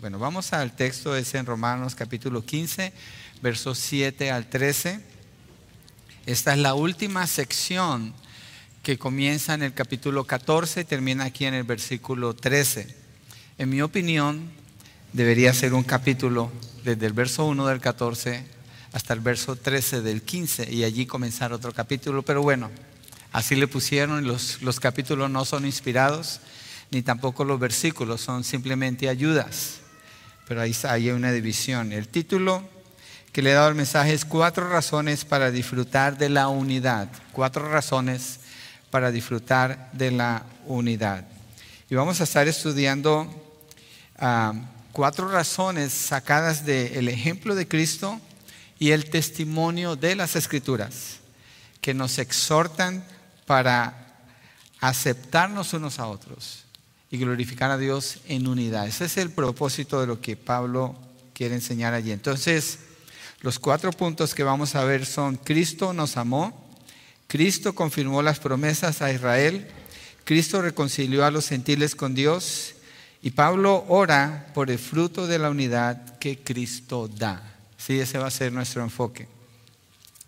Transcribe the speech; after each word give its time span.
Bueno, 0.00 0.18
vamos 0.18 0.52
al 0.52 0.74
texto, 0.74 1.14
es 1.14 1.32
en 1.36 1.46
Romanos 1.46 1.94
capítulo 1.94 2.44
15, 2.44 2.92
versos 3.40 3.78
7 3.78 4.32
al 4.32 4.50
13. 4.50 4.98
Esta 6.26 6.54
es 6.54 6.58
la 6.58 6.74
última 6.74 7.24
sección 7.28 8.12
que 8.82 8.98
comienza 8.98 9.54
en 9.54 9.62
el 9.62 9.72
capítulo 9.72 10.24
14 10.24 10.80
y 10.80 10.84
termina 10.84 11.26
aquí 11.26 11.44
en 11.44 11.54
el 11.54 11.62
versículo 11.62 12.34
13. 12.34 12.96
En 13.58 13.70
mi 13.70 13.80
opinión, 13.80 14.50
debería 15.12 15.54
ser 15.54 15.72
un 15.72 15.84
capítulo 15.84 16.50
desde 16.82 17.06
el 17.06 17.12
verso 17.12 17.44
1 17.44 17.64
del 17.68 17.78
14 17.78 18.44
hasta 18.92 19.14
el 19.14 19.20
verso 19.20 19.54
13 19.54 20.00
del 20.00 20.22
15 20.22 20.68
y 20.74 20.82
allí 20.82 21.06
comenzar 21.06 21.52
otro 21.52 21.72
capítulo, 21.72 22.22
pero 22.22 22.42
bueno, 22.42 22.72
así 23.30 23.54
le 23.54 23.68
pusieron, 23.68 24.26
los, 24.26 24.62
los 24.62 24.80
capítulos 24.80 25.30
no 25.30 25.44
son 25.44 25.64
inspirados 25.64 26.40
ni 26.90 27.02
tampoco 27.02 27.44
los 27.44 27.60
versículos, 27.60 28.20
son 28.20 28.44
simplemente 28.44 29.08
ayudas. 29.08 29.80
Pero 30.46 30.60
ahí 30.60 30.76
hay 30.84 31.10
una 31.10 31.32
división. 31.32 31.92
El 31.92 32.08
título 32.08 32.68
que 33.32 33.42
le 33.42 33.50
he 33.50 33.54
dado 33.54 33.68
al 33.68 33.76
mensaje 33.76 34.12
es 34.12 34.24
Cuatro 34.24 34.68
razones 34.68 35.24
para 35.24 35.50
disfrutar 35.50 36.18
de 36.18 36.28
la 36.28 36.48
unidad. 36.48 37.08
Cuatro 37.32 37.70
razones 37.70 38.40
para 38.90 39.12
disfrutar 39.12 39.90
de 39.92 40.10
la 40.10 40.44
unidad. 40.66 41.24
Y 41.88 41.94
vamos 41.94 42.20
a 42.20 42.24
estar 42.24 42.48
estudiando 42.48 43.28
ah, 44.18 44.52
cuatro 44.92 45.30
razones 45.30 45.92
sacadas 45.92 46.66
del 46.66 47.08
ejemplo 47.08 47.54
de 47.54 47.68
Cristo 47.68 48.20
y 48.78 48.90
el 48.90 49.10
testimonio 49.10 49.94
de 49.94 50.16
las 50.16 50.34
Escrituras 50.34 51.18
que 51.80 51.94
nos 51.94 52.18
exhortan 52.18 53.04
para 53.46 54.16
aceptarnos 54.80 55.72
unos 55.72 55.98
a 55.98 56.06
otros 56.06 56.64
y 57.10 57.18
glorificar 57.18 57.70
a 57.70 57.78
Dios 57.78 58.18
en 58.28 58.46
unidad. 58.46 58.86
Ese 58.86 59.06
es 59.06 59.16
el 59.16 59.30
propósito 59.30 60.00
de 60.00 60.06
lo 60.06 60.20
que 60.20 60.36
Pablo 60.36 60.94
quiere 61.34 61.54
enseñar 61.54 61.92
allí. 61.92 62.12
Entonces, 62.12 62.78
los 63.40 63.58
cuatro 63.58 63.90
puntos 63.90 64.34
que 64.34 64.44
vamos 64.44 64.74
a 64.74 64.84
ver 64.84 65.06
son 65.06 65.36
Cristo 65.36 65.92
nos 65.92 66.16
amó, 66.16 66.68
Cristo 67.26 67.74
confirmó 67.74 68.22
las 68.22 68.38
promesas 68.38 69.02
a 69.02 69.12
Israel, 69.12 69.66
Cristo 70.24 70.62
reconcilió 70.62 71.24
a 71.24 71.30
los 71.30 71.48
gentiles 71.48 71.94
con 71.94 72.14
Dios 72.14 72.74
y 73.22 73.30
Pablo 73.32 73.84
ora 73.88 74.46
por 74.54 74.70
el 74.70 74.78
fruto 74.78 75.26
de 75.26 75.38
la 75.38 75.50
unidad 75.50 76.18
que 76.18 76.38
Cristo 76.38 77.08
da. 77.08 77.42
Sí, 77.76 77.98
ese 77.98 78.18
va 78.18 78.26
a 78.26 78.30
ser 78.30 78.52
nuestro 78.52 78.82
enfoque. 78.82 79.26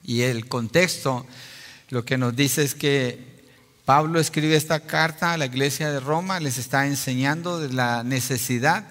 Y 0.05 0.23
el 0.23 0.49
contexto 0.49 1.27
lo 1.91 2.05
que 2.05 2.19
nos 2.19 2.35
dice 2.35 2.63
es 2.63 2.75
que 2.75 3.32
Pablo 3.95 4.21
escribe 4.21 4.57
esta 4.57 4.81
carta 4.81 5.35
a 5.35 5.37
la 5.37 5.45
iglesia 5.45 5.93
de 5.93 6.01
Roma, 6.01 6.41
les 6.41 6.57
está 6.57 6.87
enseñando 6.87 7.61
de 7.61 7.75
la 7.75 8.03
necesidad 8.03 8.87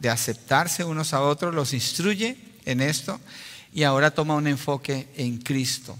de 0.00 0.10
aceptarse 0.10 0.82
unos 0.82 1.14
a 1.14 1.22
otros, 1.22 1.54
los 1.54 1.72
instruye 1.72 2.36
en 2.64 2.80
esto 2.80 3.20
y 3.72 3.84
ahora 3.84 4.10
toma 4.10 4.34
un 4.34 4.48
enfoque 4.48 5.06
en 5.16 5.38
Cristo 5.38 5.96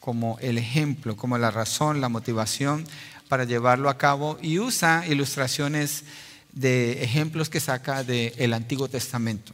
como 0.00 0.38
el 0.40 0.58
ejemplo, 0.58 1.16
como 1.16 1.38
la 1.38 1.52
razón, 1.52 2.00
la 2.00 2.08
motivación 2.08 2.84
para 3.28 3.44
llevarlo 3.44 3.88
a 3.88 3.96
cabo 3.96 4.40
y 4.42 4.58
usa 4.58 5.04
ilustraciones 5.06 6.02
de 6.50 7.04
ejemplos 7.04 7.48
que 7.48 7.60
saca 7.60 8.02
del 8.02 8.54
Antiguo 8.54 8.88
Testamento. 8.88 9.52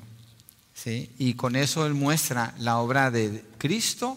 ¿sí? 0.72 1.10
Y 1.18 1.34
con 1.34 1.56
eso 1.56 1.84
él 1.84 1.92
muestra 1.92 2.54
la 2.58 2.78
obra 2.78 3.10
de 3.10 3.44
Cristo 3.58 4.16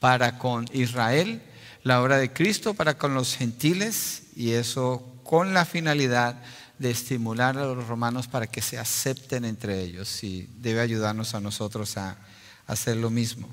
para 0.00 0.36
con 0.36 0.68
Israel 0.74 1.40
la 1.88 2.02
obra 2.02 2.18
de 2.18 2.30
Cristo 2.30 2.74
para 2.74 2.98
con 2.98 3.14
los 3.14 3.34
gentiles 3.34 4.24
y 4.36 4.50
eso 4.50 5.02
con 5.24 5.54
la 5.54 5.64
finalidad 5.64 6.38
de 6.78 6.90
estimular 6.90 7.56
a 7.56 7.64
los 7.64 7.88
romanos 7.88 8.28
para 8.28 8.46
que 8.46 8.60
se 8.60 8.76
acepten 8.76 9.46
entre 9.46 9.80
ellos 9.80 10.22
y 10.22 10.50
debe 10.58 10.80
ayudarnos 10.80 11.34
a 11.34 11.40
nosotros 11.40 11.96
a, 11.96 12.18
hacer 12.66 12.98
lo 12.98 13.08
mismo. 13.08 13.48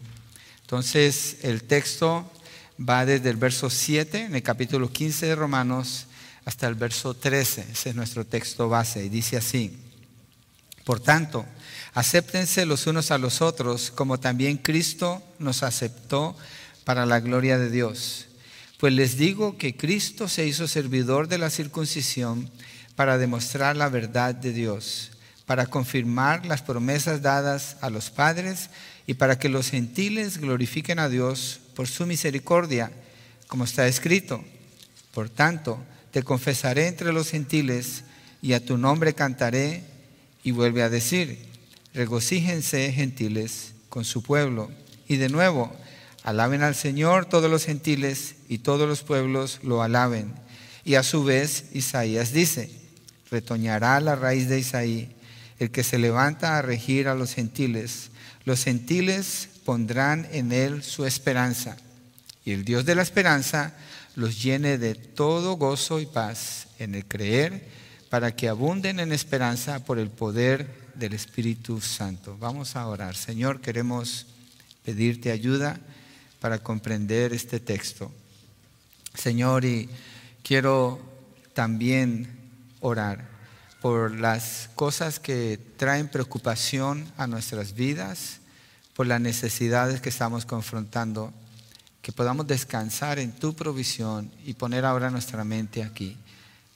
Entonces 0.59 1.38
el 1.44 1.63
texto 1.63 2.30
va 2.78 3.06
desde 3.06 3.30
el 3.30 3.38
verso 3.38 3.69
7 3.69 4.25
en 4.25 4.35
el 4.35 4.44
capítulo 4.44 4.91
15 4.91 5.28
de 5.28 5.35
Romanos 5.35 6.07
hasta 6.44 6.68
el 6.68 6.75
verso 6.75 7.13
13, 7.13 7.68
ese 7.72 7.91
es 7.91 7.95
nuestro 7.95 8.25
texto 8.25 8.68
base 8.68 9.06
y 9.06 9.07
dice 9.07 9.38
así, 9.38 9.79
por 10.84 11.00
tanto, 11.00 11.45
acéptense 11.94 12.66
los 12.66 12.85
unos 12.85 13.12
a 13.12 13.18
los 13.18 13.41
otros 13.41 13.91
como 13.91 14.19
también 14.19 14.57
Cristo 14.57 15.24
nos 15.40 15.63
aceptó 15.63 16.35
para 16.85 17.06
la 17.06 17.19
gloria 17.19 17.57
de 17.57 17.69
Dios. 17.69 18.28
Pues 18.79 18.94
les 18.94 19.18
digo 19.18 19.57
que 19.57 19.75
Cristo 19.75 20.29
se 20.29 20.46
hizo 20.46 20.68
servidor 20.68 21.28
de 21.28 21.38
la 21.38 21.50
circuncisión 21.50 22.50
para 22.96 23.18
demostrar 23.18 23.75
la 23.75 23.90
verdad 23.90 24.35
de 24.35 24.53
Dios, 24.53 25.12
para 25.45 25.66
confirmar 25.66 26.45
las 26.45 26.62
promesas 26.62 27.22
dadas 27.22 27.78
a 27.81 27.90
los 27.90 28.09
padres 28.09 28.69
y 29.07 29.16
para 29.16 29.38
que 29.38 29.50
los 29.50 29.69
gentiles 29.69 30.38
glorifiquen 30.38 31.00
a 31.00 31.09
Dios 31.09 31.59
por 31.75 31.88
su 31.88 32.06
misericordia, 32.06 32.91
como 33.47 33.63
está 33.63 33.88
escrito. 33.88 34.44
Por 35.13 35.29
tanto, 35.29 35.84
te 36.12 36.24
confesaré 36.24 36.88
entre 36.88 37.12
los 37.12 37.29
gentiles 37.29 38.03
y 38.41 38.53
a 38.53 38.63
tu 38.63 38.78
nombre 38.78 39.13
cantaré 39.13 39.84
y 40.44 40.51
vuelve 40.51 40.84
a 40.84 40.90
decir, 40.90 41.40
regocíjense 41.94 42.91
gentiles 42.91 43.74
con 43.90 44.06
su 44.06 44.22
pueblo. 44.22 44.69
Y 45.07 45.18
de 45.18 45.29
nuevo, 45.29 45.75
Alaben 46.25 46.63
al 46.63 46.74
Señor 46.74 47.28
todos 47.28 47.52
los 47.52 47.66
gentiles 47.66 48.34
y 48.50 48.58
todos 48.58 48.90
los 48.90 49.03
pueblos 49.03 49.59
lo 49.62 49.84
alaben. 49.84 50.34
Y 50.84 50.96
a 50.96 51.03
su 51.03 51.24
vez 51.24 51.66
Isaías 51.74 52.34
dice, 52.34 52.72
retoñará 53.30 54.00
la 54.00 54.16
raíz 54.16 54.50
de 54.50 54.58
Isaí, 54.58 55.16
el 55.59 55.69
que 55.69 55.84
se 55.84 56.00
levanta 56.00 56.58
a 56.58 56.63
regir 56.63 57.08
a 57.08 57.13
los 57.13 57.36
gentiles. 57.36 58.09
Los 58.44 58.63
gentiles 58.63 59.50
pondrán 59.66 60.28
en 60.31 60.52
él 60.52 60.81
su 60.81 61.06
esperanza. 61.06 61.78
Y 62.44 62.53
el 62.53 62.66
Dios 62.66 62.86
de 62.86 62.96
la 62.96 63.03
esperanza 63.03 63.75
los 64.16 64.42
llene 64.42 64.80
de 64.80 64.96
todo 64.96 65.57
gozo 65.57 66.00
y 66.00 66.07
paz 66.07 66.69
en 66.80 66.96
el 66.96 67.06
creer, 67.06 67.69
para 68.09 68.36
que 68.36 68.50
abunden 68.50 69.00
en 69.00 69.12
esperanza 69.12 69.86
por 69.86 70.00
el 70.00 70.09
poder 70.09 70.90
del 70.96 71.13
Espíritu 71.13 71.81
Santo. 71.81 72.36
Vamos 72.40 72.75
a 72.75 72.88
orar. 72.88 73.16
Señor, 73.16 73.62
queremos 73.62 74.25
pedirte 74.84 75.30
ayuda 75.30 75.80
para 76.45 76.59
comprender 76.59 77.33
este 77.33 77.59
texto. 77.59 78.11
Señor, 79.16 79.66
y 79.66 79.89
quiero 80.44 81.00
también 81.56 82.51
orar 82.81 83.28
por 83.81 84.11
las 84.11 84.69
cosas 84.75 85.19
que 85.19 85.59
traen 85.75 86.07
preocupación 86.07 87.11
a 87.17 87.25
nuestras 87.25 87.73
vidas, 87.73 88.41
por 88.94 89.07
las 89.07 89.19
necesidades 89.19 90.01
que 90.01 90.09
estamos 90.09 90.45
confrontando, 90.45 91.33
que 92.03 92.11
podamos 92.11 92.45
descansar 92.45 93.17
en 93.17 93.31
tu 93.31 93.56
provisión 93.56 94.31
y 94.45 94.53
poner 94.53 94.85
ahora 94.85 95.09
nuestra 95.09 95.44
mente 95.44 95.81
aquí 95.81 96.16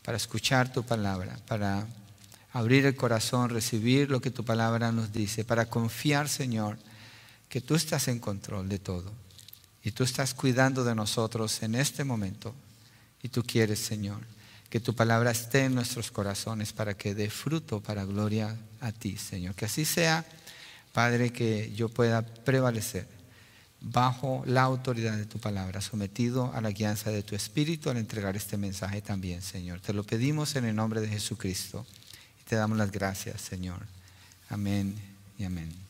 para 0.04 0.18
escuchar 0.18 0.74
tu 0.74 0.82
palabra, 0.82 1.38
para 1.48 1.86
abrir 2.54 2.88
el 2.88 2.96
corazón, 2.96 3.52
recibir 3.52 4.10
lo 4.10 4.20
que 4.20 4.32
tu 4.32 4.44
palabra 4.44 4.92
nos 4.92 5.14
dice, 5.14 5.46
para 5.46 5.68
confiar, 5.68 6.28
Señor, 6.28 6.80
que 7.50 7.62
tú 7.62 7.76
estás 7.76 8.08
en 8.08 8.18
control 8.18 8.68
de 8.68 8.80
todo. 8.80 9.29
Y 9.84 9.92
tú 9.92 10.04
estás 10.04 10.34
cuidando 10.34 10.84
de 10.84 10.96
nosotros 10.96 11.64
en 11.64 11.76
este 11.76 12.04
momento. 12.04 12.54
Y 13.24 13.30
tú 13.30 13.44
quieres, 13.44 13.80
Señor, 13.80 14.20
que 14.70 14.80
tu 14.80 14.94
palabra 14.94 15.32
esté 15.32 15.66
en 15.66 15.76
nuestros 15.76 16.12
corazones 16.12 16.74
para 16.74 16.96
que 16.96 17.16
dé 17.16 17.30
fruto 17.30 17.82
para 17.82 18.06
gloria 18.06 18.56
a 18.82 18.92
ti, 18.92 19.18
Señor. 19.18 19.56
Que 19.56 19.66
así 19.66 19.86
sea, 19.86 20.26
Padre, 20.94 21.32
que 21.32 21.74
yo 21.74 21.90
pueda 21.90 22.22
prevalecer 22.22 23.08
bajo 23.82 24.44
la 24.46 24.64
autoridad 24.64 25.16
de 25.16 25.26
tu 25.26 25.40
palabra, 25.40 25.82
sometido 25.82 26.52
a 26.54 26.62
la 26.62 26.72
guianza 26.72 27.12
de 27.12 27.24
tu 27.24 27.36
Espíritu 27.36 27.90
al 27.90 27.98
entregar 27.98 28.36
este 28.36 28.58
mensaje 28.58 29.02
también, 29.02 29.42
Señor. 29.42 29.80
Te 29.80 29.94
lo 29.94 30.04
pedimos 30.04 30.56
en 30.56 30.66
el 30.66 30.76
nombre 30.76 31.02
de 31.02 31.08
Jesucristo 31.08 31.86
y 32.42 32.44
te 32.44 32.56
damos 32.56 32.78
las 32.78 32.92
gracias, 32.92 33.42
Señor. 33.42 33.80
Amén 34.50 34.96
y 35.38 35.46
amén. 35.46 35.89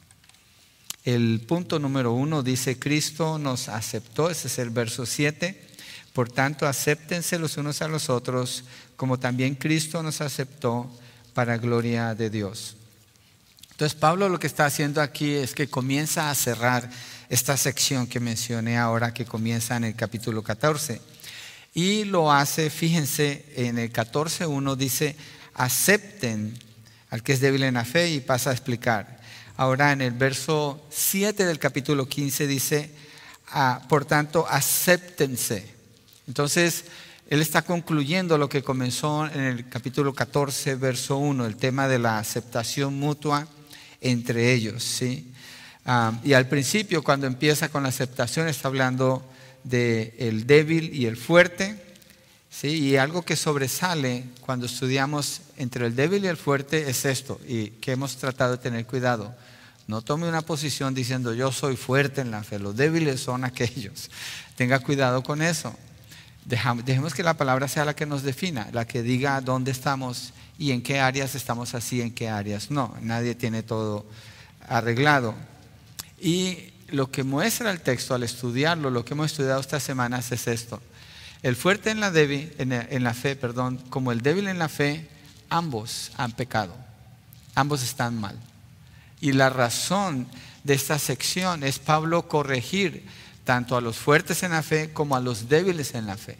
El 1.05 1.41
punto 1.47 1.79
número 1.79 2.11
uno 2.11 2.43
dice, 2.43 2.77
Cristo 2.77 3.39
nos 3.39 3.69
aceptó, 3.69 4.29
ese 4.29 4.47
es 4.47 4.59
el 4.59 4.69
verso 4.69 5.05
7. 5.05 5.67
Por 6.13 6.29
tanto, 6.29 6.67
acéptense 6.67 7.39
los 7.39 7.57
unos 7.57 7.81
a 7.81 7.87
los 7.87 8.09
otros, 8.09 8.65
como 8.95 9.19
también 9.19 9.55
Cristo 9.55 10.03
nos 10.03 10.21
aceptó 10.21 10.91
para 11.33 11.57
gloria 11.57 12.15
de 12.15 12.29
Dios. 12.29 12.75
Entonces, 13.71 13.97
Pablo 13.97 14.27
lo 14.27 14.39
que 14.39 14.47
está 14.47 14.65
haciendo 14.65 15.01
aquí 15.01 15.31
es 15.35 15.55
que 15.55 15.69
comienza 15.69 16.29
a 16.29 16.35
cerrar 16.35 16.89
esta 17.29 17.55
sección 17.55 18.07
que 18.07 18.19
mencioné 18.19 18.77
ahora, 18.77 19.13
que 19.13 19.25
comienza 19.25 19.77
en 19.77 19.85
el 19.85 19.95
capítulo 19.95 20.43
14. 20.43 20.99
Y 21.73 22.03
lo 22.03 22.31
hace, 22.31 22.69
fíjense, 22.69 23.45
en 23.55 23.77
el 23.77 23.93
14.1 23.93 24.75
dice, 24.75 25.15
acepten 25.53 26.57
al 27.09 27.23
que 27.23 27.33
es 27.33 27.39
débil 27.39 27.63
en 27.63 27.75
la 27.75 27.85
fe 27.85 28.09
y 28.09 28.19
pasa 28.19 28.49
a 28.49 28.53
explicar. 28.53 29.18
Ahora 29.59 29.91
en 29.91 29.99
el 29.99 30.13
verso 30.13 30.79
7 30.89 31.45
del 31.45 31.59
capítulo 31.59 32.07
15 32.07 32.47
dice, 32.47 32.91
ah, 33.49 33.81
por 33.89 34.05
tanto, 34.05 34.47
acéptense. 34.47 35.65
Entonces, 36.29 36.85
él 37.29 37.41
está 37.41 37.63
concluyendo 37.63 38.37
lo 38.37 38.47
que 38.47 38.63
comenzó 38.63 39.25
en 39.25 39.41
el 39.41 39.67
capítulo 39.67 40.13
14, 40.13 40.75
verso 40.75 41.17
1, 41.17 41.45
el 41.45 41.57
tema 41.57 41.89
de 41.89 41.99
la 41.99 42.19
aceptación 42.19 42.97
mutua 42.97 43.49
entre 43.99 44.53
ellos. 44.53 44.81
¿sí? 44.81 45.29
Ah, 45.85 46.13
y 46.23 46.31
al 46.31 46.47
principio, 46.47 47.03
cuando 47.03 47.27
empieza 47.27 47.67
con 47.67 47.83
la 47.83 47.89
aceptación, 47.89 48.47
está 48.47 48.69
hablando 48.69 49.29
del 49.65 50.13
el 50.19 50.47
débil 50.47 50.95
y 50.95 51.05
el 51.05 51.17
fuerte. 51.17 51.75
¿sí? 52.49 52.69
Y 52.69 52.95
algo 52.95 53.23
que 53.23 53.35
sobresale 53.35 54.23
cuando 54.39 54.67
estudiamos 54.67 55.41
entre 55.57 55.85
el 55.85 55.97
débil 55.97 56.23
y 56.23 56.29
el 56.29 56.37
fuerte 56.37 56.89
es 56.89 57.03
esto, 57.03 57.41
y 57.45 57.71
que 57.71 57.91
hemos 57.91 58.15
tratado 58.15 58.53
de 58.53 58.63
tener 58.63 58.85
cuidado. 58.85 59.35
No 59.89 60.03
tome 60.03 60.29
una 60.29 60.43
posición 60.43 60.93
diciendo 60.93 61.33
yo 61.33 61.51
soy 61.51 61.75
fuerte 61.75 62.21
en 62.21 62.29
la 62.29 62.43
fe, 62.43 62.59
los 62.59 62.77
débiles 62.77 63.21
son 63.21 63.43
aquellos. 63.43 64.11
Tenga 64.55 64.77
cuidado 64.81 65.23
con 65.23 65.41
eso. 65.41 65.75
Dejemos 66.45 67.15
que 67.15 67.23
la 67.23 67.33
palabra 67.33 67.67
sea 67.67 67.85
la 67.85 67.95
que 67.95 68.05
nos 68.05 68.21
defina, 68.21 68.69
la 68.71 68.85
que 68.85 69.01
diga 69.01 69.41
dónde 69.41 69.71
estamos 69.71 70.31
y 70.59 70.73
en 70.73 70.83
qué 70.83 70.99
áreas 70.99 71.33
estamos 71.33 71.73
así, 71.73 72.01
en 72.01 72.13
qué 72.13 72.29
áreas 72.29 72.69
no. 72.69 72.95
Nadie 73.01 73.33
tiene 73.33 73.63
todo 73.63 74.05
arreglado. 74.67 75.33
Y 76.21 76.71
lo 76.89 77.09
que 77.09 77.23
muestra 77.23 77.71
el 77.71 77.81
texto 77.81 78.13
al 78.13 78.21
estudiarlo, 78.21 78.91
lo 78.91 79.03
que 79.03 79.15
hemos 79.15 79.31
estudiado 79.31 79.59
estas 79.59 79.81
semanas 79.81 80.31
es 80.31 80.45
esto. 80.47 80.79
El 81.41 81.55
fuerte 81.55 81.89
en 81.89 81.99
la, 81.99 82.11
en 82.15 83.03
la 83.03 83.13
fe, 83.15 83.35
perdón, 83.35 83.77
como 83.89 84.11
el 84.11 84.21
débil 84.21 84.49
en 84.49 84.59
la 84.59 84.69
fe, 84.69 85.09
ambos 85.49 86.11
han 86.15 86.33
pecado. 86.33 86.75
Ambos 87.55 87.81
están 87.81 88.19
mal. 88.19 88.39
Y 89.21 89.33
la 89.33 89.49
razón 89.49 90.27
de 90.63 90.73
esta 90.73 90.99
sección 90.99 91.63
es 91.63 91.79
Pablo 91.79 92.27
corregir 92.27 93.05
tanto 93.43 93.75
a 93.75 93.81
los 93.81 93.97
fuertes 93.97 94.43
en 94.43 94.51
la 94.51 94.63
fe 94.63 94.91
como 94.93 95.15
a 95.15 95.19
los 95.19 95.49
débiles 95.49 95.95
en 95.95 96.05
la 96.05 96.17
fe. 96.17 96.37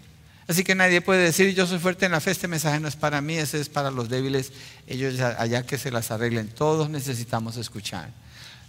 Así 0.48 0.64
que 0.64 0.74
nadie 0.74 1.02
puede 1.02 1.24
decir, 1.24 1.54
yo 1.54 1.68
soy 1.68 1.78
fuerte 1.78 2.08
en 2.08 2.12
la 2.12 2.20
fe, 2.20 2.32
este 2.32 2.48
mensaje 2.48 2.80
no 2.80 2.88
es 2.88 2.96
para 2.96 3.22
mí, 3.22 3.36
ese 3.36 3.60
es 3.60 3.70
para 3.70 3.92
los 3.92 4.10
débiles, 4.10 4.52
ellos 4.88 5.20
allá 5.20 5.64
que 5.64 5.78
se 5.78 5.92
las 5.92 6.10
arreglen. 6.10 6.48
Todos 6.48 6.90
necesitamos 6.90 7.58
escuchar, 7.58 8.10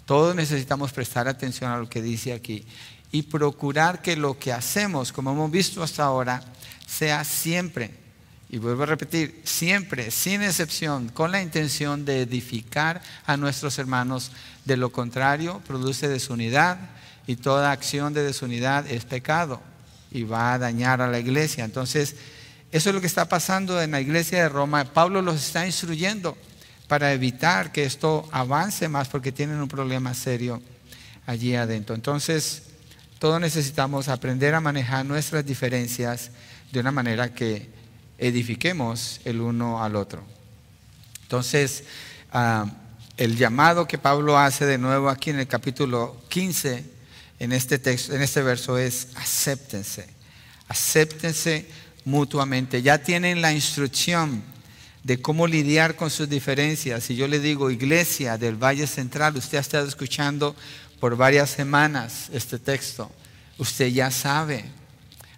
todos 0.05 0.35
necesitamos 0.35 0.93
prestar 0.93 1.27
atención 1.27 1.71
a 1.71 1.79
lo 1.79 1.89
que 1.89 2.03
dice 2.03 2.35
aquí 2.35 2.67
y 3.13 3.23
procurar 3.23 4.03
que 4.03 4.17
lo 4.17 4.39
que 4.39 4.53
hacemos, 4.53 5.13
como 5.13 5.33
hemos 5.33 5.51
visto 5.51 5.83
hasta 5.83 6.05
ahora, 6.05 6.43
sea 6.87 7.25
siempre, 7.25 7.95
y 8.53 8.59
vuelvo 8.59 8.83
a 8.83 8.87
repetir, 8.87 9.41
siempre, 9.45 10.11
sin 10.11 10.43
excepción, 10.43 11.09
con 11.09 11.31
la 11.31 11.41
intención 11.41 12.05
de 12.05 12.23
edificar 12.23 13.01
a 13.25 13.37
nuestros 13.37 13.79
hermanos. 13.79 14.33
De 14.65 14.77
lo 14.77 14.91
contrario, 14.91 15.63
produce 15.69 16.09
desunidad 16.09 16.91
y 17.29 17.37
toda 17.37 17.71
acción 17.71 18.13
de 18.13 18.25
desunidad 18.25 18.91
es 18.91 19.05
pecado 19.05 19.63
y 20.11 20.25
va 20.25 20.53
a 20.53 20.59
dañar 20.59 21.01
a 21.01 21.07
la 21.07 21.21
iglesia. 21.21 21.65
Entonces, 21.65 22.17
eso 22.73 22.91
es 22.91 22.95
lo 22.95 23.01
que 23.01 23.07
está 23.07 23.29
pasando 23.29 23.81
en 23.81 23.93
la 23.93 24.01
iglesia 24.01 24.43
de 24.43 24.49
Roma. 24.49 24.85
Pablo 24.85 25.23
los 25.23 25.37
está 25.37 25.65
instruyendo 25.65 26.37
para 26.89 27.13
evitar 27.13 27.71
que 27.71 27.85
esto 27.85 28.29
avance 28.33 28.89
más 28.89 29.07
porque 29.07 29.31
tienen 29.31 29.61
un 29.61 29.69
problema 29.69 30.13
serio 30.13 30.61
allí 31.25 31.55
adentro. 31.55 31.95
Entonces, 31.95 32.65
todos 33.21 33.41
necesitamos 33.41 34.09
aprender 34.09 34.57
a 34.57 34.61
manejar 34.61 35.07
nuestras 35.07 35.47
diferencias 35.47 36.33
de 36.73 36.81
una 36.81 36.91
manera 36.91 37.33
que 37.33 37.80
edifiquemos 38.21 39.21
el 39.25 39.41
uno 39.41 39.83
al 39.83 39.97
otro. 39.97 40.23
Entonces, 41.23 41.85
ah, 42.33 42.67
el 43.17 43.37
llamado 43.37 43.87
que 43.87 43.99
Pablo 43.99 44.39
hace 44.39 44.67
de 44.67 44.79
nuevo 44.79 45.09
aquí 45.09 45.31
en 45.31 45.41
el 45.41 45.49
capítulo 45.49 46.17
15 46.29 46.85
en 47.39 47.53
este 47.53 47.79
texto, 47.79 48.15
en 48.15 48.23
este 48.23 48.43
verso 48.43 48.79
es 48.79 49.09
acéptense, 49.17 50.07
acéptense 50.69 51.67
mutuamente. 52.05 52.83
Ya 52.83 52.99
tienen 52.99 53.41
la 53.41 53.53
instrucción 53.53 54.43
de 55.03 55.21
cómo 55.21 55.47
lidiar 55.47 55.97
con 55.97 56.11
sus 56.11 56.29
diferencias. 56.29 57.05
Si 57.05 57.17
yo 57.17 57.27
le 57.27 57.41
digo 57.41 57.71
iglesia 57.71 58.37
del 58.37 58.63
Valle 58.63 58.87
Central, 58.87 59.37
usted 59.37 59.59
ha 59.59 59.63
estado 59.63 59.89
escuchando 59.89 60.55
por 60.99 61.17
varias 61.17 61.49
semanas 61.49 62.29
este 62.33 62.59
texto, 62.59 63.11
usted 63.57 63.89
ya 63.89 64.11
sabe. 64.11 64.65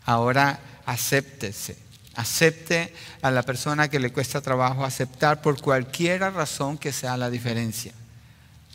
Ahora 0.05 0.59
acéptese. 0.85 1.92
Acepte 2.15 2.93
a 3.23 3.31
la 3.31 3.43
persona 3.43 3.89
que 3.89 3.99
le 3.99 4.13
cuesta 4.13 4.41
trabajo 4.41 4.85
aceptar 4.85 5.41
por 5.41 5.61
cualquier 5.61 6.21
razón 6.21 6.77
que 6.79 6.93
sea 6.93 7.17
la 7.17 7.31
diferencia. 7.31 7.93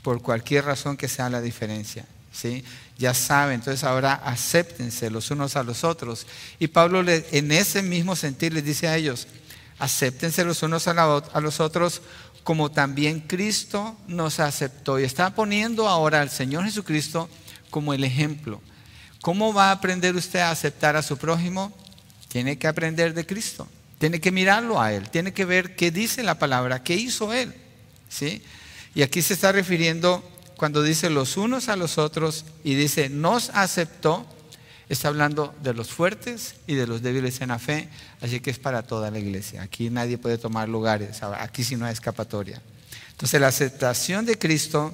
Por 0.01 0.21
cualquier 0.21 0.65
razón 0.65 0.97
que 0.97 1.07
sea 1.07 1.29
la 1.29 1.41
diferencia. 1.41 2.05
¿sí? 2.31 2.63
Ya 2.97 3.13
saben, 3.13 3.55
entonces 3.55 3.83
ahora 3.83 4.13
acéptense 4.13 5.09
los 5.09 5.29
unos 5.31 5.55
a 5.55 5.63
los 5.63 5.83
otros. 5.83 6.25
Y 6.59 6.67
Pablo 6.67 7.03
en 7.07 7.51
ese 7.51 7.81
mismo 7.81 8.15
sentir 8.15 8.53
les 8.53 8.63
dice 8.63 8.87
a 8.87 8.95
ellos, 8.95 9.27
acéptense 9.79 10.43
los 10.43 10.63
unos 10.63 10.87
a, 10.87 11.41
los 11.41 11.59
otros 11.59 12.01
como 12.43 12.71
también 12.71 13.19
Cristo 13.19 13.97
nos 14.07 14.39
aceptó. 14.39 14.99
Y 14.99 15.03
está 15.03 15.31
poniendo 15.31 15.87
ahora 15.87 16.21
al 16.21 16.29
Señor 16.29 16.63
Jesucristo 16.65 17.29
como 17.69 17.93
el 17.93 18.03
ejemplo. 18.03 18.61
¿Cómo 19.21 19.53
va 19.53 19.69
a 19.69 19.73
aprender 19.73 20.15
usted 20.15 20.39
a 20.39 20.51
aceptar 20.51 20.95
a 20.95 21.03
su 21.03 21.17
prójimo? 21.17 21.73
Tiene 22.37 22.59
que 22.59 22.67
aprender 22.67 23.15
de 23.15 23.25
Cristo. 23.25 23.67
Tiene 23.97 24.21
que 24.21 24.31
mirarlo 24.31 24.79
a 24.79 24.93
Él. 24.93 25.09
Tiene 25.09 25.33
que 25.33 25.43
ver 25.43 25.75
qué 25.75 25.89
dice 25.89 26.21
la 26.21 26.37
palabra, 26.37 26.83
qué 26.83 26.93
hizo 26.93 27.33
Él. 27.33 27.51
¿Sí? 28.09 28.43
Y 28.93 29.01
aquí 29.01 29.23
se 29.23 29.33
está 29.33 29.51
refiriendo 29.51 30.23
cuando 30.55 30.83
dice 30.83 31.09
los 31.09 31.35
unos 31.35 31.67
a 31.67 31.75
los 31.75 31.97
otros 31.97 32.45
y 32.63 32.75
dice 32.75 33.09
nos 33.09 33.49
aceptó, 33.55 34.23
está 34.87 35.07
hablando 35.07 35.55
de 35.63 35.73
los 35.73 35.87
fuertes 35.87 36.53
y 36.67 36.75
de 36.75 36.85
los 36.85 37.01
débiles 37.01 37.41
en 37.41 37.47
la 37.47 37.57
fe, 37.57 37.89
así 38.21 38.39
que 38.39 38.51
es 38.51 38.59
para 38.59 38.83
toda 38.83 39.09
la 39.09 39.17
iglesia. 39.17 39.63
Aquí 39.63 39.89
nadie 39.89 40.19
puede 40.19 40.37
tomar 40.37 40.69
lugares, 40.69 41.23
aquí 41.23 41.63
sí 41.63 41.75
no 41.75 41.87
hay 41.87 41.93
escapatoria. 41.93 42.61
Entonces 43.13 43.41
la 43.41 43.47
aceptación 43.47 44.27
de 44.27 44.37
Cristo 44.37 44.93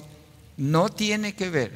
no 0.56 0.88
tiene 0.88 1.34
que 1.34 1.50
ver 1.50 1.72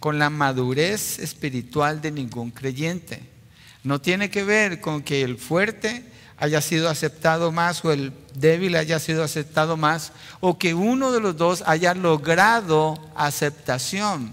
con 0.00 0.18
la 0.18 0.30
madurez 0.30 1.20
espiritual 1.20 2.02
de 2.02 2.10
ningún 2.10 2.50
creyente. 2.50 3.37
No 3.84 4.00
tiene 4.00 4.30
que 4.30 4.44
ver 4.44 4.80
con 4.80 5.02
que 5.02 5.22
el 5.22 5.38
fuerte 5.38 6.04
haya 6.38 6.60
sido 6.60 6.88
aceptado 6.88 7.52
más 7.52 7.84
o 7.84 7.92
el 7.92 8.12
débil 8.34 8.76
haya 8.76 8.98
sido 9.00 9.24
aceptado 9.24 9.76
más 9.76 10.12
o 10.40 10.58
que 10.58 10.74
uno 10.74 11.10
de 11.10 11.20
los 11.20 11.36
dos 11.36 11.62
haya 11.66 11.94
logrado 11.94 12.98
aceptación. 13.16 14.32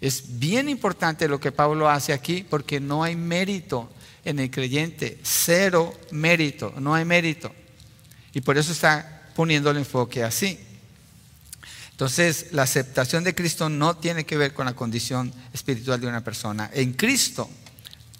Es 0.00 0.38
bien 0.38 0.68
importante 0.68 1.28
lo 1.28 1.40
que 1.40 1.52
Pablo 1.52 1.88
hace 1.88 2.12
aquí 2.12 2.44
porque 2.48 2.80
no 2.80 3.02
hay 3.02 3.16
mérito 3.16 3.90
en 4.24 4.38
el 4.40 4.50
creyente, 4.50 5.18
cero 5.22 5.94
mérito, 6.10 6.74
no 6.78 6.94
hay 6.94 7.04
mérito. 7.04 7.52
Y 8.32 8.40
por 8.40 8.58
eso 8.58 8.72
está 8.72 9.30
poniendo 9.34 9.70
el 9.70 9.78
enfoque 9.78 10.24
así. 10.24 10.58
Entonces, 11.92 12.48
la 12.52 12.64
aceptación 12.64 13.24
de 13.24 13.34
Cristo 13.34 13.70
no 13.70 13.96
tiene 13.96 14.26
que 14.26 14.36
ver 14.36 14.52
con 14.52 14.66
la 14.66 14.74
condición 14.74 15.32
espiritual 15.54 15.98
de 16.00 16.06
una 16.06 16.22
persona. 16.22 16.70
En 16.74 16.92
Cristo 16.92 17.48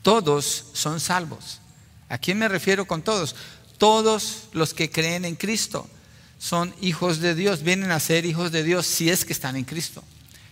todos 0.06 0.66
son 0.72 1.00
salvos. 1.00 1.58
¿A 2.08 2.16
quién 2.16 2.38
me 2.38 2.46
refiero 2.46 2.86
con 2.86 3.02
todos? 3.02 3.34
Todos 3.76 4.44
los 4.52 4.72
que 4.72 4.88
creen 4.88 5.25
en 5.25 5.34
Cristo 5.34 5.88
son 6.38 6.72
hijos 6.80 7.18
de 7.18 7.34
Dios, 7.34 7.64
vienen 7.64 7.90
a 7.90 7.98
ser 7.98 8.25
hijos 8.25 8.52
de 8.52 8.62
Dios 8.62 8.86
si 8.86 9.10
es 9.10 9.25
que 9.25 9.32
están 9.32 9.56
en 9.56 9.64
Cristo. 9.64 10.04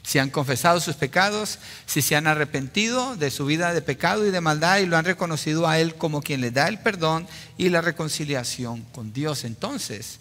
Si 0.02 0.18
han 0.18 0.30
confesado 0.30 0.80
sus 0.80 0.96
pecados, 0.96 1.61
si 1.87 2.02
se 2.02 2.16
han 2.16 2.26
arrepentido 2.26 3.14
de 3.14 3.30
su 3.30 3.46
vida 3.46 3.73
de 3.73 3.80
pecado 3.80 4.26
y 4.26 4.32
de 4.32 4.40
maldad 4.40 4.78
y 4.78 4.87
lo 4.87 4.96
han 4.96 5.04
reconocido 5.04 5.68
a 5.68 5.78
Él 5.78 5.94
como 5.94 6.20
quien 6.20 6.40
le 6.40 6.50
da 6.50 6.66
el 6.66 6.80
perdón 6.80 7.28
y 7.56 7.68
la 7.68 7.80
reconciliación 7.80 8.82
con 8.90 9.12
Dios. 9.12 9.44
Entonces, 9.44 10.18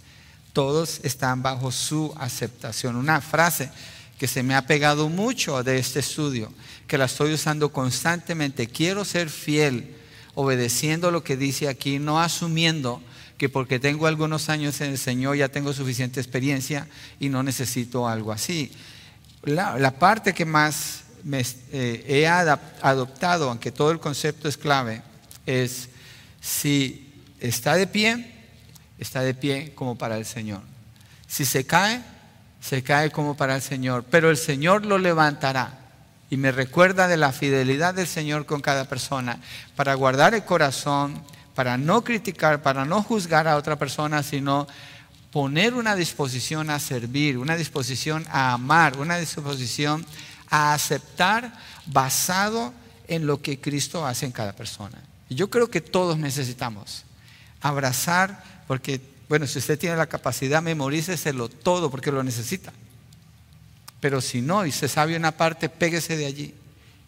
todos 0.53 0.99
están 1.01 1.41
bajo 1.41 1.71
su 1.71 2.13
aceptación. 2.19 2.95
Una 2.95 3.19
frase 3.19 3.71
que 4.23 4.27
se 4.29 4.41
me 4.41 4.55
ha 4.55 4.65
pegado 4.65 5.09
mucho 5.09 5.61
de 5.63 5.77
este 5.77 5.99
estudio, 5.99 6.49
que 6.87 6.97
la 6.97 7.03
estoy 7.03 7.33
usando 7.33 7.73
constantemente. 7.73 8.67
Quiero 8.67 9.03
ser 9.03 9.29
fiel 9.29 9.97
obedeciendo 10.33 11.11
lo 11.11 11.25
que 11.25 11.35
dice 11.35 11.67
aquí, 11.67 11.99
no 11.99 12.21
asumiendo 12.21 13.01
que 13.37 13.49
porque 13.49 13.81
tengo 13.81 14.07
algunos 14.07 14.47
años 14.47 14.79
en 14.79 14.91
el 14.91 14.97
Señor 14.97 15.35
ya 15.35 15.49
tengo 15.49 15.73
suficiente 15.73 16.21
experiencia 16.21 16.87
y 17.19 17.27
no 17.27 17.43
necesito 17.43 18.07
algo 18.07 18.31
así. 18.31 18.71
La, 19.43 19.91
parte 19.99 20.33
que 20.33 20.45
más 20.45 21.03
me, 21.25 21.41
eh, 21.73 22.05
he 22.07 22.25
adoptado, 22.25 23.49
aunque 23.49 23.73
todo 23.73 23.91
el 23.91 23.99
concepto 23.99 24.47
es 24.47 24.55
clave, 24.55 25.01
es 25.45 25.89
si 26.39 27.11
está 27.41 27.75
de 27.75 27.87
pie, 27.87 28.31
está 28.97 29.19
de 29.19 29.33
pie 29.33 29.73
como 29.75 29.97
para 29.97 30.17
el 30.17 30.25
Señor. 30.25 30.61
Si 31.27 31.43
se 31.43 31.65
cae, 31.65 32.12
se 32.63 32.81
cae 32.81 33.11
como 33.11 33.35
para 33.35 33.55
el 33.55 33.61
Señor, 33.61 34.05
pero 34.09 34.29
el 34.29 34.37
Señor 34.37 34.85
lo 34.85 34.97
levantará 34.97 35.79
y 36.29 36.37
me 36.37 36.51
recuerda 36.51 37.09
de 37.09 37.17
la 37.17 37.33
fidelidad 37.33 37.93
del 37.93 38.07
Señor 38.07 38.45
con 38.45 38.61
cada 38.61 38.85
persona 38.85 39.37
para 39.75 39.93
guardar 39.95 40.33
el 40.33 40.45
corazón, 40.45 41.21
para 41.55 41.77
no 41.77 42.05
criticar, 42.05 42.61
para 42.61 42.85
no 42.85 43.03
juzgar 43.03 43.49
a 43.49 43.57
otra 43.57 43.75
persona, 43.77 44.23
sino 44.23 44.65
poner 45.31 45.73
una 45.73 45.95
disposición 45.95 46.69
a 46.69 46.79
servir, 46.79 47.37
una 47.37 47.57
disposición 47.57 48.25
a 48.31 48.53
amar, 48.53 48.97
una 48.97 49.17
disposición 49.17 50.05
a 50.49 50.73
aceptar 50.73 51.53
basado 51.87 52.73
en 53.09 53.27
lo 53.27 53.41
que 53.41 53.59
Cristo 53.59 54.07
hace 54.07 54.25
en 54.25 54.31
cada 54.31 54.53
persona. 54.53 54.99
Y 55.27 55.35
yo 55.35 55.49
creo 55.49 55.69
que 55.69 55.81
todos 55.81 56.17
necesitamos 56.17 57.03
abrazar, 57.59 58.41
porque, 58.67 59.01
bueno, 59.29 59.47
si 59.47 59.59
usted 59.59 59.79
tiene 59.79 59.95
la 59.95 60.07
capacidad, 60.07 60.61
memoríceselo 60.61 61.49
todo 61.49 61.89
porque 61.89 62.11
lo 62.11 62.23
necesita. 62.23 62.73
Pero 63.99 64.21
si 64.21 64.41
no, 64.41 64.65
y 64.65 64.71
se 64.71 64.87
sabe 64.87 65.15
una 65.15 65.31
parte, 65.31 65.69
péguese 65.69 66.17
de 66.17 66.25
allí 66.25 66.53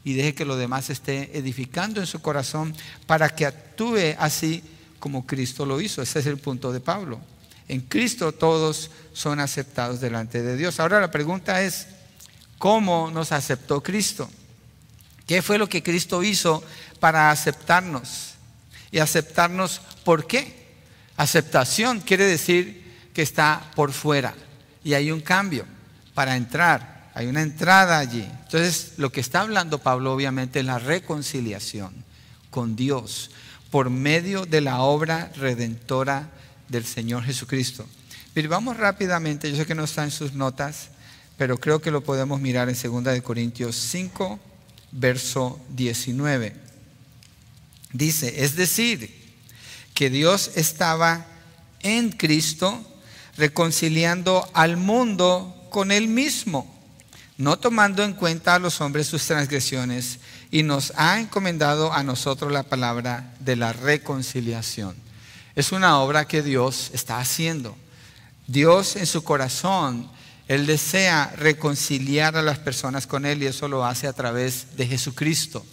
y 0.05 0.13
deje 0.13 0.35
que 0.35 0.45
lo 0.45 0.55
demás 0.55 0.89
esté 0.89 1.37
edificando 1.37 1.99
en 1.99 2.07
su 2.07 2.21
corazón 2.21 2.75
para 3.07 3.35
que 3.35 3.45
actúe 3.45 4.15
así 4.17 4.63
como 4.99 5.25
Cristo 5.25 5.65
lo 5.65 5.81
hizo. 5.81 6.01
Ese 6.01 6.19
es 6.19 6.25
el 6.27 6.37
punto 6.37 6.71
de 6.71 6.79
Pablo. 6.79 7.19
En 7.67 7.81
Cristo 7.81 8.31
todos 8.31 8.91
son 9.13 9.39
aceptados 9.39 9.99
delante 9.99 10.43
de 10.43 10.55
Dios. 10.55 10.79
Ahora 10.79 11.01
la 11.01 11.11
pregunta 11.11 11.63
es, 11.63 11.87
¿cómo 12.59 13.09
nos 13.11 13.31
aceptó 13.31 13.81
Cristo? 13.81 14.29
¿Qué 15.27 15.41
fue 15.41 15.57
lo 15.57 15.67
que 15.67 15.81
Cristo 15.81 16.21
hizo 16.23 16.63
para 16.99 17.31
aceptarnos? 17.31 18.35
Y 18.91 18.99
aceptarnos, 18.99 19.81
¿por 20.03 20.27
qué? 20.27 20.64
Aceptación 21.17 22.01
quiere 22.01 22.25
decir 22.25 22.83
que 23.13 23.21
está 23.21 23.71
por 23.75 23.93
fuera 23.93 24.33
y 24.83 24.93
hay 24.93 25.11
un 25.11 25.21
cambio 25.21 25.65
para 26.13 26.35
entrar, 26.35 27.11
hay 27.13 27.27
una 27.27 27.41
entrada 27.41 27.97
allí. 27.99 28.27
Entonces, 28.43 28.93
lo 28.97 29.11
que 29.11 29.21
está 29.21 29.41
hablando 29.41 29.79
Pablo 29.79 30.13
obviamente 30.13 30.59
es 30.59 30.65
la 30.65 30.79
reconciliación 30.79 31.93
con 32.49 32.75
Dios 32.75 33.31
por 33.71 33.89
medio 33.89 34.45
de 34.45 34.61
la 34.61 34.81
obra 34.81 35.31
redentora 35.35 36.29
del 36.69 36.85
Señor 36.85 37.23
Jesucristo. 37.23 37.85
Pero 38.33 38.49
vamos 38.49 38.77
rápidamente, 38.77 39.49
yo 39.49 39.57
sé 39.57 39.65
que 39.65 39.75
no 39.75 39.85
está 39.85 40.03
en 40.03 40.11
sus 40.11 40.33
notas, 40.33 40.89
pero 41.37 41.57
creo 41.57 41.81
que 41.81 41.91
lo 41.91 42.01
podemos 42.01 42.39
mirar 42.39 42.69
en 42.69 42.75
2 42.75 43.03
de 43.03 43.21
Corintios 43.21 43.75
5, 43.75 44.39
verso 44.91 45.59
19. 45.69 46.55
Dice, 47.91 48.43
es 48.43 48.55
decir, 48.55 49.24
que 49.95 50.11
Dios 50.11 50.51
estaba 50.55 51.25
en 51.81 52.11
Cristo 52.11 52.85
reconciliando 53.37 54.47
al 54.53 54.77
mundo 54.77 55.55
con 55.69 55.91
Él 55.91 56.07
mismo, 56.07 56.71
no 57.37 57.57
tomando 57.57 58.03
en 58.03 58.13
cuenta 58.13 58.55
a 58.55 58.59
los 58.59 58.81
hombres 58.81 59.07
sus 59.07 59.25
transgresiones, 59.25 60.19
y 60.51 60.63
nos 60.63 60.93
ha 60.95 61.19
encomendado 61.19 61.91
a 61.91 62.03
nosotros 62.03 62.51
la 62.51 62.63
palabra 62.63 63.33
de 63.39 63.55
la 63.55 63.73
reconciliación. 63.73 64.95
Es 65.55 65.71
una 65.71 65.99
obra 65.99 66.27
que 66.27 66.41
Dios 66.41 66.91
está 66.93 67.19
haciendo. 67.19 67.75
Dios 68.47 68.95
en 68.95 69.05
su 69.05 69.23
corazón, 69.23 70.09
Él 70.47 70.65
desea 70.65 71.33
reconciliar 71.37 72.37
a 72.37 72.41
las 72.41 72.59
personas 72.59 73.07
con 73.07 73.25
Él 73.25 73.41
y 73.41 73.47
eso 73.47 73.67
lo 73.67 73.85
hace 73.85 74.07
a 74.07 74.13
través 74.13 74.75
de 74.75 74.87
Jesucristo. 74.87 75.65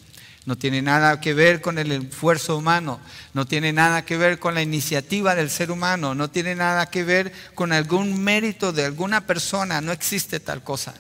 No 0.44 0.56
tiene 0.56 0.82
nada 0.82 1.20
que 1.20 1.34
ver 1.34 1.60
con 1.60 1.78
el 1.78 1.92
esfuerzo 1.92 2.56
humano, 2.56 2.98
no 3.32 3.46
tiene 3.46 3.72
nada 3.72 4.04
que 4.04 4.16
ver 4.16 4.40
con 4.40 4.54
la 4.54 4.62
iniciativa 4.62 5.36
del 5.36 5.50
ser 5.50 5.70
humano, 5.70 6.16
no 6.16 6.30
tiene 6.30 6.56
nada 6.56 6.86
que 6.86 7.04
ver 7.04 7.32
con 7.54 7.72
algún 7.72 8.20
mérito 8.22 8.72
de 8.72 8.84
alguna 8.84 9.26
persona, 9.26 9.80
no 9.80 9.92
existe 9.92 10.40
tal 10.40 10.64
cosa. 10.64 10.94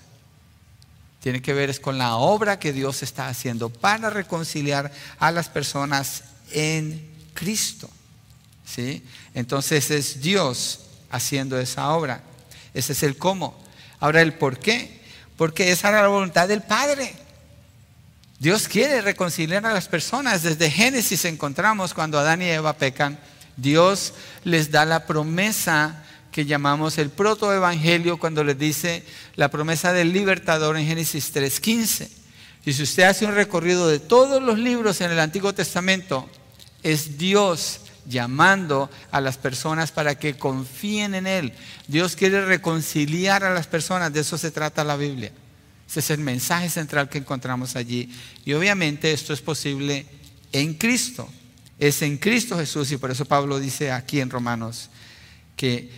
Tiene 1.20 1.42
que 1.42 1.54
ver 1.54 1.70
es 1.70 1.80
con 1.80 1.98
la 1.98 2.16
obra 2.16 2.58
que 2.58 2.72
Dios 2.72 3.02
está 3.02 3.28
haciendo 3.28 3.68
para 3.68 4.10
reconciliar 4.10 4.92
a 5.18 5.30
las 5.30 5.48
personas 5.48 6.24
en 6.52 7.10
Cristo. 7.34 7.88
¿sí? 8.64 9.04
Entonces 9.34 9.90
es 9.90 10.20
Dios 10.20 10.80
haciendo 11.10 11.58
esa 11.60 11.90
obra. 11.90 12.22
Ese 12.74 12.92
es 12.92 13.02
el 13.02 13.16
cómo. 13.16 13.56
Ahora 14.00 14.20
el 14.22 14.34
por 14.34 14.58
qué. 14.58 15.00
Porque 15.36 15.70
esa 15.70 15.90
era 15.90 16.02
la 16.02 16.08
voluntad 16.08 16.48
del 16.48 16.62
Padre. 16.62 17.14
Dios 18.42 18.66
quiere 18.66 19.00
reconciliar 19.02 19.64
a 19.66 19.72
las 19.72 19.86
personas. 19.86 20.42
Desde 20.42 20.68
Génesis 20.68 21.24
encontramos 21.26 21.94
cuando 21.94 22.18
Adán 22.18 22.42
y 22.42 22.46
Eva 22.46 22.72
pecan, 22.72 23.16
Dios 23.56 24.14
les 24.42 24.72
da 24.72 24.84
la 24.84 25.06
promesa 25.06 26.02
que 26.32 26.44
llamamos 26.44 26.98
el 26.98 27.10
protoevangelio 27.10 28.18
cuando 28.18 28.42
les 28.42 28.58
dice 28.58 29.04
la 29.36 29.48
promesa 29.48 29.92
del 29.92 30.12
libertador 30.12 30.76
en 30.76 30.88
Génesis 30.88 31.32
3.15. 31.32 32.08
Y 32.64 32.72
si 32.72 32.82
usted 32.82 33.04
hace 33.04 33.26
un 33.26 33.36
recorrido 33.36 33.86
de 33.86 34.00
todos 34.00 34.42
los 34.42 34.58
libros 34.58 35.00
en 35.02 35.12
el 35.12 35.20
Antiguo 35.20 35.54
Testamento, 35.54 36.28
es 36.82 37.16
Dios 37.18 37.78
llamando 38.06 38.90
a 39.12 39.20
las 39.20 39.38
personas 39.38 39.92
para 39.92 40.16
que 40.16 40.36
confíen 40.36 41.14
en 41.14 41.28
Él. 41.28 41.52
Dios 41.86 42.16
quiere 42.16 42.44
reconciliar 42.44 43.44
a 43.44 43.54
las 43.54 43.68
personas, 43.68 44.12
de 44.12 44.18
eso 44.18 44.36
se 44.36 44.50
trata 44.50 44.82
la 44.82 44.96
Biblia. 44.96 45.30
Ese 45.92 46.00
es 46.00 46.10
el 46.10 46.20
mensaje 46.20 46.70
central 46.70 47.10
que 47.10 47.18
encontramos 47.18 47.76
allí. 47.76 48.08
Y 48.46 48.54
obviamente 48.54 49.12
esto 49.12 49.34
es 49.34 49.42
posible 49.42 50.06
en 50.50 50.72
Cristo. 50.72 51.28
Es 51.78 52.00
en 52.00 52.16
Cristo 52.16 52.56
Jesús 52.56 52.90
y 52.92 52.96
por 52.96 53.10
eso 53.10 53.26
Pablo 53.26 53.60
dice 53.60 53.92
aquí 53.92 54.18
en 54.18 54.30
Romanos 54.30 54.88
que 55.54 55.90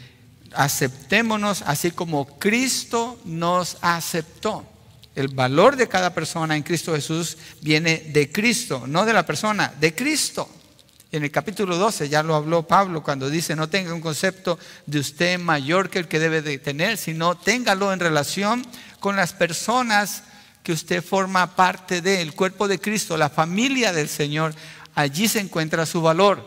aceptémonos 0.53 1.63
así 1.63 1.93
como 1.93 2.41
Cristo 2.41 3.21
nos 3.25 3.77
aceptó. 3.83 4.67
El 5.15 5.29
valor 5.29 5.77
de 5.77 5.87
cada 5.87 6.13
persona 6.13 6.57
en 6.57 6.65
Cristo 6.65 6.93
Jesús 6.93 7.39
viene 7.61 7.99
de 7.99 8.33
Cristo, 8.33 8.89
no 8.89 9.05
de 9.05 9.13
la 9.13 9.25
persona, 9.25 9.73
de 9.79 9.95
Cristo. 9.95 10.51
En 11.13 11.23
el 11.23 11.31
capítulo 11.31 11.77
12 11.77 12.09
ya 12.09 12.25
lo 12.25 12.35
habló 12.35 12.67
Pablo 12.67 13.01
cuando 13.01 13.31
dice, 13.31 13.55
no 13.55 13.69
tenga 13.69 13.95
un 13.95 14.01
concepto 14.01 14.59
de 14.87 14.99
usted 14.99 15.39
mayor 15.39 15.89
que 15.89 16.01
el 16.01 16.09
que 16.09 16.19
debe 16.19 16.43
de 16.43 16.59
tener, 16.59 16.97
sino 16.97 17.37
téngalo 17.37 17.93
en 17.93 18.01
relación 18.01 18.67
con 19.05 19.17
las 19.17 19.35
personas 19.35 20.23
que 20.63 20.73
usted 20.73 21.05
forma 21.05 21.55
parte 21.55 22.01
del 22.01 22.33
cuerpo 22.33 22.67
de 22.67 22.81
Cristo, 22.81 23.19
la 23.19 23.29
familia 23.29 23.93
del 23.93 24.09
Señor. 24.09 24.55
Allí 24.95 25.29
se 25.29 25.41
encuentra 25.41 25.85
su 25.85 26.01
valor 26.01 26.43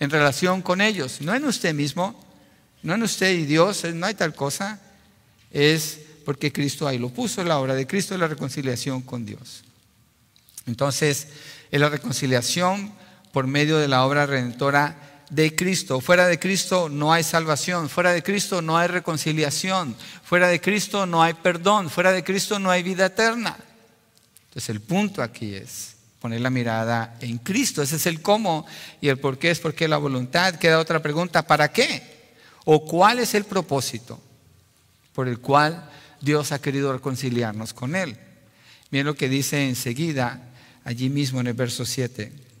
en 0.00 0.08
relación 0.08 0.62
con 0.62 0.80
ellos, 0.80 1.20
no 1.20 1.34
en 1.34 1.44
usted 1.44 1.74
mismo, 1.74 2.18
no 2.82 2.94
en 2.94 3.02
usted 3.02 3.34
y 3.34 3.44
Dios, 3.44 3.84
no 3.92 4.06
hay 4.06 4.14
tal 4.14 4.34
cosa, 4.34 4.80
es 5.50 5.98
porque 6.24 6.50
Cristo 6.50 6.88
ahí 6.88 6.96
lo 6.96 7.10
puso, 7.10 7.44
la 7.44 7.58
obra 7.58 7.74
de 7.74 7.86
Cristo 7.86 8.14
es 8.14 8.20
la 8.20 8.26
reconciliación 8.26 9.02
con 9.02 9.26
Dios. 9.26 9.62
Entonces, 10.66 11.28
en 11.70 11.82
la 11.82 11.90
reconciliación 11.90 12.90
por 13.32 13.46
medio 13.46 13.76
de 13.76 13.88
la 13.88 14.06
obra 14.06 14.24
redentora 14.24 15.11
de 15.32 15.56
Cristo. 15.56 16.00
Fuera 16.02 16.28
de 16.28 16.38
Cristo 16.38 16.90
no 16.90 17.10
hay 17.10 17.22
salvación, 17.22 17.88
fuera 17.88 18.12
de 18.12 18.22
Cristo 18.22 18.60
no 18.60 18.76
hay 18.76 18.86
reconciliación, 18.86 19.96
fuera 20.22 20.48
de 20.48 20.60
Cristo 20.60 21.06
no 21.06 21.22
hay 21.22 21.32
perdón, 21.32 21.88
fuera 21.88 22.12
de 22.12 22.22
Cristo 22.22 22.58
no 22.58 22.70
hay 22.70 22.82
vida 22.82 23.06
eterna. 23.06 23.56
Entonces 24.44 24.68
el 24.68 24.82
punto 24.82 25.22
aquí 25.22 25.54
es 25.54 25.96
poner 26.20 26.42
la 26.42 26.50
mirada 26.50 27.16
en 27.20 27.38
Cristo. 27.38 27.80
Ese 27.80 27.96
es 27.96 28.04
el 28.04 28.20
cómo 28.20 28.66
y 29.00 29.08
el 29.08 29.18
por 29.18 29.38
qué 29.38 29.50
es 29.50 29.58
porque 29.58 29.88
la 29.88 29.96
voluntad. 29.96 30.56
Queda 30.56 30.78
otra 30.78 31.00
pregunta, 31.00 31.46
¿para 31.46 31.72
qué? 31.72 32.34
¿O 32.66 32.84
cuál 32.84 33.18
es 33.18 33.34
el 33.34 33.44
propósito 33.44 34.20
por 35.14 35.28
el 35.28 35.38
cual 35.38 35.90
Dios 36.20 36.52
ha 36.52 36.60
querido 36.60 36.92
reconciliarnos 36.92 37.72
con 37.72 37.96
Él? 37.96 38.18
Miren 38.90 39.06
lo 39.06 39.14
que 39.14 39.30
dice 39.30 39.66
enseguida, 39.66 40.50
allí 40.84 41.08
mismo 41.08 41.40
en 41.40 41.46
el 41.46 41.54
verso 41.54 41.86
7 41.86 42.51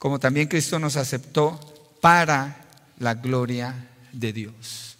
como 0.00 0.18
también 0.18 0.48
Cristo 0.48 0.78
nos 0.78 0.96
aceptó 0.96 1.60
para 2.00 2.56
la 2.98 3.12
gloria 3.12 3.74
de 4.12 4.32
Dios, 4.32 4.96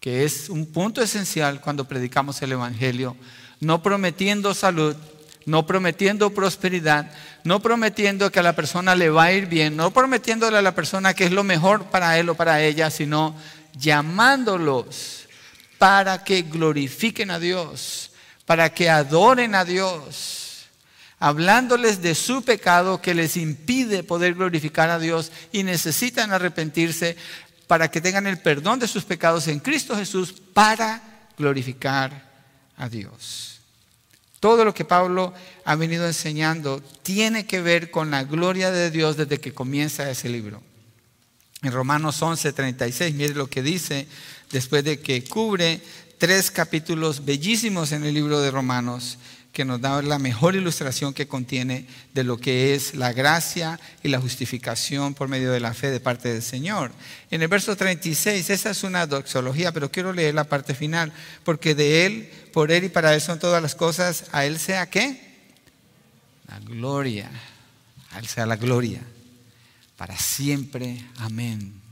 que 0.00 0.24
es 0.24 0.48
un 0.48 0.66
punto 0.66 1.00
esencial 1.00 1.60
cuando 1.60 1.86
predicamos 1.86 2.42
el 2.42 2.50
Evangelio, 2.50 3.16
no 3.60 3.84
prometiendo 3.84 4.52
salud, 4.52 4.96
no 5.44 5.64
prometiendo 5.64 6.34
prosperidad, 6.34 7.08
no 7.44 7.60
prometiendo 7.60 8.32
que 8.32 8.40
a 8.40 8.42
la 8.42 8.56
persona 8.56 8.96
le 8.96 9.10
va 9.10 9.26
a 9.26 9.32
ir 9.32 9.46
bien, 9.46 9.76
no 9.76 9.92
prometiéndole 9.92 10.58
a 10.58 10.62
la 10.62 10.74
persona 10.74 11.14
que 11.14 11.26
es 11.26 11.30
lo 11.30 11.44
mejor 11.44 11.84
para 11.84 12.18
él 12.18 12.28
o 12.28 12.34
para 12.34 12.60
ella, 12.60 12.90
sino 12.90 13.36
llamándolos 13.78 15.28
para 15.78 16.24
que 16.24 16.42
glorifiquen 16.42 17.30
a 17.30 17.38
Dios, 17.38 18.10
para 18.44 18.74
que 18.74 18.90
adoren 18.90 19.54
a 19.54 19.64
Dios 19.64 20.35
hablándoles 21.18 22.02
de 22.02 22.14
su 22.14 22.42
pecado 22.42 23.00
que 23.00 23.14
les 23.14 23.36
impide 23.36 24.02
poder 24.02 24.34
glorificar 24.34 24.90
a 24.90 24.98
Dios 24.98 25.32
y 25.52 25.62
necesitan 25.62 26.32
arrepentirse 26.32 27.16
para 27.66 27.90
que 27.90 28.00
tengan 28.00 28.26
el 28.26 28.38
perdón 28.38 28.78
de 28.78 28.88
sus 28.88 29.04
pecados 29.04 29.48
en 29.48 29.60
Cristo 29.60 29.96
Jesús 29.96 30.34
para 30.52 31.28
glorificar 31.38 32.30
a 32.76 32.88
Dios. 32.88 33.60
Todo 34.40 34.64
lo 34.64 34.74
que 34.74 34.84
Pablo 34.84 35.32
ha 35.64 35.74
venido 35.74 36.06
enseñando 36.06 36.80
tiene 37.02 37.46
que 37.46 37.60
ver 37.60 37.90
con 37.90 38.10
la 38.10 38.24
gloria 38.24 38.70
de 38.70 38.90
Dios 38.90 39.16
desde 39.16 39.40
que 39.40 39.54
comienza 39.54 40.10
ese 40.10 40.28
libro. 40.28 40.62
En 41.62 41.72
Romanos 41.72 42.20
11, 42.20 42.52
36, 42.52 43.14
mire 43.14 43.34
lo 43.34 43.48
que 43.48 43.62
dice 43.62 44.06
después 44.52 44.84
de 44.84 45.00
que 45.00 45.24
cubre 45.24 45.80
tres 46.18 46.50
capítulos 46.50 47.24
bellísimos 47.24 47.92
en 47.92 48.04
el 48.04 48.14
libro 48.14 48.40
de 48.40 48.50
Romanos 48.50 49.18
que 49.56 49.64
nos 49.64 49.80
da 49.80 50.02
la 50.02 50.18
mejor 50.18 50.54
ilustración 50.54 51.14
que 51.14 51.26
contiene 51.26 51.86
de 52.12 52.24
lo 52.24 52.36
que 52.36 52.74
es 52.74 52.94
la 52.94 53.14
gracia 53.14 53.80
y 54.02 54.08
la 54.08 54.20
justificación 54.20 55.14
por 55.14 55.28
medio 55.28 55.50
de 55.50 55.60
la 55.60 55.72
fe 55.72 55.90
de 55.90 55.98
parte 55.98 56.30
del 56.30 56.42
Señor. 56.42 56.92
En 57.30 57.40
el 57.40 57.48
verso 57.48 57.74
36, 57.74 58.50
esa 58.50 58.68
es 58.68 58.82
una 58.82 59.06
doxología, 59.06 59.72
pero 59.72 59.90
quiero 59.90 60.12
leer 60.12 60.34
la 60.34 60.44
parte 60.44 60.74
final, 60.74 61.10
porque 61.42 61.74
de 61.74 62.04
Él, 62.04 62.30
por 62.52 62.70
Él 62.70 62.84
y 62.84 62.88
para 62.90 63.14
Él 63.14 63.22
son 63.22 63.38
todas 63.38 63.62
las 63.62 63.74
cosas, 63.74 64.26
a 64.32 64.44
Él 64.44 64.58
sea 64.58 64.90
qué? 64.90 65.22
La 66.48 66.60
gloria, 66.60 67.30
A 68.10 68.18
Él 68.18 68.26
sea 68.26 68.44
la 68.44 68.56
gloria 68.56 69.00
para 69.96 70.18
siempre. 70.18 71.02
Amén. 71.16 71.85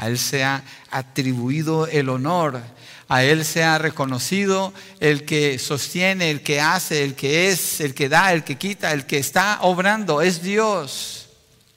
A 0.00 0.08
Él 0.08 0.18
sea 0.18 0.64
atribuido 0.90 1.86
el 1.86 2.08
honor. 2.08 2.62
A 3.06 3.22
Él 3.22 3.44
sea 3.44 3.76
reconocido 3.76 4.72
el 4.98 5.26
que 5.26 5.58
sostiene, 5.58 6.30
el 6.30 6.40
que 6.40 6.58
hace, 6.58 7.04
el 7.04 7.14
que 7.14 7.50
es, 7.50 7.80
el 7.82 7.92
que 7.92 8.08
da, 8.08 8.32
el 8.32 8.42
que 8.42 8.56
quita, 8.56 8.94
el 8.94 9.04
que 9.04 9.18
está 9.18 9.58
obrando. 9.60 10.22
Es 10.22 10.42
Dios. 10.42 11.28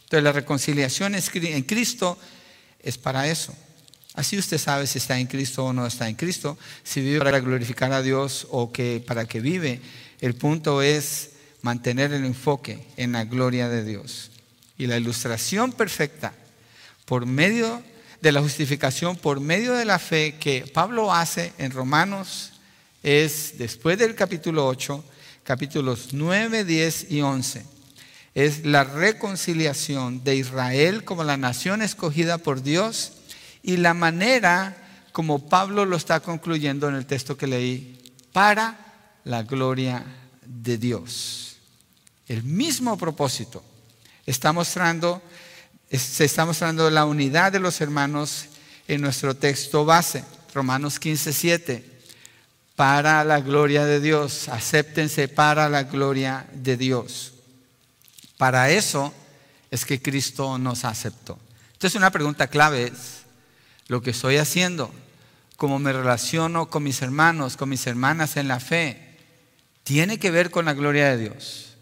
Entonces 0.05 0.23
la 0.23 0.31
reconciliación 0.31 1.15
en 1.15 1.63
Cristo 1.63 2.17
es 2.79 2.97
para 2.97 3.27
eso. 3.27 3.53
Así 4.13 4.37
usted 4.37 4.57
sabe 4.57 4.87
si 4.87 4.99
está 4.99 5.19
en 5.19 5.27
Cristo 5.27 5.65
o 5.65 5.73
no 5.73 5.85
está 5.85 6.07
en 6.07 6.15
Cristo, 6.15 6.57
si 6.81 7.01
vive 7.01 7.19
para 7.19 7.41
glorificar 7.41 7.91
a 7.91 8.01
Dios 8.01 8.47
o 8.51 8.71
que 8.71 9.03
para 9.05 9.25
que 9.25 9.41
vive. 9.41 9.81
El 10.21 10.35
punto 10.35 10.81
es 10.81 11.31
mantener 11.61 12.13
el 12.13 12.23
enfoque 12.23 12.87
en 12.95 13.11
la 13.11 13.25
gloria 13.25 13.67
de 13.67 13.83
Dios. 13.83 14.31
Y 14.77 14.87
la 14.87 14.95
ilustración 14.95 15.73
perfecta 15.73 16.33
por 17.03 17.25
medio 17.25 17.83
de 18.23 18.31
la 18.31 18.41
justificación, 18.41 19.17
por 19.17 19.41
medio 19.41 19.73
de 19.73 19.83
la 19.83 19.99
fe 19.99 20.35
que 20.39 20.65
Pablo 20.73 21.13
hace 21.13 21.51
en 21.57 21.71
Romanos 21.71 22.53
es 23.03 23.57
después 23.57 23.97
del 23.97 24.15
capítulo 24.15 24.65
8, 24.65 25.03
capítulos 25.43 26.13
9, 26.13 26.63
10 26.63 27.11
y 27.11 27.19
11. 27.19 27.65
Es 28.33 28.65
la 28.65 28.85
reconciliación 28.85 30.23
de 30.23 30.37
Israel 30.37 31.03
como 31.03 31.25
la 31.25 31.35
nación 31.35 31.81
escogida 31.81 32.37
por 32.37 32.63
Dios 32.63 33.11
y 33.61 33.75
la 33.75 33.93
manera 33.93 34.77
como 35.11 35.49
Pablo 35.49 35.83
lo 35.83 35.97
está 35.97 36.21
concluyendo 36.21 36.87
en 36.87 36.95
el 36.95 37.05
texto 37.05 37.35
que 37.35 37.45
leí, 37.45 38.13
para 38.31 39.19
la 39.25 39.43
gloria 39.43 40.01
de 40.45 40.77
Dios. 40.77 41.57
El 42.29 42.43
mismo 42.43 42.97
propósito 42.97 43.61
está 44.25 44.53
mostrando, 44.53 45.21
se 45.97 46.25
está 46.25 46.45
mostrando 46.45 46.89
la 46.89 47.05
unidad 47.05 47.51
de 47.51 47.59
los 47.59 47.79
hermanos 47.81 48.45
en 48.87 49.01
nuestro 49.01 49.35
texto 49.35 49.85
base, 49.85 50.23
Romanos 50.53 50.99
15, 50.99 51.33
7. 51.33 51.89
Para 52.75 53.23
la 53.23 53.39
gloria 53.39 53.85
de 53.85 53.99
Dios, 53.99 54.49
acéptense 54.49 55.27
para 55.27 55.69
la 55.69 55.83
gloria 55.83 56.47
de 56.53 56.77
Dios. 56.77 57.33
Para 58.37 58.71
eso 58.71 59.13
es 59.69 59.85
que 59.85 60.01
Cristo 60.01 60.57
nos 60.57 60.83
aceptó. 60.85 61.37
Entonces 61.73 61.95
una 61.95 62.11
pregunta 62.11 62.47
clave 62.47 62.85
es, 62.85 63.23
lo 63.87 64.01
que 64.01 64.11
estoy 64.11 64.37
haciendo, 64.37 64.91
cómo 65.57 65.79
me 65.79 65.93
relaciono 65.93 66.69
con 66.69 66.83
mis 66.83 67.01
hermanos, 67.01 67.57
con 67.57 67.69
mis 67.69 67.85
hermanas 67.85 68.37
en 68.37 68.47
la 68.47 68.59
fe, 68.59 69.17
tiene 69.83 70.17
que 70.17 70.31
ver 70.31 70.49
con 70.49 70.65
la 70.65 70.73
gloria 70.73 71.09
de 71.09 71.17
Dios. 71.17 71.72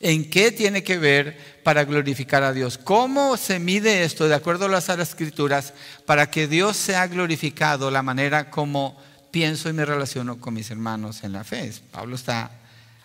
¿En 0.00 0.28
qué 0.28 0.52
tiene 0.52 0.82
que 0.82 0.98
ver 0.98 1.60
para 1.62 1.84
glorificar 1.84 2.42
a 2.42 2.52
Dios? 2.52 2.78
¿Cómo 2.78 3.36
se 3.36 3.58
mide 3.58 4.04
esto 4.04 4.28
de 4.28 4.34
acuerdo 4.34 4.66
a 4.66 4.68
las 4.68 4.88
escrituras 4.88 5.72
para 6.04 6.30
que 6.30 6.46
Dios 6.46 6.76
sea 6.76 7.06
glorificado 7.06 7.90
la 7.90 8.02
manera 8.02 8.50
como 8.50 9.00
pienso 9.30 9.68
y 9.68 9.72
me 9.72 9.84
relaciono 9.84 10.38
con 10.38 10.54
mis 10.54 10.70
hermanos 10.70 11.24
en 11.24 11.32
la 11.32 11.44
fe? 11.44 11.72
Pablo 11.90 12.16
está 12.16 12.50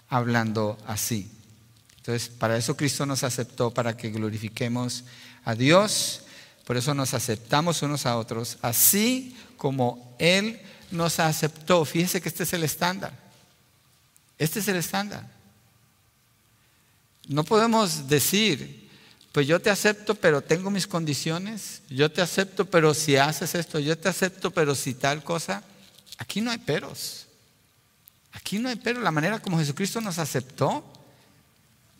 hablando 0.09 0.77
así. 0.85 1.31
Entonces, 1.97 2.29
para 2.29 2.57
eso 2.57 2.75
Cristo 2.75 3.05
nos 3.05 3.23
aceptó, 3.23 3.71
para 3.71 3.95
que 3.95 4.09
glorifiquemos 4.09 5.05
a 5.45 5.55
Dios 5.55 6.23
por 6.71 6.77
eso 6.77 6.93
nos 6.93 7.13
aceptamos 7.13 7.81
unos 7.81 8.05
a 8.05 8.17
otros, 8.17 8.57
así 8.61 9.35
como 9.57 10.15
Él 10.19 10.61
nos 10.89 11.19
aceptó. 11.19 11.83
Fíjese 11.83 12.21
que 12.21 12.29
este 12.29 12.43
es 12.43 12.53
el 12.53 12.63
estándar. 12.63 13.11
Este 14.37 14.59
es 14.59 14.67
el 14.69 14.77
estándar. 14.77 15.27
No 17.27 17.43
podemos 17.43 18.07
decir, 18.07 18.89
pues 19.31 19.47
yo 19.47 19.61
te 19.61 19.69
acepto, 19.69 20.15
pero 20.15 20.41
tengo 20.41 20.69
mis 20.69 20.87
condiciones. 20.87 21.81
Yo 21.89 22.11
te 22.11 22.21
acepto, 22.21 22.65
pero 22.65 22.93
si 22.93 23.15
haces 23.15 23.55
esto, 23.55 23.79
yo 23.79 23.97
te 23.97 24.09
acepto, 24.09 24.51
pero 24.51 24.75
si 24.75 24.93
tal 24.93 25.23
cosa. 25.23 25.63
Aquí 26.17 26.41
no 26.41 26.51
hay 26.51 26.57
peros. 26.57 27.27
Aquí 28.33 28.59
no 28.59 28.69
hay 28.69 28.75
peros. 28.75 29.03
La 29.03 29.11
manera 29.11 29.39
como 29.39 29.57
Jesucristo 29.57 30.01
nos 30.01 30.19
aceptó, 30.19 30.83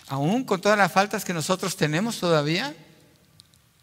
aún 0.08 0.44
con 0.44 0.60
todas 0.60 0.78
las 0.78 0.92
faltas 0.92 1.24
que 1.24 1.34
nosotros 1.34 1.78
tenemos 1.78 2.20
todavía, 2.20 2.76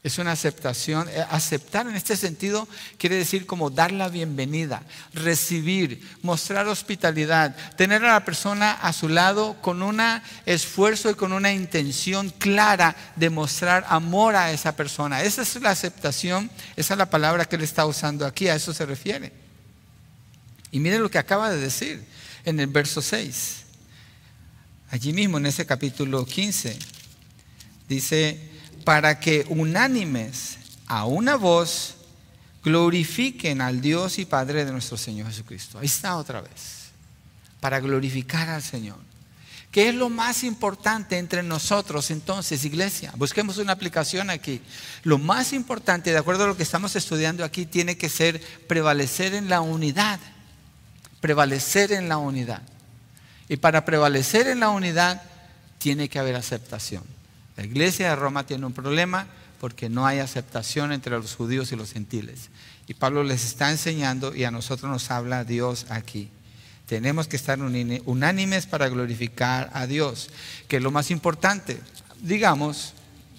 es 0.02 0.18
una 0.18 0.32
aceptación. 0.32 1.08
Eh, 1.08 1.24
aceptar 1.30 1.87
en 1.87 1.96
este 1.96 2.16
sentido 2.16 2.68
quiere 2.98 3.16
decir 3.16 3.46
como 3.46 3.70
dar 3.70 3.92
la 3.92 4.08
bienvenida, 4.08 4.82
recibir, 5.12 6.06
mostrar 6.22 6.68
hospitalidad, 6.68 7.56
tener 7.76 8.04
a 8.04 8.12
la 8.12 8.24
persona 8.24 8.72
a 8.72 8.92
su 8.92 9.08
lado 9.08 9.56
con 9.61 9.82
un 9.82 10.00
esfuerzo 10.46 11.11
y 11.11 11.14
con 11.14 11.32
una 11.32 11.52
intención 11.52 12.30
clara 12.30 12.94
de 13.16 13.30
mostrar 13.30 13.84
amor 13.88 14.37
a 14.37 14.52
esa 14.52 14.76
persona. 14.76 15.22
Esa 15.22 15.42
es 15.42 15.61
la 15.61 15.70
aceptación, 15.70 16.50
esa 16.76 16.94
es 16.94 16.98
la 16.98 17.11
palabra 17.11 17.44
que 17.44 17.56
él 17.56 17.62
está 17.62 17.87
usando 17.87 18.24
aquí, 18.24 18.48
a 18.48 18.54
eso 18.54 18.72
se 18.72 18.87
refiere. 18.87 19.32
Y 20.70 20.80
miren 20.80 21.02
lo 21.02 21.11
que 21.11 21.18
acaba 21.18 21.50
de 21.50 21.58
decir 21.58 22.04
en 22.44 22.61
el 22.61 22.66
verso 22.68 23.02
6. 23.02 23.64
Allí 24.90 25.12
mismo 25.12 25.38
en 25.38 25.46
ese 25.46 25.66
capítulo 25.66 26.24
15 26.24 26.78
dice 27.88 28.47
para 28.88 29.20
que 29.20 29.44
unánimes 29.51 30.57
a 30.87 31.05
una 31.05 31.37
voz 31.37 31.96
glorifiquen 32.64 33.61
al 33.61 33.83
Dios 33.83 34.18
y 34.18 34.24
Padre 34.24 34.64
de 34.64 34.72
nuestro 34.72 34.96
Señor 34.96 35.27
Jesucristo. 35.27 35.79
Ahí 35.79 35.85
está 35.85 36.16
otra 36.16 36.40
vez. 36.40 36.88
Para 37.61 37.81
glorificar 37.81 38.48
al 38.48 38.62
Señor. 38.62 38.96
¿Qué 39.70 39.90
es 39.90 39.94
lo 39.94 40.09
más 40.09 40.42
importante 40.42 41.18
entre 41.18 41.42
nosotros 41.42 42.11
entonces, 42.11 42.64
iglesia? 42.64 43.12
Busquemos 43.16 43.59
una 43.59 43.74
aplicación 43.74 44.31
aquí. 44.31 44.62
Lo 45.03 45.18
más 45.18 45.53
importante, 45.53 46.11
de 46.11 46.16
acuerdo 46.16 46.44
a 46.44 46.46
lo 46.46 46.57
que 46.57 46.62
estamos 46.62 46.96
estudiando 46.96 47.44
aquí, 47.44 47.66
tiene 47.66 47.98
que 47.98 48.09
ser 48.09 48.40
prevalecer 48.68 49.35
en 49.35 49.51
la 49.51 49.61
unidad. 49.61 50.18
Prevalecer 51.20 51.92
en 51.92 52.09
la 52.09 52.16
unidad. 52.16 52.62
Y 53.51 53.59
para 53.59 53.85
prevalecer 53.85 54.48
en 54.48 54.61
la 54.61 54.70
unidad, 54.70 55.20
tiene 55.77 56.09
que 56.09 56.18
haber 56.18 56.37
aceptación. 56.37 57.17
La 57.59 57.64
iglesia 57.64 58.11
de 58.11 58.16
Roma 58.16 58.47
tiene 58.47 58.64
un 58.66 58.73
problema 58.73 59.27
porque 59.59 59.88
no 59.88 60.07
hay 60.07 60.21
aceptación 60.21 60.92
entre 60.92 61.18
los 61.18 61.35
judíos 61.35 61.73
y 61.73 61.77
los 61.77 61.92
gentiles. 61.92 62.51
Y 62.87 62.94
Pablo 62.94 63.25
les 63.25 63.44
está 63.44 63.68
enseñando 63.68 64.33
y 64.33 64.44
a 64.44 64.53
nosotros 64.53 64.88
nos 64.88 65.11
habla 65.11 65.42
Dios 65.42 65.87
aquí. 65.88 66.31
Tenemos 66.87 67.27
que 67.27 67.35
estar 67.35 67.59
unánimes 67.61 68.66
para 68.66 68.88
glorificar 68.88 69.71
a 69.73 69.88
Dios, 69.88 70.31
que 70.68 70.77
es 70.77 70.83
lo 70.85 70.92
más 70.92 71.11
importante. 71.11 71.81
Digamos, 72.21 72.94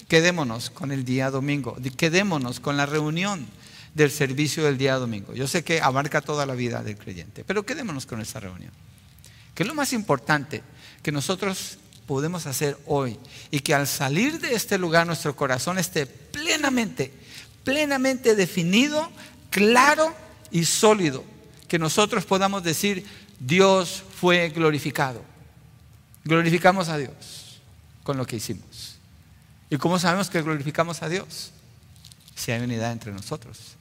quedémonos 0.10 0.70
con 0.70 0.92
el 0.92 1.06
día 1.06 1.32
domingo, 1.32 1.78
quedémonos 1.96 2.60
con 2.60 2.76
la 2.76 2.86
reunión 2.86 3.48
del 3.96 4.12
servicio 4.12 4.66
del 4.66 4.78
día 4.78 4.96
domingo. 4.96 5.34
Yo 5.34 5.48
sé 5.48 5.64
que 5.64 5.80
abarca 5.80 6.20
toda 6.20 6.46
la 6.46 6.56
vida 6.56 6.84
del 6.84 6.98
creyente, 6.98 7.46
pero 7.46 7.66
quedémonos 7.66 8.06
con 8.06 8.20
esa 8.20 8.42
reunión. 8.42 8.74
Que 9.56 9.64
es 9.64 9.68
lo 9.68 9.76
más 9.76 9.94
importante, 9.94 10.62
que 11.02 11.14
nosotros 11.14 11.79
podemos 12.10 12.48
hacer 12.48 12.76
hoy. 12.88 13.20
Y 13.52 13.60
que 13.60 13.76
al 13.76 13.86
salir 13.86 14.40
de 14.40 14.56
este 14.56 14.80
lugar 14.80 15.06
nuestro 15.06 15.36
corazón 15.36 15.78
esté 15.78 16.08
plenamente, 16.08 17.14
plenamente 17.64 18.34
definido, 18.34 19.12
claro 19.52 20.16
y 20.50 20.66
sólido. 20.66 21.24
Que 21.68 21.78
nosotros 21.78 22.26
podamos 22.26 22.64
decir, 22.64 23.06
Dios 23.40 24.04
fue 24.20 24.50
glorificado. 24.50 25.22
Glorificamos 26.24 26.90
a 26.90 26.98
Dios 26.98 27.62
con 28.02 28.18
lo 28.18 28.26
que 28.26 28.38
hicimos. 28.38 28.96
¿Y 29.70 29.78
cómo 29.78 30.00
sabemos 30.00 30.32
que 30.32 30.42
glorificamos 30.42 31.04
a 31.04 31.10
Dios? 31.10 31.52
Si 32.34 32.52
hay 32.52 32.60
unidad 32.60 32.92
entre 32.92 33.12
nosotros. 33.12 33.76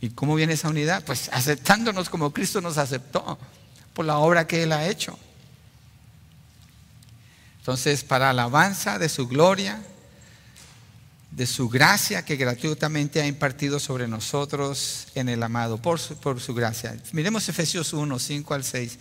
¿Y 0.00 0.08
cómo 0.08 0.34
viene 0.34 0.54
esa 0.54 0.70
unidad? 0.70 1.04
Pues 1.04 1.28
aceptándonos 1.30 2.08
como 2.08 2.32
Cristo 2.32 2.62
nos 2.62 2.78
aceptó 2.78 3.38
por 3.92 4.06
la 4.06 4.16
obra 4.16 4.46
que 4.46 4.62
Él 4.62 4.72
ha 4.72 4.88
hecho. 4.88 5.18
Entonces, 7.62 8.02
para 8.02 8.30
alabanza 8.30 8.98
de 8.98 9.08
su 9.08 9.28
gloria, 9.28 9.80
de 11.30 11.46
su 11.46 11.68
gracia 11.68 12.24
que 12.24 12.34
gratuitamente 12.34 13.22
ha 13.22 13.26
impartido 13.28 13.78
sobre 13.78 14.08
nosotros 14.08 15.06
en 15.14 15.28
el 15.28 15.40
amado, 15.44 15.78
por 15.78 16.00
su, 16.00 16.54
gracia. 16.54 17.00
Miremos 17.12 17.48
Efesios 17.48 17.92
1, 17.92 18.18
5 18.18 18.54
al 18.54 18.64
6, 18.64 18.98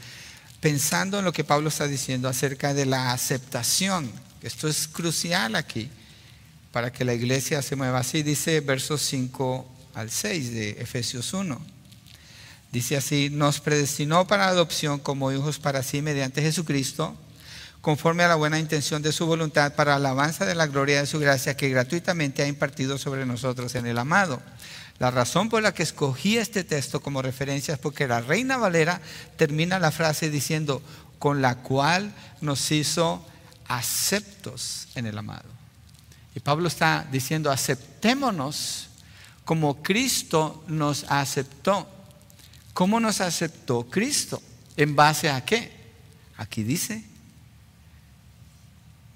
pensando 0.59 1.17
en 1.17 1.25
lo 1.25 1.33
que 1.33 1.43
Pablo 1.43 1.69
está 1.69 1.87
diciendo 1.87 2.29
acerca 2.29 2.75
de 2.75 2.85
la 2.85 3.13
aceptación. 3.13 4.11
Esto 4.43 4.67
es 4.67 4.87
crucial 4.87 5.55
aquí 5.55 5.89
para 6.71 6.93
que 6.93 7.03
la 7.03 7.15
iglesia 7.15 7.63
se 7.63 7.75
mueva 7.75 8.01
así. 8.01 8.21
Dice 8.21 8.59
versos 8.59 9.01
5 9.01 9.65
al 9.95 10.11
6 10.11 10.53
de 10.53 10.69
Efesios 10.79 11.33
1. 11.33 11.59
Dice 12.71 12.95
así, 12.95 13.31
nos 13.31 13.59
predestinó 13.59 14.27
para 14.27 14.49
adopción 14.49 14.99
como 14.99 15.31
hijos 15.31 15.57
para 15.57 15.81
sí 15.81 16.03
mediante 16.03 16.43
Jesucristo 16.43 17.17
conforme 17.81 18.23
a 18.23 18.27
la 18.27 18.35
buena 18.35 18.59
intención 18.59 19.01
de 19.01 19.11
su 19.11 19.25
voluntad, 19.25 19.73
para 19.75 19.95
alabanza 19.95 20.45
de 20.45 20.55
la 20.55 20.67
gloria 20.67 20.99
de 20.99 21.07
su 21.07 21.19
gracia 21.19 21.57
que 21.57 21.69
gratuitamente 21.69 22.43
ha 22.43 22.47
impartido 22.47 22.97
sobre 22.97 23.25
nosotros 23.25 23.75
en 23.75 23.87
el 23.87 23.97
amado. 23.97 24.41
La 24.99 25.09
razón 25.09 25.49
por 25.49 25.63
la 25.63 25.73
que 25.73 25.81
escogí 25.81 26.37
este 26.37 26.63
texto 26.63 27.01
como 27.01 27.23
referencia 27.23 27.73
es 27.73 27.79
porque 27.79 28.07
la 28.07 28.21
Reina 28.21 28.57
Valera 28.57 29.01
termina 29.35 29.79
la 29.79 29.91
frase 29.91 30.29
diciendo, 30.29 30.81
con 31.17 31.41
la 31.41 31.55
cual 31.55 32.13
nos 32.39 32.71
hizo 32.71 33.25
aceptos 33.67 34.89
en 34.93 35.07
el 35.07 35.17
amado. 35.17 35.49
Y 36.35 36.39
Pablo 36.39 36.67
está 36.67 37.07
diciendo, 37.11 37.51
aceptémonos 37.51 38.89
como 39.43 39.81
Cristo 39.81 40.63
nos 40.67 41.05
aceptó. 41.09 41.89
¿Cómo 42.73 42.99
nos 42.99 43.21
aceptó 43.21 43.87
Cristo? 43.89 44.41
¿En 44.77 44.95
base 44.95 45.29
a 45.29 45.43
qué? 45.43 45.71
Aquí 46.37 46.63
dice, 46.63 47.03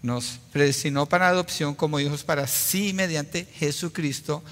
nos 0.05 0.39
predestinó 0.53 1.07
para 1.07 1.27
adopción 1.27 1.73
como 1.73 1.99
hijos 1.99 2.23
para 2.23 2.47
sí 2.47 2.93
mediante 2.93 3.45
Jesucristo, 3.45 4.43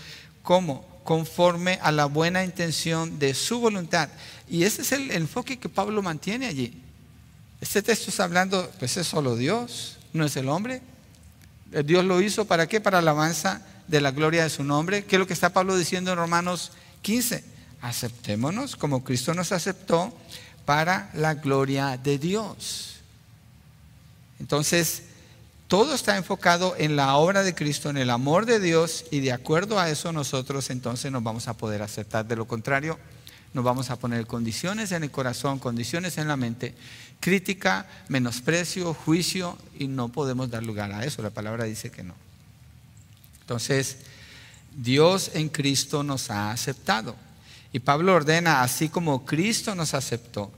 como 0.42 0.86
conforme 1.04 1.80
a 1.82 1.92
la 1.92 2.06
buena 2.06 2.44
intención 2.44 3.20
de 3.20 3.34
su 3.34 3.60
voluntad. 3.60 4.10
Y 4.50 4.64
ese 4.64 4.82
es 4.82 4.92
el 4.92 5.12
enfoque 5.12 5.60
que 5.60 5.70
Pablo 5.70 6.02
mantiene 6.02 6.48
allí. 6.48 6.82
Este 7.62 7.82
texto 7.82 8.10
está 8.10 8.24
hablando, 8.24 8.70
pues 8.80 8.98
es 8.98 9.08
solo 9.08 9.36
Dios, 9.36 9.98
no 10.12 10.26
es 10.26 10.36
el 10.36 10.50
hombre. 10.50 10.82
Eh, 11.72 11.84
Dios 11.84 12.04
lo 12.04 12.20
hizo 12.20 12.46
para 12.46 12.68
qué? 12.68 12.82
Para 12.82 12.98
alabanza 12.98 13.62
de 13.88 14.02
la 14.02 14.12
gloria 14.12 14.44
de 14.44 14.50
su 14.50 14.64
nombre. 14.64 15.06
¿Qué 15.06 15.16
es 15.16 15.20
lo 15.20 15.28
que 15.28 15.34
está 15.34 15.54
Pablo 15.54 15.78
diciendo 15.78 16.12
en 16.12 16.18
Romanos 16.18 16.72
15? 17.04 17.44
Aceptémonos 17.82 18.76
como 18.76 19.04
Cristo 19.04 19.34
nos 19.34 19.52
aceptó 19.52 20.18
para 20.66 21.12
la 21.14 21.36
gloria 21.36 21.98
de 21.98 22.18
Dios. 22.18 22.96
Entonces, 24.40 25.04
todo 25.74 25.96
está 25.96 26.18
enfocado 26.18 26.76
en 26.78 26.96
la 26.96 27.16
obra 27.16 27.42
de 27.42 27.56
Cristo, 27.56 27.90
en 27.90 27.98
el 27.98 28.12
amor 28.12 28.46
de 28.46 28.60
Dios, 28.60 29.06
y 29.10 29.22
de 29.22 29.32
acuerdo 29.32 29.80
a 29.80 29.90
eso 29.90 30.12
nosotros 30.12 30.70
entonces 30.70 31.12
nos 31.12 31.24
vamos 31.24 31.48
a 31.48 31.58
poder 31.58 31.82
aceptar. 31.82 32.28
De 32.28 32.36
lo 32.36 32.46
contrario, 32.46 33.00
nos 33.56 33.64
vamos 33.64 33.90
a 33.90 33.96
poner 33.96 34.28
condiciones 34.28 34.92
en 34.92 35.02
el 35.02 35.10
corazón, 35.10 35.58
condiciones 35.58 36.20
en 36.20 36.28
la 36.28 36.38
mente, 36.38 36.76
crítica, 37.20 37.88
menosprecio, 38.08 38.94
juicio, 38.94 39.58
y 39.80 39.88
no 39.88 40.10
podemos 40.10 40.52
dar 40.52 40.62
lugar 40.62 40.92
a 40.92 41.06
eso. 41.06 41.24
La 41.24 41.32
palabra 41.32 41.64
dice 41.64 41.90
que 41.90 42.04
no. 42.04 42.14
Entonces, 43.42 43.98
Dios 44.78 45.32
en 45.34 45.50
Cristo 45.50 46.04
nos 46.04 46.30
ha 46.30 46.52
aceptado. 46.52 47.16
Y 47.72 47.80
Pablo 47.80 48.14
ordena, 48.14 48.62
así 48.62 48.90
como 48.90 49.26
Cristo 49.26 49.74
nos 49.74 49.96
aceptó, 49.96 50.52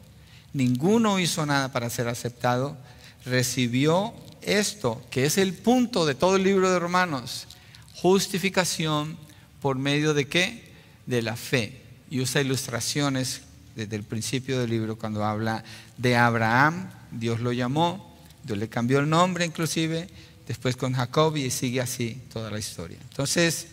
ninguno 0.51 1.19
hizo 1.19 1.45
nada 1.45 1.71
para 1.71 1.89
ser 1.89 2.09
aceptado, 2.09 2.75
recibió 3.23 4.13
esto, 4.45 5.01
que 5.09 5.25
es 5.25 5.37
el 5.37 5.53
punto 5.53 6.05
de 6.05 6.15
todo 6.15 6.35
el 6.35 6.43
libro 6.43 6.71
de 6.71 6.79
Romanos, 6.79 7.47
justificación 7.95 9.17
por 9.61 9.77
medio 9.77 10.13
de 10.13 10.27
qué? 10.27 10.71
De 11.05 11.21
la 11.21 11.35
fe. 11.35 11.81
Y 12.09 12.21
usa 12.21 12.41
ilustraciones 12.41 13.41
desde 13.75 13.95
el 13.95 14.03
principio 14.03 14.59
del 14.59 14.69
libro 14.69 14.97
cuando 14.97 15.25
habla 15.25 15.63
de 15.97 16.15
Abraham, 16.15 16.89
Dios 17.11 17.41
lo 17.41 17.51
llamó, 17.51 18.15
Dios 18.43 18.57
le 18.57 18.69
cambió 18.69 18.99
el 18.99 19.09
nombre 19.09 19.45
inclusive, 19.45 20.07
después 20.47 20.75
con 20.75 20.93
Jacob 20.93 21.35
y 21.35 21.49
sigue 21.51 21.81
así 21.81 22.21
toda 22.31 22.51
la 22.51 22.59
historia. 22.59 22.97
Entonces, 23.09 23.67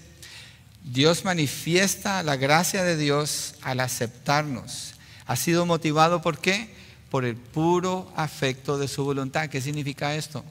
Dios 0.85 1.25
manifiesta 1.25 2.23
la 2.23 2.37
gracia 2.37 2.83
de 2.83 2.97
Dios 2.97 3.55
al 3.63 3.81
aceptarnos. 3.81 4.95
Ha 5.27 5.37
sido 5.37 5.67
motivado 5.67 6.23
por 6.23 6.39
qué? 6.39 6.75
Por 7.11 7.25
el 7.25 7.37
puro 7.37 8.13
afecto 8.17 8.79
de 8.79 8.89
su 8.89 9.05
voluntad. 9.05 9.49
¿Qué 9.49 9.61
significa 9.61 10.17
esto? 10.17 10.45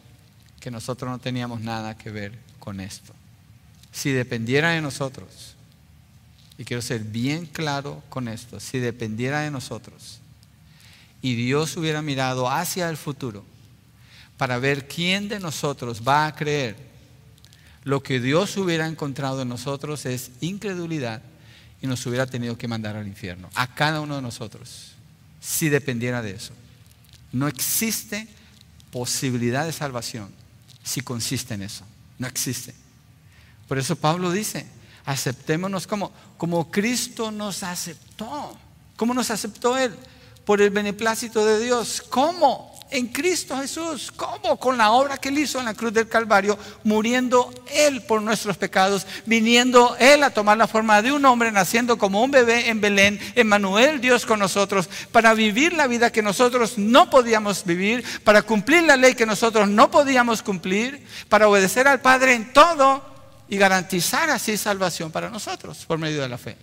Que 0.62 0.72
nosotros 0.72 1.12
no 1.12 1.20
teníamos 1.20 1.60
nada 1.60 1.98
que 1.98 2.10
ver 2.10 2.40
con 2.60 2.80
esto. 2.80 3.14
Si 3.92 4.12
dependiera 4.12 4.70
de 4.70 4.82
nosotros, 4.82 5.56
y 6.58 6.64
quiero 6.64 6.82
ser 6.82 7.02
bien 7.02 7.46
claro 7.48 8.02
con 8.10 8.30
esto, 8.30 8.62
si 8.62 8.80
dependiera 8.80 9.42
de 9.42 9.52
nosotros 9.52 10.20
y 11.22 11.36
Dios 11.36 11.76
hubiera 11.76 12.02
mirado 12.02 12.50
hacia 12.50 12.90
el 12.90 12.98
futuro 12.98 13.44
para 14.38 14.60
ver 14.60 14.88
quién 14.88 15.28
de 15.28 15.40
nosotros 15.40 16.02
va 16.08 16.26
a 16.28 16.36
creer 16.36 16.76
lo 17.84 18.04
que 18.04 18.20
Dios 18.20 18.58
hubiera 18.58 18.88
encontrado 18.88 19.42
en 19.42 19.50
nosotros 19.50 20.06
es 20.06 20.32
incredulidad 20.40 21.22
y 21.82 21.88
nos 21.88 22.06
hubiera 22.06 22.28
tenido 22.28 22.58
que 22.58 22.68
mandar 22.68 22.96
al 22.96 23.08
infierno, 23.08 23.50
a 23.56 23.74
cada 23.74 24.02
uno 24.02 24.16
de 24.16 24.22
nosotros, 24.22 24.92
si 25.40 25.70
dependiera 25.70 26.22
de 26.22 26.32
eso. 26.32 26.54
No 27.32 27.48
existe 27.48 28.28
posibilidad 28.92 29.66
de 29.66 29.74
salvación 29.74 30.30
si 30.84 31.02
consiste 31.02 31.54
en 31.54 31.64
eso. 31.64 31.86
No 32.18 32.28
existe. 32.28 32.74
Por 33.68 33.78
eso 33.78 33.96
Pablo 33.96 34.32
dice, 34.32 34.68
aceptémonos 35.06 35.88
como, 35.88 36.12
como 36.38 36.70
Cristo 36.70 37.32
nos 37.32 37.64
aceptó. 37.64 38.58
¿Cómo 38.96 39.14
nos 39.14 39.32
aceptó 39.32 39.78
Él? 39.78 39.96
Por 40.46 40.62
el 40.62 40.70
beneplácito 40.70 41.46
de 41.46 41.60
Dios. 41.60 42.02
¿Cómo? 42.02 42.71
En 42.92 43.08
Cristo 43.08 43.58
Jesús. 43.58 44.12
¿Cómo? 44.16 44.58
Con 44.58 44.78
la 44.78 44.92
obra 44.92 45.18
que 45.18 45.30
Él 45.30 45.40
hizo 45.40 45.60
en 45.60 45.66
la 45.66 45.74
cruz 45.74 45.94
del 45.94 46.08
Calvario, 46.08 46.60
muriendo 46.84 47.52
Él 47.74 48.04
por 48.04 48.22
nuestros 48.22 48.58
pecados, 48.58 49.08
viniendo 49.26 49.96
Él 49.98 50.24
a 50.24 50.30
tomar 50.30 50.58
la 50.58 50.68
forma 50.68 51.02
de 51.02 51.12
un 51.12 51.26
hombre, 51.26 51.52
naciendo 51.52 51.98
como 51.98 52.22
un 52.22 52.32
bebé 52.32 52.70
en 52.70 52.82
Belén, 52.82 53.20
Emmanuel, 53.36 54.02
Dios 54.02 54.26
con 54.26 54.40
nosotros, 54.40 54.90
para 55.12 55.34
vivir 55.34 55.74
la 55.74 55.88
vida 55.88 56.12
que 56.12 56.22
nosotros 56.22 56.78
no 56.78 57.10
podíamos 57.10 57.66
vivir, 57.66 58.04
para 58.24 58.42
cumplir 58.42 58.84
la 58.84 58.98
ley 58.98 59.16
que 59.16 59.26
nosotros 59.26 59.70
no 59.70 59.90
podíamos 59.90 60.44
cumplir, 60.44 61.06
para 61.30 61.48
obedecer 61.48 61.88
al 61.88 62.02
Padre 62.02 62.34
en 62.36 62.54
todo 62.54 63.04
y 63.48 63.58
garantizar 63.58 64.30
así 64.30 64.58
salvación 64.58 65.12
para 65.12 65.30
nosotros 65.30 65.86
por 65.86 65.98
medio 65.98 66.22
de 66.22 66.30
la 66.30 66.38
fe. 66.38 66.58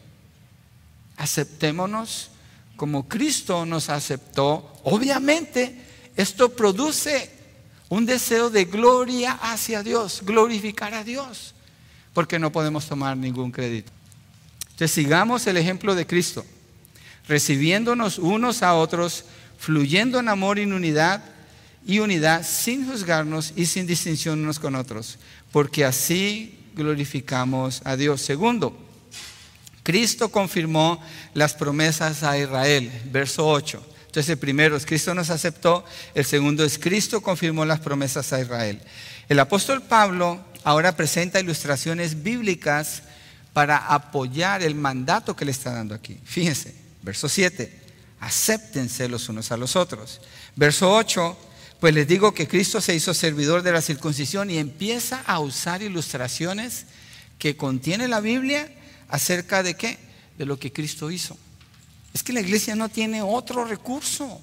Aceptémonos 1.16 2.30
como 2.76 3.08
Cristo 3.08 3.66
nos 3.66 3.88
aceptó, 3.88 4.72
obviamente 4.84 5.87
esto 6.18 6.48
produce 6.48 7.30
un 7.88 8.04
deseo 8.04 8.50
de 8.50 8.64
gloria 8.64 9.38
hacia 9.40 9.84
Dios, 9.84 10.20
glorificar 10.24 10.92
a 10.92 11.04
Dios, 11.04 11.54
porque 12.12 12.40
no 12.40 12.50
podemos 12.50 12.86
tomar 12.86 13.16
ningún 13.16 13.52
crédito. 13.52 13.92
Entonces 14.62 14.90
sigamos 14.90 15.46
el 15.46 15.56
ejemplo 15.56 15.94
de 15.94 16.08
Cristo, 16.08 16.44
recibiéndonos 17.28 18.18
unos 18.18 18.64
a 18.64 18.74
otros, 18.74 19.26
fluyendo 19.58 20.18
en 20.18 20.28
amor 20.28 20.58
y 20.58 20.62
en 20.62 20.72
unidad 20.72 21.22
y 21.86 22.00
unidad 22.00 22.44
sin 22.44 22.90
juzgarnos 22.90 23.52
y 23.54 23.66
sin 23.66 23.86
distinción 23.86 24.40
unos 24.40 24.58
con 24.58 24.74
otros, 24.74 25.20
porque 25.52 25.84
así 25.84 26.58
glorificamos 26.74 27.80
a 27.84 27.94
Dios. 27.94 28.22
Segundo, 28.22 28.76
Cristo 29.84 30.30
confirmó 30.30 31.00
las 31.32 31.54
promesas 31.54 32.24
a 32.24 32.36
Israel, 32.36 32.90
verso 33.12 33.46
8. 33.48 33.97
Entonces 34.08 34.30
el 34.30 34.38
primero 34.38 34.74
es 34.74 34.86
Cristo 34.86 35.14
nos 35.14 35.28
aceptó, 35.28 35.84
el 36.14 36.24
segundo 36.24 36.64
es 36.64 36.78
Cristo 36.78 37.20
confirmó 37.20 37.66
las 37.66 37.80
promesas 37.80 38.32
a 38.32 38.40
Israel. 38.40 38.80
El 39.28 39.38
apóstol 39.38 39.82
Pablo 39.82 40.42
ahora 40.64 40.96
presenta 40.96 41.40
ilustraciones 41.40 42.22
bíblicas 42.22 43.02
para 43.52 43.76
apoyar 43.76 44.62
el 44.62 44.74
mandato 44.74 45.36
que 45.36 45.44
le 45.44 45.50
está 45.50 45.74
dando 45.74 45.94
aquí. 45.94 46.18
Fíjense, 46.24 46.74
verso 47.02 47.28
7, 47.28 47.70
acéptense 48.20 49.08
los 49.08 49.28
unos 49.28 49.52
a 49.52 49.58
los 49.58 49.76
otros. 49.76 50.22
Verso 50.56 50.90
8, 50.90 51.36
pues 51.78 51.92
les 51.92 52.08
digo 52.08 52.32
que 52.32 52.48
Cristo 52.48 52.80
se 52.80 52.94
hizo 52.94 53.12
servidor 53.12 53.62
de 53.62 53.72
la 53.72 53.82
circuncisión 53.82 54.48
y 54.50 54.56
empieza 54.56 55.20
a 55.26 55.38
usar 55.40 55.82
ilustraciones 55.82 56.86
que 57.38 57.58
contiene 57.58 58.08
la 58.08 58.20
Biblia 58.20 58.72
acerca 59.08 59.62
de 59.62 59.74
qué? 59.74 59.98
De 60.38 60.46
lo 60.46 60.58
que 60.58 60.72
Cristo 60.72 61.10
hizo. 61.10 61.36
Es 62.18 62.24
que 62.24 62.32
la 62.32 62.40
iglesia 62.40 62.74
no 62.74 62.88
tiene 62.88 63.22
otro 63.22 63.64
recurso. 63.64 64.40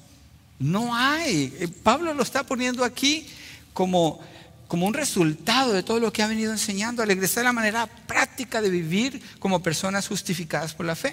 No 0.60 0.96
hay. 0.96 1.54
Eh, 1.60 1.68
Pablo 1.68 2.14
lo 2.14 2.24
está 2.24 2.46
poniendo 2.46 2.86
aquí 2.86 3.28
como, 3.74 4.22
como 4.70 4.86
un 4.86 4.94
resultado 4.94 5.74
de 5.74 5.84
todo 5.84 6.00
lo 6.00 6.14
que 6.14 6.24
ha 6.24 6.28
venido 6.28 6.54
enseñando 6.54 7.04
a 7.04 7.06
la 7.06 7.12
iglesia, 7.12 7.44
la 7.44 7.52
manera 7.52 7.86
práctica 7.86 8.62
de 8.62 8.70
vivir 8.70 9.22
como 9.40 9.62
personas 9.62 10.08
justificadas 10.08 10.74
por 10.74 10.86
la 10.86 10.96
fe. 10.96 11.12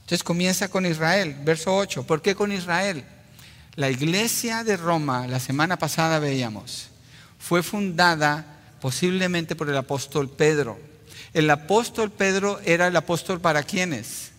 Entonces 0.00 0.22
comienza 0.22 0.68
con 0.68 0.84
Israel, 0.84 1.38
verso 1.42 1.74
8. 1.74 2.06
¿Por 2.06 2.20
qué 2.20 2.34
con 2.34 2.52
Israel? 2.52 3.02
La 3.76 3.88
iglesia 3.88 4.62
de 4.62 4.76
Roma, 4.76 5.26
la 5.26 5.40
semana 5.40 5.78
pasada 5.78 6.18
veíamos, 6.18 6.90
fue 7.38 7.62
fundada 7.62 8.58
posiblemente 8.82 9.56
por 9.56 9.70
el 9.70 9.76
apóstol 9.78 10.28
Pedro. 10.28 10.78
El 11.32 11.48
apóstol 11.48 12.10
Pedro 12.10 12.60
era 12.66 12.88
el 12.88 12.96
apóstol 12.96 13.40
para 13.40 13.62
quienes? 13.62 14.32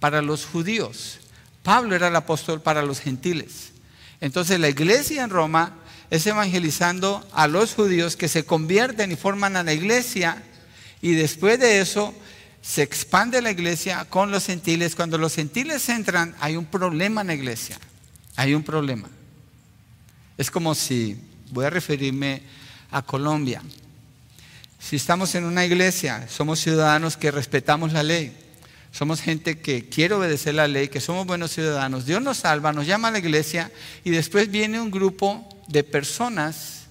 Para 0.00 0.22
los 0.22 0.46
judíos. 0.46 1.20
Pablo 1.62 1.94
era 1.94 2.08
el 2.08 2.16
apóstol 2.16 2.60
para 2.60 2.82
los 2.82 3.00
gentiles. 3.00 3.72
Entonces 4.20 4.58
la 4.58 4.68
iglesia 4.68 5.24
en 5.24 5.30
Roma 5.30 5.74
es 6.10 6.26
evangelizando 6.26 7.26
a 7.32 7.46
los 7.46 7.74
judíos 7.74 8.16
que 8.16 8.28
se 8.28 8.44
convierten 8.44 9.12
y 9.12 9.16
forman 9.16 9.56
a 9.56 9.62
la 9.62 9.72
iglesia 9.72 10.42
y 11.02 11.12
después 11.12 11.58
de 11.58 11.80
eso 11.80 12.14
se 12.62 12.82
expande 12.82 13.42
la 13.42 13.50
iglesia 13.50 14.06
con 14.08 14.30
los 14.30 14.46
gentiles. 14.46 14.94
Cuando 14.94 15.18
los 15.18 15.34
gentiles 15.34 15.88
entran 15.88 16.34
hay 16.40 16.56
un 16.56 16.66
problema 16.66 17.20
en 17.20 17.26
la 17.28 17.34
iglesia. 17.34 17.78
Hay 18.36 18.54
un 18.54 18.62
problema. 18.62 19.08
Es 20.36 20.50
como 20.50 20.74
si, 20.74 21.20
voy 21.50 21.64
a 21.64 21.70
referirme 21.70 22.42
a 22.90 23.02
Colombia. 23.02 23.62
Si 24.78 24.96
estamos 24.96 25.34
en 25.34 25.44
una 25.44 25.64
iglesia, 25.64 26.28
somos 26.28 26.60
ciudadanos 26.60 27.16
que 27.16 27.30
respetamos 27.30 27.92
la 27.92 28.02
ley 28.02 28.47
somos 28.92 29.20
gente 29.20 29.58
que 29.58 29.88
quiere 29.88 30.14
obedecer 30.14 30.54
la 30.54 30.66
ley, 30.66 30.88
que 30.88 31.00
somos 31.00 31.26
buenos 31.26 31.52
ciudadanos. 31.52 32.06
Dios 32.06 32.22
nos 32.22 32.38
salva, 32.38 32.72
nos 32.72 32.86
llama 32.86 33.08
a 33.08 33.10
la 33.10 33.18
iglesia 33.18 33.70
y 34.04 34.10
después 34.10 34.50
viene 34.50 34.80
un 34.80 34.90
grupo 34.90 35.48
de 35.68 35.84
personas 35.84 36.86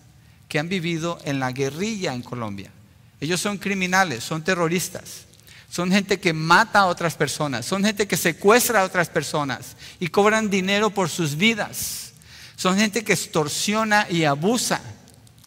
que 0.48 0.60
han 0.60 0.70
vivido 0.70 1.20
en 1.26 1.40
la 1.40 1.52
guerrilla 1.52 2.14
en 2.14 2.22
Colombia. 2.22 2.72
Ellos 3.20 3.42
son 3.42 3.58
criminales, 3.58 4.24
son 4.24 4.44
terroristas, 4.44 5.26
son 5.70 5.92
gente 5.92 6.20
que 6.20 6.34
mata 6.34 6.80
a 6.80 6.86
otras 6.86 7.16
personas, 7.16 7.66
son 7.66 7.84
gente 7.84 8.08
que 8.08 8.16
secuestra 8.16 8.82
a 8.82 8.86
otras 8.86 9.10
personas 9.10 9.76
y 10.00 10.08
cobran 10.08 10.50
dinero 10.50 10.92
por 10.92 11.10
sus 11.10 11.36
vidas. 11.36 12.14
Son 12.56 12.78
gente 12.78 13.04
que 13.04 13.14
extorsiona 13.14 14.08
y 14.10 14.24
abusa 14.24 14.82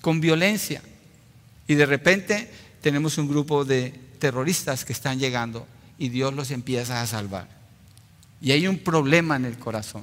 con 0.00 0.20
violencia. 0.20 0.82
Y 1.66 1.74
de 1.74 1.86
repente 1.86 2.50
tenemos 2.82 3.18
un 3.18 3.28
grupo 3.28 3.64
de 3.64 3.90
terroristas 4.18 4.84
que 4.84 4.92
están 4.92 5.18
llegando 5.18 5.66
y 6.00 6.08
Dios 6.08 6.32
los 6.32 6.50
empieza 6.50 7.02
a 7.02 7.06
salvar. 7.06 7.46
Y 8.40 8.52
hay 8.52 8.66
un 8.66 8.78
problema 8.78 9.36
en 9.36 9.44
el 9.44 9.58
corazón. 9.58 10.02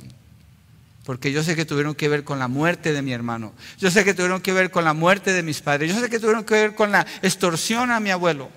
Porque 1.04 1.32
yo 1.32 1.42
sé 1.42 1.56
que 1.56 1.66
tuvieron 1.66 1.96
que 1.96 2.08
ver 2.08 2.24
con 2.24 2.38
la 2.38 2.48
muerte 2.48 2.94
de 2.94 3.02
mi 3.02 3.14
hermano. 3.14 3.52
Yo 3.80 3.90
sé 3.90 4.06
que 4.06 4.14
tuvieron 4.14 4.40
que 4.40 4.54
ver 4.54 4.70
con 4.70 4.86
la 4.86 4.94
muerte 4.94 5.34
de 5.34 5.42
mis 5.42 5.60
padres. 5.62 5.92
Yo 5.92 6.00
sé 6.00 6.08
que 6.08 6.20
tuvieron 6.20 6.46
que 6.46 6.54
ver 6.54 6.76
con 6.76 6.92
la 6.92 7.08
extorsión 7.24 7.90
a 7.90 8.00
mi 8.00 8.12
abuelo. 8.12 8.52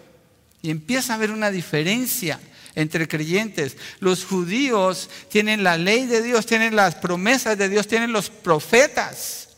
Y 0.60 0.70
empieza 0.70 1.14
a 1.14 1.16
haber 1.16 1.30
una 1.30 1.50
diferencia 1.50 2.38
entre 2.74 3.08
creyentes. 3.08 3.78
Los 4.00 4.26
judíos 4.26 5.08
tienen 5.30 5.64
la 5.64 5.78
ley 5.78 6.04
de 6.04 6.20
Dios, 6.20 6.44
tienen 6.44 6.76
las 6.76 6.94
promesas 6.94 7.56
de 7.56 7.70
Dios, 7.70 7.88
tienen 7.88 8.12
los 8.12 8.28
profetas. 8.28 9.48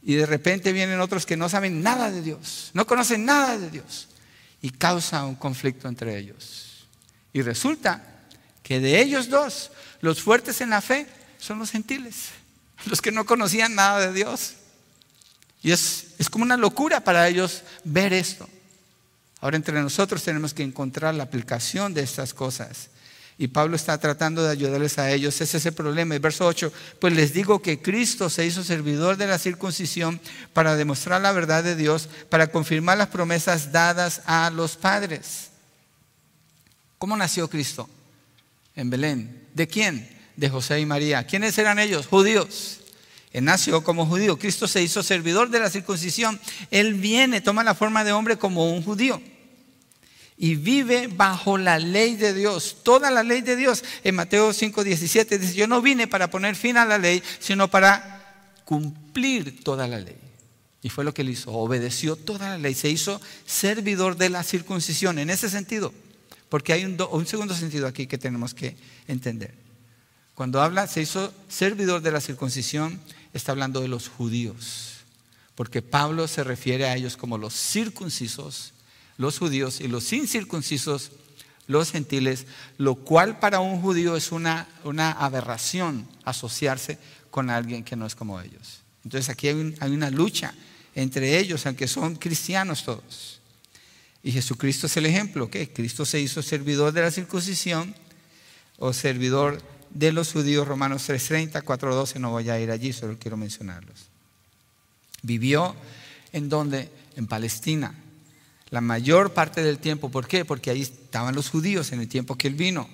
Y 0.00 0.14
de 0.14 0.26
repente 0.26 0.72
vienen 0.72 1.00
otros 1.00 1.26
que 1.26 1.36
no 1.36 1.48
saben 1.48 1.82
nada 1.82 2.12
de 2.12 2.22
Dios, 2.22 2.70
no 2.72 2.86
conocen 2.86 3.24
nada 3.24 3.58
de 3.58 3.68
Dios. 3.70 4.06
Y 4.64 4.70
causa 4.70 5.26
un 5.26 5.34
conflicto 5.34 5.88
entre 5.88 6.16
ellos. 6.16 6.86
Y 7.34 7.42
resulta 7.42 8.02
que 8.62 8.80
de 8.80 8.98
ellos 9.02 9.28
dos, 9.28 9.70
los 10.00 10.22
fuertes 10.22 10.62
en 10.62 10.70
la 10.70 10.80
fe 10.80 11.06
son 11.38 11.58
los 11.58 11.70
gentiles, 11.70 12.30
los 12.86 13.02
que 13.02 13.12
no 13.12 13.26
conocían 13.26 13.74
nada 13.74 14.00
de 14.00 14.14
Dios. 14.14 14.54
Y 15.62 15.70
es, 15.70 16.14
es 16.16 16.30
como 16.30 16.46
una 16.46 16.56
locura 16.56 17.04
para 17.04 17.28
ellos 17.28 17.62
ver 17.84 18.14
esto. 18.14 18.48
Ahora 19.42 19.58
entre 19.58 19.82
nosotros 19.82 20.22
tenemos 20.22 20.54
que 20.54 20.62
encontrar 20.62 21.14
la 21.14 21.24
aplicación 21.24 21.92
de 21.92 22.00
estas 22.00 22.32
cosas. 22.32 22.88
Y 23.36 23.48
Pablo 23.48 23.74
está 23.74 23.98
tratando 23.98 24.44
de 24.44 24.50
ayudarles 24.50 24.98
a 24.98 25.10
ellos. 25.10 25.40
Ese 25.40 25.56
es 25.56 25.66
el 25.66 25.72
problema. 25.72 26.14
El 26.14 26.20
verso 26.20 26.46
8, 26.46 26.72
pues 27.00 27.14
les 27.14 27.32
digo 27.32 27.60
que 27.60 27.82
Cristo 27.82 28.30
se 28.30 28.46
hizo 28.46 28.62
servidor 28.62 29.16
de 29.16 29.26
la 29.26 29.38
circuncisión 29.38 30.20
para 30.52 30.76
demostrar 30.76 31.20
la 31.20 31.32
verdad 31.32 31.64
de 31.64 31.74
Dios, 31.74 32.08
para 32.28 32.46
confirmar 32.48 32.96
las 32.98 33.08
promesas 33.08 33.72
dadas 33.72 34.22
a 34.26 34.50
los 34.50 34.76
padres. 34.76 35.50
¿Cómo 36.98 37.16
nació 37.16 37.48
Cristo? 37.48 37.88
En 38.76 38.88
Belén. 38.88 39.48
¿De 39.52 39.66
quién? 39.66 40.08
De 40.36 40.48
José 40.48 40.78
y 40.78 40.86
María. 40.86 41.26
¿Quiénes 41.26 41.58
eran 41.58 41.80
ellos? 41.80 42.06
Judíos. 42.06 42.80
Él 43.32 43.44
nació 43.44 43.82
como 43.82 44.06
judío. 44.06 44.38
Cristo 44.38 44.68
se 44.68 44.80
hizo 44.80 45.02
servidor 45.02 45.50
de 45.50 45.58
la 45.58 45.70
circuncisión. 45.70 46.40
Él 46.70 46.94
viene, 46.94 47.40
toma 47.40 47.64
la 47.64 47.74
forma 47.74 48.04
de 48.04 48.12
hombre 48.12 48.38
como 48.38 48.72
un 48.72 48.84
judío. 48.84 49.20
Y 50.36 50.56
vive 50.56 51.06
bajo 51.06 51.58
la 51.58 51.78
ley 51.78 52.16
de 52.16 52.34
Dios, 52.34 52.78
toda 52.82 53.10
la 53.10 53.22
ley 53.22 53.40
de 53.40 53.56
Dios. 53.56 53.84
En 54.02 54.16
Mateo 54.16 54.50
5:17 54.52 55.38
dice, 55.38 55.54
yo 55.54 55.66
no 55.66 55.80
vine 55.80 56.08
para 56.08 56.30
poner 56.30 56.56
fin 56.56 56.76
a 56.76 56.84
la 56.84 56.98
ley, 56.98 57.22
sino 57.38 57.68
para 57.68 58.60
cumplir 58.64 59.62
toda 59.62 59.86
la 59.86 60.00
ley. 60.00 60.16
Y 60.84 60.90
fue 60.90 61.02
lo 61.02 61.14
que 61.14 61.22
él 61.22 61.30
hizo, 61.30 61.50
obedeció 61.50 62.14
toda 62.14 62.50
la 62.50 62.58
ley, 62.58 62.74
se 62.74 62.90
hizo 62.90 63.18
servidor 63.46 64.18
de 64.18 64.28
la 64.28 64.42
circuncisión. 64.42 65.18
En 65.18 65.30
ese 65.30 65.48
sentido, 65.48 65.94
porque 66.50 66.74
hay 66.74 66.84
un, 66.84 67.26
segundo 67.26 67.54
sentido 67.54 67.86
aquí 67.86 68.06
que 68.06 68.18
tenemos 68.18 68.52
que 68.52 68.76
entender. 69.08 69.54
Cuando 70.34 70.60
habla, 70.60 70.86
se 70.86 71.00
hizo 71.00 71.32
servidor 71.48 72.02
de 72.02 72.10
la 72.10 72.20
circuncisión, 72.20 73.00
está 73.32 73.52
hablando 73.52 73.80
de 73.80 73.88
los 73.88 74.08
judíos. 74.08 74.96
Porque 75.54 75.80
Pablo 75.80 76.28
se 76.28 76.44
refiere 76.44 76.84
a 76.84 76.96
ellos 76.96 77.16
como 77.16 77.38
los 77.38 77.54
circuncisos, 77.54 78.73
los 79.18 79.38
judíos, 79.38 79.80
y 79.80 79.88
los 79.88 80.12
incircuncisos, 80.12 81.12
los 81.66 81.92
gentiles, 81.92 82.46
lo 82.78 82.96
cual 82.96 83.38
para 83.38 83.60
un 83.60 83.80
judío 83.80 84.16
es 84.16 84.32
una, 84.32 84.68
aberración 85.18 86.06
asociarse 86.24 86.98
con 87.30 87.50
alguien 87.50 87.84
que 87.84 87.96
no 87.96 88.06
es 88.06 88.14
como 88.14 88.40
ellos. 88.40 88.80
Entonces 89.04 89.28
aquí 89.28 89.48
hay, 89.48 89.74
hay 89.80 89.90
una 89.92 90.10
lucha 90.10 90.54
entre 90.94 91.38
ellos, 91.38 91.66
aunque 91.66 91.88
son 91.88 92.16
cristianos 92.16 92.84
todos. 92.84 93.40
Y 94.22 94.32
Jesucristo 94.32 94.86
es 94.86 94.96
el 94.96 95.06
ejemplo, 95.06 95.50
que 95.50 95.70
Cristo 95.72 96.06
se 96.06 96.20
hizo 96.20 96.42
servidor 96.42 96.92
de 96.92 97.02
la 97.02 97.10
circuncisión 97.10 97.94
o 98.78 98.92
servidor 98.92 99.60
de 99.90 100.12
los 100.12 100.32
judíos, 100.32 100.66
Romanos 100.66 101.08
3:30, 101.08 101.62
4:12, 101.62 102.18
no 102.18 102.30
voy 102.30 102.50
a 102.50 102.58
ir 102.58 102.70
allí, 102.70 102.92
solo 102.92 103.16
quiero 103.18 103.36
mencionarlos. 103.36 104.08
Vivió 105.22 105.74
en 106.32 106.48
donde? 106.48 106.90
En 107.16 107.26
Palestina. 107.26 107.94
La 108.70 108.80
mayor 108.80 109.34
parte 109.34 109.62
del 109.62 109.78
tiempo, 109.78 110.10
¿por 110.10 110.26
qué? 110.26 110.44
Porque 110.44 110.70
ahí 110.70 110.82
estaban 110.82 111.34
los 111.34 111.50
judíos 111.50 111.92
en 111.92 112.00
el 112.00 112.08
tiempo 112.08 112.36
que 112.36 112.48
él 112.48 112.54
vino. 112.54 112.88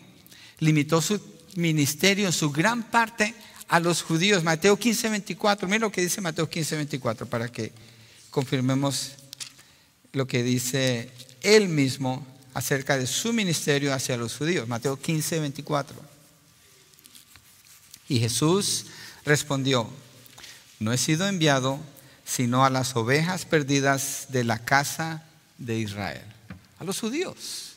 Limitó 0.59 1.01
su 1.01 1.21
ministerio 1.57 2.27
en 2.27 2.33
su 2.33 2.51
gran 2.51 2.91
parte 2.91 3.35
a 3.69 3.81
los 3.81 4.03
judíos. 4.03 4.45
Mateo 4.45 4.77
15:24, 4.79 5.67
mira 5.67 5.79
lo 5.79 5.93
que 5.93 6.03
dice 6.03 6.21
Mateo 6.21 6.49
15:24 6.49 7.27
para 7.27 7.49
que 7.49 7.73
confirmemos 8.31 9.13
lo 10.13 10.27
que 10.27 10.43
dice 10.43 11.11
él 11.43 11.69
mismo 11.69 12.27
acerca 12.53 12.99
de 12.99 13.07
su 13.07 13.33
ministerio 13.33 13.95
hacia 13.95 14.17
los 14.17 14.37
judíos. 14.37 14.69
Mateo 14.69 14.99
15, 14.99 15.41
24. 15.41 15.97
Y 18.09 18.19
Jesús 18.19 18.87
respondió, 19.25 19.89
no 20.81 20.93
he 20.93 20.99
sido 20.99 21.29
enviado 21.29 21.79
sino 22.25 22.65
a 22.65 22.71
las 22.71 22.95
ovejas 22.97 23.45
perdidas 23.45 24.27
de 24.31 24.45
la 24.45 24.59
casa 24.59 25.25
de 25.61 25.79
Israel, 25.79 26.25
a 26.81 26.85
los 26.85 26.99
judíos. 26.99 27.75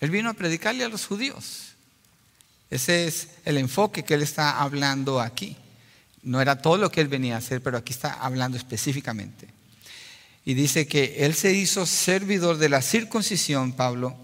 Él 0.00 0.10
vino 0.10 0.28
a 0.28 0.34
predicarle 0.34 0.84
a 0.84 0.88
los 0.88 1.06
judíos. 1.06 1.72
Ese 2.68 3.06
es 3.06 3.28
el 3.46 3.56
enfoque 3.56 4.04
que 4.04 4.14
él 4.14 4.22
está 4.22 4.60
hablando 4.60 5.20
aquí. 5.20 5.56
No 6.22 6.40
era 6.40 6.60
todo 6.60 6.76
lo 6.76 6.90
que 6.90 7.00
él 7.00 7.08
venía 7.08 7.36
a 7.36 7.38
hacer, 7.38 7.62
pero 7.62 7.78
aquí 7.78 7.92
está 7.92 8.12
hablando 8.14 8.58
específicamente. 8.58 9.48
Y 10.44 10.54
dice 10.54 10.86
que 10.86 11.24
él 11.24 11.34
se 11.34 11.52
hizo 11.52 11.86
servidor 11.86 12.58
de 12.58 12.68
la 12.68 12.82
circuncisión, 12.82 13.72
Pablo, 13.72 14.14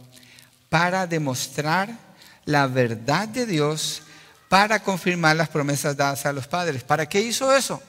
para 0.69 1.07
demostrar 1.07 1.97
la 2.45 2.67
verdad 2.67 3.29
de 3.29 3.47
Dios, 3.47 4.03
para 4.49 4.83
confirmar 4.83 5.37
las 5.37 5.49
promesas 5.49 5.97
dadas 5.97 6.27
a 6.27 6.33
los 6.33 6.47
padres. 6.47 6.83
¿Para 6.83 7.09
qué 7.09 7.21
hizo 7.21 7.55
eso? 7.55 7.81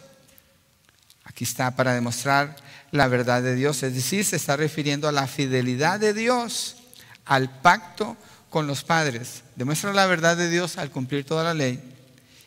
Aquí 1.23 1.43
está, 1.43 1.75
para 1.75 1.93
demostrar 1.93 2.55
la 2.91 3.07
verdad 3.07 3.41
de 3.41 3.55
Dios. 3.55 3.84
Es 3.84 3.93
decir, 3.93 4.25
se 4.25 4.36
está 4.36 4.57
refiriendo 4.57 5.07
a 5.07 5.12
la 5.12 5.27
fidelidad 5.27 5.99
de 5.99 6.13
Dios 6.13 6.77
al 7.25 7.49
pacto 7.62 8.17
con 8.49 8.67
los 8.67 8.84
padres. 8.84 9.43
Demuestra 9.55 9.93
la 9.93 10.05
verdad 10.05 10.36
de 10.38 10.49
Dios 10.49 10.77
al 10.77 10.91
cumplir 10.91 11.25
toda 11.25 11.43
la 11.43 11.53
ley 11.53 11.81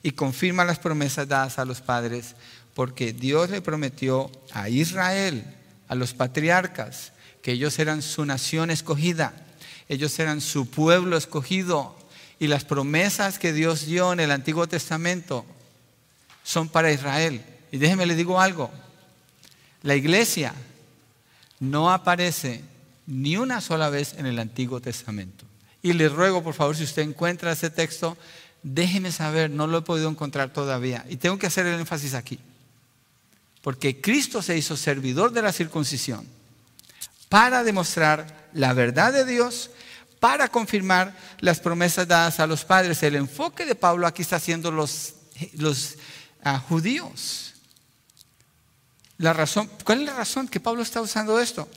y 0.02 0.12
confirma 0.12 0.64
las 0.64 0.78
promesas 0.78 1.26
dadas 1.26 1.58
a 1.58 1.64
los 1.64 1.80
padres, 1.80 2.34
porque 2.74 3.14
Dios 3.14 3.48
le 3.48 3.62
prometió 3.62 4.30
a 4.52 4.68
Israel 4.68 5.44
a 5.88 5.94
los 5.94 6.12
patriarcas, 6.12 7.12
que 7.42 7.52
ellos 7.52 7.78
eran 7.78 8.02
su 8.02 8.24
nación 8.26 8.70
escogida, 8.70 9.32
ellos 9.88 10.18
eran 10.18 10.40
su 10.42 10.68
pueblo 10.68 11.16
escogido, 11.16 11.96
y 12.38 12.48
las 12.48 12.64
promesas 12.64 13.38
que 13.38 13.54
Dios 13.54 13.86
dio 13.86 14.12
en 14.12 14.20
el 14.20 14.30
Antiguo 14.30 14.66
Testamento 14.66 15.46
son 16.42 16.68
para 16.68 16.92
Israel. 16.92 17.42
Y 17.74 17.78
déjeme 17.78 18.06
le 18.06 18.14
digo 18.14 18.40
algo, 18.40 18.70
la 19.82 19.96
iglesia 19.96 20.54
no 21.58 21.90
aparece 21.90 22.62
ni 23.08 23.36
una 23.36 23.60
sola 23.60 23.90
vez 23.90 24.14
en 24.16 24.26
el 24.26 24.38
Antiguo 24.38 24.80
Testamento. 24.80 25.44
Y 25.82 25.92
le 25.92 26.08
ruego, 26.08 26.44
por 26.44 26.54
favor, 26.54 26.76
si 26.76 26.84
usted 26.84 27.02
encuentra 27.02 27.50
ese 27.50 27.70
texto, 27.70 28.16
déjeme 28.62 29.10
saber, 29.10 29.50
no 29.50 29.66
lo 29.66 29.78
he 29.78 29.82
podido 29.82 30.08
encontrar 30.08 30.52
todavía. 30.52 31.04
Y 31.08 31.16
tengo 31.16 31.36
que 31.36 31.48
hacer 31.48 31.66
el 31.66 31.80
énfasis 31.80 32.14
aquí 32.14 32.38
porque 33.64 33.98
Cristo 33.98 34.42
se 34.42 34.58
hizo 34.58 34.76
servidor 34.76 35.32
de 35.32 35.40
la 35.40 35.50
circuncisión 35.50 36.28
para 37.30 37.64
demostrar 37.64 38.50
la 38.52 38.74
verdad 38.74 39.10
de 39.10 39.24
Dios, 39.24 39.70
para 40.20 40.48
confirmar 40.48 41.16
las 41.40 41.60
promesas 41.60 42.06
dadas 42.06 42.38
a 42.40 42.46
los 42.46 42.62
padres. 42.62 43.02
El 43.02 43.16
enfoque 43.16 43.64
de 43.64 43.74
Pablo 43.74 44.06
aquí 44.06 44.20
está 44.20 44.36
haciendo 44.36 44.70
los, 44.70 45.14
ah, 46.44 46.58
judíos. 46.58 47.53
La 49.18 49.32
razón, 49.32 49.70
¿Cuál 49.84 50.00
es 50.00 50.06
la 50.06 50.14
razón 50.14 50.48
que 50.48 50.60
Pablo 50.60 50.82
está 50.82 51.00
usando 51.00 51.40
esto? 51.40 51.68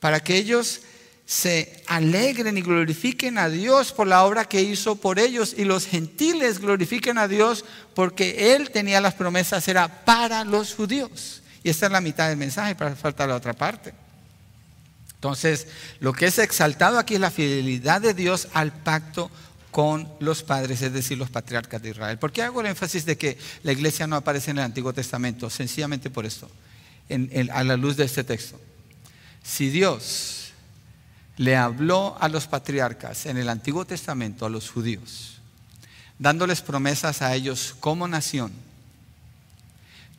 Para 0.00 0.20
que 0.20 0.36
ellos 0.36 0.80
se 1.24 1.82
alegren 1.86 2.58
y 2.58 2.62
glorifiquen 2.62 3.38
a 3.38 3.48
Dios 3.48 3.92
por 3.92 4.06
la 4.06 4.24
obra 4.24 4.44
que 4.44 4.60
hizo 4.60 4.96
por 4.96 5.18
ellos 5.18 5.54
y 5.56 5.64
los 5.64 5.86
gentiles 5.86 6.58
glorifiquen 6.58 7.16
a 7.16 7.28
Dios 7.28 7.64
porque 7.94 8.54
Él 8.54 8.70
tenía 8.70 9.00
las 9.00 9.14
promesas, 9.14 9.66
era 9.68 10.04
para 10.04 10.44
los 10.44 10.74
judíos. 10.74 11.42
Y 11.62 11.70
esta 11.70 11.86
es 11.86 11.92
la 11.92 12.00
mitad 12.00 12.28
del 12.28 12.36
mensaje, 12.36 12.74
para 12.74 12.96
falta 12.96 13.26
la 13.26 13.36
otra 13.36 13.52
parte. 13.52 13.94
Entonces, 15.14 15.68
lo 16.00 16.12
que 16.12 16.26
es 16.26 16.38
exaltado 16.38 16.98
aquí 16.98 17.14
es 17.14 17.20
la 17.20 17.30
fidelidad 17.30 18.00
de 18.00 18.12
Dios 18.12 18.48
al 18.54 18.72
pacto 18.72 19.30
con 19.70 20.12
los 20.18 20.42
padres, 20.42 20.82
es 20.82 20.92
decir, 20.92 21.16
los 21.16 21.30
patriarcas 21.30 21.80
de 21.80 21.90
Israel. 21.90 22.18
¿Por 22.18 22.32
qué 22.32 22.42
hago 22.42 22.60
el 22.60 22.66
énfasis 22.66 23.06
de 23.06 23.16
que 23.16 23.38
la 23.62 23.72
iglesia 23.72 24.06
no 24.06 24.16
aparece 24.16 24.50
en 24.50 24.58
el 24.58 24.64
Antiguo 24.64 24.92
Testamento? 24.92 25.48
Sencillamente 25.48 26.10
por 26.10 26.26
esto, 26.26 26.50
a 27.52 27.64
la 27.64 27.76
luz 27.76 27.96
de 27.96 28.04
este 28.04 28.24
texto. 28.24 28.60
Si 29.42 29.70
Dios 29.70 30.52
le 31.36 31.56
habló 31.56 32.16
a 32.20 32.28
los 32.28 32.46
patriarcas 32.46 33.26
en 33.26 33.36
el 33.36 33.48
Antiguo 33.48 33.84
Testamento, 33.84 34.46
a 34.46 34.50
los 34.50 34.70
judíos, 34.70 35.40
dándoles 36.18 36.62
promesas 36.62 37.22
a 37.22 37.34
ellos 37.34 37.74
como 37.80 38.06
nación, 38.06 38.52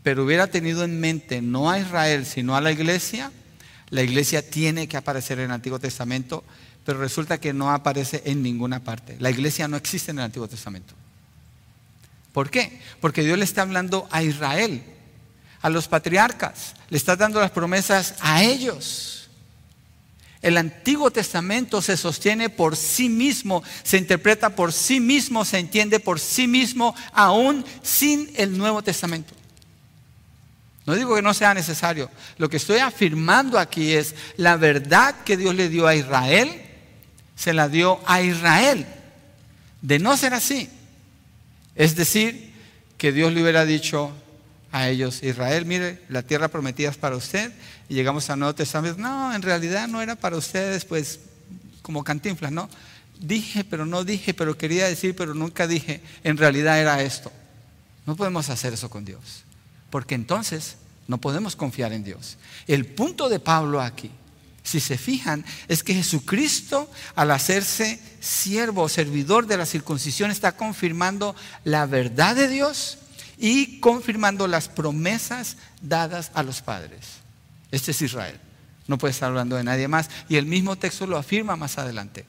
pero 0.04 0.26
hubiera 0.26 0.48
tenido 0.48 0.84
en 0.84 1.00
mente 1.00 1.42
no 1.42 1.70
a 1.70 1.80
Israel, 1.80 2.26
sino 2.26 2.56
a 2.56 2.62
la 2.62 2.72
iglesia, 2.72 3.32
la 3.90 4.02
iglesia 4.02 4.48
tiene 4.50 4.88
que 4.88 4.98
aparecer 4.98 5.40
en 5.40 5.46
el 5.46 5.52
Antiguo 5.52 5.80
Testamento 5.80 6.44
pero 6.86 7.00
resulta 7.00 7.40
que 7.40 7.54
no 7.54 7.72
aparece 7.72 8.22
en 8.26 8.44
ninguna 8.44 8.84
parte. 8.84 9.16
La 9.20 9.30
iglesia 9.30 9.68
no 9.68 9.78
existe 9.78 10.12
en 10.12 10.20
el 10.20 10.26
Antiguo 10.26 10.48
Testamento. 10.48 10.94
¿Por 12.34 12.50
qué? 12.50 12.82
Porque 13.00 13.24
Dios 13.24 13.38
le 13.38 13.46
está 13.46 13.62
hablando 13.62 14.08
a 14.12 14.24
Israel, 14.24 14.84
a 15.64 15.70
los 15.72 15.88
patriarcas, 15.88 16.76
le 16.90 16.98
está 16.98 17.16
dando 17.16 17.40
las 17.40 17.50
promesas 17.50 18.14
a 18.20 18.44
ellos. 18.44 19.30
El 20.44 20.58
Antiguo 20.58 21.10
Testamento 21.10 21.82
se 21.82 21.98
sostiene 21.98 22.50
por 22.50 22.76
sí 22.76 23.10
mismo, 23.10 23.64
se 23.82 23.98
interpreta 23.98 24.52
por 24.52 24.72
sí 24.72 25.00
mismo, 25.00 25.44
se 25.44 25.58
entiende 25.58 26.00
por 26.00 26.20
sí 26.20 26.46
mismo, 26.48 26.94
aún 27.14 27.66
sin 27.82 28.30
el 28.36 28.56
Nuevo 28.56 28.84
Testamento. 28.84 29.34
No 30.86 30.94
digo 30.94 31.16
que 31.16 31.24
no 31.24 31.34
sea 31.34 31.56
necesario. 31.56 32.12
Lo 32.38 32.48
que 32.48 32.58
estoy 32.58 32.78
afirmando 32.78 33.58
aquí 33.58 33.94
es 33.94 34.14
la 34.38 34.58
verdad 34.58 35.16
que 35.26 35.38
Dios 35.38 35.56
le 35.56 35.70
dio 35.70 35.88
a 35.88 35.96
Israel 35.96 36.64
se 37.36 37.54
la 37.54 37.70
dio 37.70 38.00
a 38.06 38.22
Israel. 38.22 38.86
De 39.82 40.00
no 40.00 40.16
ser 40.16 40.34
así, 40.34 40.70
es 41.76 41.96
decir, 41.96 42.54
que 42.98 43.12
Dios 43.12 43.34
le 43.34 43.42
hubiera 43.42 43.66
dicho 43.66 44.14
a 44.74 44.90
ellos, 44.90 45.22
Israel, 45.22 45.68
mire, 45.68 46.02
la 46.10 46.24
tierra 46.24 46.48
prometida 46.48 46.90
es 46.90 46.98
para 46.98 47.16
usted, 47.16 47.54
y 47.88 47.94
llegamos 47.94 48.28
al 48.32 48.40
Nuevo 48.40 48.56
Testamento, 48.56 49.00
no, 49.00 49.34
en 49.34 49.44
realidad 49.44 49.88
no 49.88 50.02
era 50.02 50.16
para 50.16 50.36
ustedes, 50.36 50.84
pues 50.84 51.20
como 51.84 52.04
cantinflas, 52.04 52.52
¿no? 52.52 52.68
Dije, 53.20 53.64
pero 53.64 53.86
no 53.86 54.04
dije, 54.04 54.34
pero 54.34 54.58
quería 54.58 54.88
decir, 54.88 55.16
pero 55.16 55.36
nunca 55.36 55.68
dije, 55.68 56.02
en 56.24 56.38
realidad 56.38 56.82
era 56.82 57.04
esto. 57.04 57.32
No 58.08 58.16
podemos 58.16 58.50
hacer 58.50 58.74
eso 58.74 58.90
con 58.90 59.06
Dios, 59.06 59.44
porque 59.92 60.16
entonces 60.16 60.78
no 61.08 61.20
podemos 61.20 61.56
confiar 61.56 61.94
en 61.94 62.04
Dios. 62.04 62.38
El 62.66 62.88
punto 62.88 63.30
de 63.30 63.40
Pablo 63.40 63.80
aquí 63.80 64.10
si 64.64 64.80
se 64.80 64.98
fijan, 64.98 65.46
es 65.68 65.84
que 65.84 65.94
Jesucristo, 65.94 66.90
al 67.16 67.32
hacerse 67.32 68.00
siervo 68.22 68.88
servidor 68.88 69.46
de 69.46 69.58
la 69.58 69.66
circuncisión, 69.66 70.32
está 70.32 70.54
confirmando 70.54 71.36
la 71.66 71.86
verdad 71.86 72.38
de 72.38 72.48
Dios 72.48 72.98
y 73.38 73.80
confirmando 73.80 74.48
las 74.48 74.68
promesas 74.68 75.58
dadas 75.82 76.32
a 76.34 76.44
los 76.44 76.62
padres. 76.62 77.24
Este 77.72 77.92
es 77.92 78.02
Israel. 78.02 78.40
No 78.88 78.98
puede 78.98 79.12
estar 79.12 79.30
hablando 79.30 79.56
de 79.56 79.64
nadie 79.64 79.88
más. 79.88 80.10
Y 80.30 80.36
el 80.36 80.46
mismo 80.46 80.76
texto 80.76 81.08
lo 81.08 81.18
afirma 81.18 81.56
más 81.56 81.78
adelante. 81.78 82.26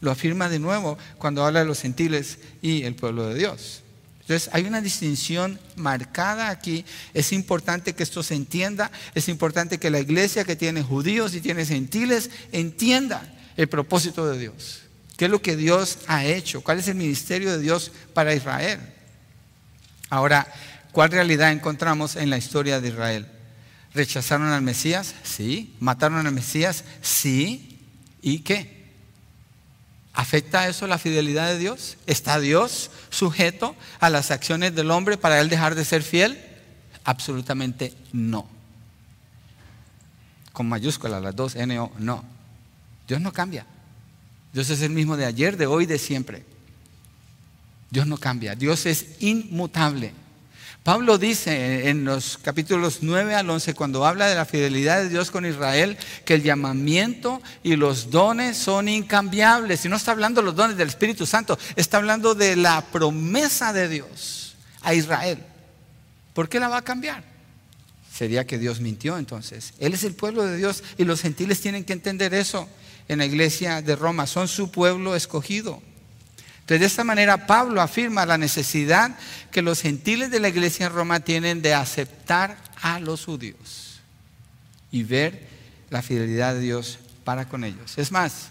Lo 0.00 0.10
afirma 0.10 0.48
de 0.48 0.58
nuevo 0.58 0.98
cuando 1.18 1.44
habla 1.44 1.60
de 1.60 1.66
los 1.66 1.80
gentiles 1.80 2.38
y 2.62 2.84
el 2.84 2.94
pueblo 2.94 3.26
de 3.26 3.34
Dios. 3.34 3.82
Entonces 4.20 4.48
hay 4.52 4.64
una 4.64 4.80
distinción 4.80 5.60
marcada 5.76 6.48
aquí. 6.48 6.84
Es 7.12 7.32
importante 7.32 7.94
que 7.94 8.02
esto 8.02 8.22
se 8.22 8.34
entienda. 8.34 8.90
Es 9.14 9.28
importante 9.28 9.78
que 9.78 9.90
la 9.90 10.00
iglesia 10.00 10.44
que 10.44 10.56
tiene 10.56 10.82
judíos 10.82 11.34
y 11.34 11.40
tiene 11.40 11.66
gentiles 11.66 12.30
entienda 12.52 13.22
el 13.56 13.68
propósito 13.68 14.26
de 14.26 14.38
Dios. 14.38 14.80
¿Qué 15.16 15.26
es 15.26 15.30
lo 15.30 15.42
que 15.42 15.56
Dios 15.56 15.98
ha 16.06 16.24
hecho? 16.24 16.62
¿Cuál 16.62 16.78
es 16.78 16.88
el 16.88 16.94
ministerio 16.94 17.52
de 17.52 17.60
Dios 17.60 17.92
para 18.14 18.34
Israel? 18.34 18.80
Ahora, 20.14 20.46
¿cuál 20.92 21.10
realidad 21.10 21.50
encontramos 21.50 22.14
en 22.14 22.30
la 22.30 22.38
historia 22.38 22.80
de 22.80 22.86
Israel? 22.86 23.26
¿Rechazaron 23.94 24.46
al 24.46 24.62
Mesías? 24.62 25.12
Sí. 25.24 25.74
¿Mataron 25.80 26.24
al 26.24 26.32
Mesías? 26.32 26.84
Sí. 27.02 27.80
¿Y 28.22 28.38
qué? 28.38 28.92
¿Afecta 30.12 30.68
eso 30.68 30.86
la 30.86 30.98
fidelidad 30.98 31.48
de 31.48 31.58
Dios? 31.58 31.96
¿Está 32.06 32.38
Dios 32.38 32.92
sujeto 33.10 33.74
a 33.98 34.08
las 34.08 34.30
acciones 34.30 34.72
del 34.76 34.92
hombre 34.92 35.16
para 35.16 35.40
él 35.40 35.48
dejar 35.48 35.74
de 35.74 35.84
ser 35.84 36.04
fiel? 36.04 36.40
Absolutamente 37.02 37.92
no. 38.12 38.46
Con 40.52 40.68
mayúscula, 40.68 41.18
las 41.18 41.34
dos, 41.34 41.56
N-O, 41.56 41.90
no. 41.98 42.24
Dios 43.08 43.20
no 43.20 43.32
cambia. 43.32 43.66
Dios 44.52 44.70
es 44.70 44.80
el 44.82 44.90
mismo 44.90 45.16
de 45.16 45.24
ayer, 45.24 45.56
de 45.56 45.66
hoy, 45.66 45.86
de 45.86 45.98
siempre. 45.98 46.44
Dios 47.94 48.08
no 48.08 48.18
cambia. 48.18 48.56
Dios 48.56 48.86
es 48.86 49.06
inmutable. 49.20 50.12
Pablo 50.82 51.16
dice 51.16 51.88
en 51.88 52.04
los 52.04 52.38
capítulos 52.38 52.98
9 53.02 53.36
al 53.36 53.48
11, 53.48 53.72
cuando 53.72 54.04
habla 54.04 54.26
de 54.26 54.34
la 54.34 54.44
fidelidad 54.44 55.00
de 55.00 55.08
Dios 55.08 55.30
con 55.30 55.46
Israel, 55.46 55.96
que 56.24 56.34
el 56.34 56.42
llamamiento 56.42 57.40
y 57.62 57.76
los 57.76 58.10
dones 58.10 58.58
son 58.58 58.88
incambiables. 58.88 59.84
Y 59.84 59.88
no 59.88 59.96
está 59.96 60.10
hablando 60.10 60.40
de 60.40 60.46
los 60.46 60.56
dones 60.56 60.76
del 60.76 60.88
Espíritu 60.88 61.24
Santo, 61.24 61.56
está 61.76 61.98
hablando 61.98 62.34
de 62.34 62.56
la 62.56 62.84
promesa 62.84 63.72
de 63.72 63.88
Dios 63.88 64.56
a 64.82 64.92
Israel. 64.92 65.38
¿Por 66.34 66.48
qué 66.48 66.58
la 66.58 66.68
va 66.68 66.78
a 66.78 66.82
cambiar? 66.82 67.22
Sería 68.12 68.44
que 68.44 68.58
Dios 68.58 68.80
mintió 68.80 69.16
entonces. 69.18 69.72
Él 69.78 69.94
es 69.94 70.02
el 70.02 70.14
pueblo 70.14 70.44
de 70.44 70.56
Dios 70.56 70.82
y 70.98 71.04
los 71.04 71.22
gentiles 71.22 71.60
tienen 71.60 71.84
que 71.84 71.92
entender 71.92 72.34
eso 72.34 72.68
en 73.06 73.18
la 73.18 73.24
iglesia 73.24 73.82
de 73.82 73.94
Roma. 73.94 74.26
Son 74.26 74.48
su 74.48 74.72
pueblo 74.72 75.14
escogido. 75.14 75.80
Entonces, 76.64 76.80
de 76.80 76.86
esta 76.86 77.04
manera, 77.04 77.46
Pablo 77.46 77.82
afirma 77.82 78.24
la 78.24 78.38
necesidad 78.38 79.18
que 79.50 79.60
los 79.60 79.82
gentiles 79.82 80.30
de 80.30 80.40
la 80.40 80.48
iglesia 80.48 80.86
en 80.86 80.94
Roma 80.94 81.20
tienen 81.20 81.60
de 81.60 81.74
aceptar 81.74 82.56
a 82.80 83.00
los 83.00 83.26
judíos 83.26 84.00
y 84.90 85.02
ver 85.02 85.46
la 85.90 86.00
fidelidad 86.00 86.54
de 86.54 86.60
Dios 86.60 87.00
para 87.22 87.46
con 87.46 87.64
ellos. 87.64 87.98
Es 87.98 88.10
más, 88.10 88.48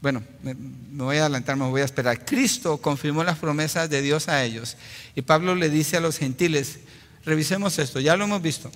bueno, 0.00 0.24
me, 0.42 0.56
voy 0.56 1.18
a 1.18 1.20
adelantar, 1.20 1.54
me 1.54 1.68
voy 1.68 1.82
a 1.82 1.84
esperar. 1.84 2.24
Cristo 2.24 2.78
confirmó 2.78 3.22
las 3.22 3.38
promesas 3.38 3.88
de 3.88 4.02
Dios 4.02 4.28
a 4.28 4.42
ellos. 4.42 4.76
Y 5.14 5.22
Pablo 5.22 5.54
le 5.54 5.70
dice 5.70 5.98
a 5.98 6.00
los 6.00 6.18
gentiles, 6.18 6.80
revisemos 7.24 7.78
esto, 7.78 8.00
ya 8.00 8.16
lo 8.16 8.24
hemos 8.24 8.42
visto. 8.42 8.68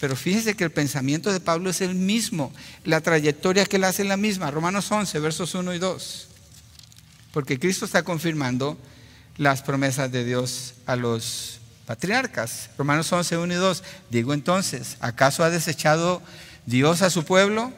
Pero 0.00 0.16
fíjense 0.16 0.56
que 0.56 0.64
el 0.64 0.72
pensamiento 0.72 1.30
de 1.30 1.40
Pablo 1.40 1.68
es 1.68 1.82
el 1.82 1.94
mismo, 1.94 2.54
la 2.86 3.02
trayectoria 3.02 3.66
que 3.66 3.76
él 3.76 3.84
hace 3.84 4.00
es 4.00 4.08
la 4.08 4.16
misma. 4.16 4.50
Romanos 4.50 4.90
11, 4.90 5.18
versos 5.18 5.54
1 5.54 5.74
y 5.74 5.78
2 5.78 6.28
porque 7.32 7.58
Cristo 7.58 7.84
está 7.84 8.02
confirmando 8.02 8.78
las 9.36 9.62
promesas 9.62 10.12
de 10.12 10.24
Dios 10.24 10.74
a 10.86 10.96
los 10.96 11.60
patriarcas. 11.86 12.70
Romanos 12.78 13.12
11, 13.12 13.38
1 13.38 13.52
y 13.54 13.56
2. 13.56 13.82
Digo 14.10 14.34
entonces, 14.34 14.96
¿acaso 15.00 15.42
ha 15.42 15.50
desechado 15.50 16.22
Dios 16.66 17.02
a 17.02 17.10
su 17.10 17.24
pueblo? 17.24 17.72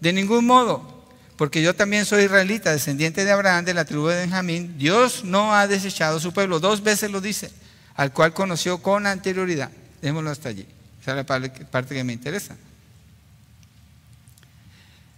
De 0.00 0.12
ningún 0.12 0.46
modo, 0.46 1.06
porque 1.36 1.62
yo 1.62 1.74
también 1.74 2.04
soy 2.04 2.24
israelita, 2.24 2.72
descendiente 2.72 3.24
de 3.24 3.30
Abraham, 3.30 3.64
de 3.64 3.74
la 3.74 3.84
tribu 3.84 4.08
de 4.08 4.16
Benjamín. 4.16 4.76
Dios 4.78 5.24
no 5.24 5.54
ha 5.54 5.66
desechado 5.66 6.18
a 6.18 6.20
su 6.20 6.32
pueblo, 6.32 6.60
dos 6.60 6.82
veces 6.82 7.10
lo 7.10 7.20
dice, 7.20 7.50
al 7.94 8.12
cual 8.12 8.34
conoció 8.34 8.78
con 8.82 9.06
anterioridad. 9.06 9.70
Démoslo 10.02 10.30
hasta 10.30 10.50
allí. 10.50 10.66
Esa 11.00 11.12
es 11.12 11.16
la 11.16 11.24
parte 11.24 11.94
que 11.94 12.04
me 12.04 12.12
interesa. 12.12 12.56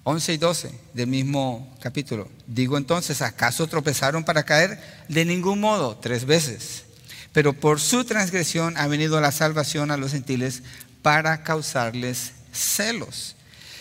11 0.09 0.35
y 0.35 0.37
12 0.37 0.71
del 0.95 1.09
mismo 1.09 1.77
capítulo. 1.81 2.29
Digo 2.47 2.79
entonces, 2.79 3.23
¿acaso 3.23 3.66
tropezaron 3.66 4.23
para 4.23 4.45
caer? 4.45 4.81
De 5.09 5.25
ningún 5.25 5.59
modo, 5.59 5.97
tres 5.97 6.25
veces. 6.25 6.85
Pero 7.33 7.55
por 7.55 7.81
su 7.81 8.05
transgresión 8.05 8.77
ha 8.77 8.87
venido 8.87 9.21
la 9.21 9.33
salvación 9.33 9.90
a 9.90 9.97
los 9.97 10.12
gentiles 10.12 10.62
para 11.03 11.42
causarles 11.42 12.35
celos. 12.53 13.35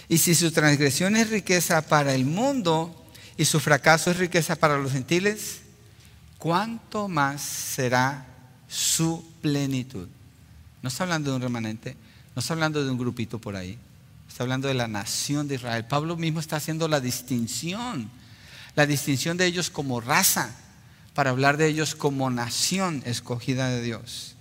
Y 0.10 0.18
si 0.18 0.34
su 0.34 0.50
transgresión 0.50 1.16
es 1.16 1.30
riqueza 1.30 1.84
para 1.84 2.16
el 2.16 2.26
mundo 2.26 3.06
y 3.38 3.46
su 3.46 3.60
fracaso 3.60 4.10
es 4.10 4.18
riqueza 4.18 4.56
para 4.56 4.80
los 4.80 4.94
gentiles, 4.94 5.60
¿cuánto 6.40 7.08
más 7.08 7.44
será 7.44 8.26
su 8.68 9.24
plenitud? 9.44 10.08
No 10.82 10.90
está 10.90 11.04
hablando 11.04 11.30
de 11.30 11.36
un 11.36 11.44
remanente, 11.44 11.96
no 12.36 12.40
está 12.40 12.56
hablando 12.56 12.84
de 12.84 12.90
un 12.90 12.98
grupito 12.98 13.38
por 13.38 13.56
ahí 13.56 13.78
Está 14.36 14.44
hablando 14.44 14.68
de 14.68 14.74
la 14.74 14.90
nación 14.90 15.48
de 15.48 15.56
Israel. 15.56 15.86
Pablo 15.86 16.18
mismo 16.18 16.42
está 16.42 16.58
haciendo 16.58 16.90
la 16.90 17.00
distinción, 17.00 18.12
la 18.76 18.86
distinción 18.86 19.38
de 19.38 19.46
ellos 19.46 19.70
como 19.70 20.02
raza, 20.02 20.54
para 21.14 21.30
hablar 21.30 21.56
de 21.56 21.68
ellos 21.68 21.96
como 21.96 22.30
nación 22.30 23.02
escogida 23.06 23.70
de 23.70 23.82
Dios. 23.82 24.36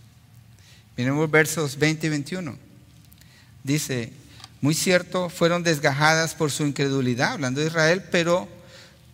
Miremos 0.96 1.30
versos 1.30 1.78
20 1.78 2.08
y 2.08 2.10
21. 2.10 2.58
Dice, 3.62 4.12
muy 4.60 4.74
cierto, 4.74 5.30
fueron 5.30 5.62
desgajadas 5.62 6.34
por 6.34 6.50
su 6.50 6.66
incredulidad, 6.66 7.34
hablando 7.34 7.60
de 7.60 7.68
Israel, 7.68 8.02
pero 8.10 8.48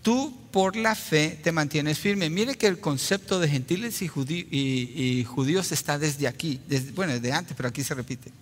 tú 0.01 0.35
por 0.51 0.77
la 0.77 0.95
fe 0.95 1.39
te 1.43 1.53
mantienes 1.53 1.99
firme. 1.99 2.31
Mire 2.31 2.55
que 2.55 2.69
el 2.69 2.81
concepto 2.81 3.39
de 3.39 3.51
gentiles 3.51 4.01
y, 4.01 5.25
judíos 5.25 5.73
está 5.73 5.99
desde 5.99 6.27
aquí, 6.27 6.59
bueno, 6.95 7.13
desde 7.13 7.35
antes, 7.35 7.55
pero 7.55 7.69
aquí 7.69 7.85
se 7.85 7.93
repite 7.93 8.33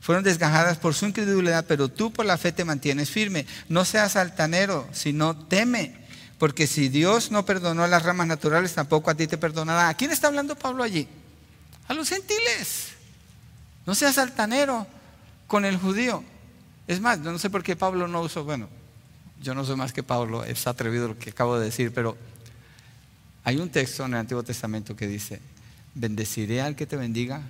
fueron 0.00 0.24
desgajadas 0.24 0.78
por 0.78 0.94
su 0.94 1.06
incredulidad, 1.06 1.66
pero 1.68 1.88
tú 1.88 2.10
por 2.10 2.24
la 2.24 2.38
fe 2.38 2.52
te 2.52 2.64
mantienes 2.64 3.10
firme. 3.10 3.46
No 3.68 3.84
seas 3.84 4.16
altanero, 4.16 4.88
sino 4.92 5.36
teme, 5.36 5.94
Porque 6.38 6.66
si 6.66 6.88
Dios 6.88 7.30
no 7.30 7.44
perdonó 7.44 7.84
a 7.84 7.88
las 7.88 8.02
ramas 8.02 8.26
naturales, 8.26 8.74
tampoco 8.74 9.10
a 9.10 9.14
ti 9.14 9.26
te 9.26 9.36
perdonará. 9.36 9.90
¿A 9.90 9.94
quién 9.94 10.10
está 10.10 10.28
hablando 10.28 10.56
Pablo 10.56 10.82
allí? 10.82 11.06
A 11.86 11.92
los 11.92 12.08
gentiles. 12.08 12.92
No 13.84 13.94
seas 13.94 14.16
altanero 14.16 14.86
con 15.46 15.66
el 15.66 15.76
judío. 15.76 16.24
Es 16.86 16.98
más, 16.98 17.22
yo 17.22 17.30
no 17.30 17.38
sé 17.38 17.50
por 17.50 17.62
qué 17.62 17.76
Pablo 17.76 18.08
no 18.08 18.22
usó, 18.22 18.42
bueno, 18.42 18.70
yo 19.42 19.54
no 19.54 19.64
soy 19.64 19.76
más 19.76 19.92
que 19.92 20.02
Pablo, 20.02 20.44
es 20.44 20.66
atrevido 20.66 21.08
lo 21.08 21.18
que 21.18 21.30
acabo 21.30 21.58
de 21.58 21.66
decir, 21.66 21.92
pero 21.92 22.16
hay 23.44 23.58
un 23.58 23.68
texto 23.68 24.04
en 24.06 24.14
el 24.14 24.20
Antiguo 24.20 24.42
Testamento 24.42 24.96
que 24.96 25.06
dice, 25.06 25.40
bendeciré 25.94 26.62
al 26.62 26.74
que 26.74 26.86
te 26.86 26.96
bendiga 26.96 27.42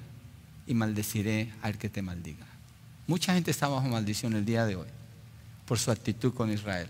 y 0.70 0.74
maldeciré 0.74 1.52
al 1.62 1.78
que 1.78 1.88
te 1.88 2.00
maldiga. 2.00 2.46
Mucha 3.08 3.34
gente 3.34 3.50
está 3.50 3.66
bajo 3.66 3.88
maldición 3.88 4.34
el 4.34 4.44
día 4.44 4.64
de 4.66 4.76
hoy 4.76 4.86
por 5.66 5.80
su 5.80 5.90
actitud 5.90 6.32
con 6.32 6.52
Israel. 6.52 6.86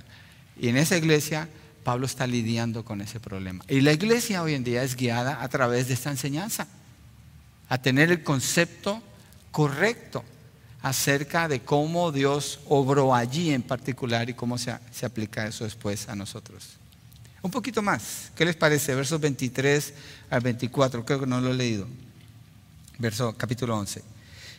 Y 0.60 0.68
en 0.68 0.76
esa 0.76 0.98
iglesia 0.98 1.48
Pablo 1.82 2.04
está 2.04 2.26
lidiando 2.26 2.84
con 2.84 3.00
ese 3.00 3.20
problema. 3.20 3.64
Y 3.68 3.80
la 3.80 3.94
iglesia 3.94 4.42
hoy 4.42 4.52
en 4.52 4.64
día 4.64 4.82
es 4.82 4.96
guiada 4.96 5.42
a 5.42 5.48
través 5.48 5.88
de 5.88 5.94
esta 5.94 6.10
enseñanza, 6.10 6.66
a 7.70 7.78
tener 7.78 8.10
el 8.10 8.22
concepto 8.22 9.02
correcto 9.50 10.24
acerca 10.82 11.48
de 11.48 11.60
cómo 11.60 12.12
Dios 12.12 12.60
obró 12.68 13.14
allí 13.14 13.50
en 13.50 13.62
particular 13.62 14.28
y 14.28 14.34
cómo 14.34 14.58
se, 14.58 14.76
se 14.92 15.06
aplica 15.06 15.46
eso 15.46 15.64
después 15.64 16.06
a 16.10 16.14
nosotros. 16.14 16.76
Un 17.40 17.50
poquito 17.50 17.80
más, 17.80 18.30
¿qué 18.36 18.44
les 18.44 18.56
parece? 18.56 18.94
Versos 18.94 19.22
23 19.22 19.94
al 20.28 20.42
24, 20.42 21.02
creo 21.06 21.20
que 21.20 21.26
no 21.26 21.40
lo 21.40 21.52
he 21.52 21.54
leído. 21.54 21.88
Verso 23.00 23.34
capítulo 23.34 23.78
11. 23.78 24.02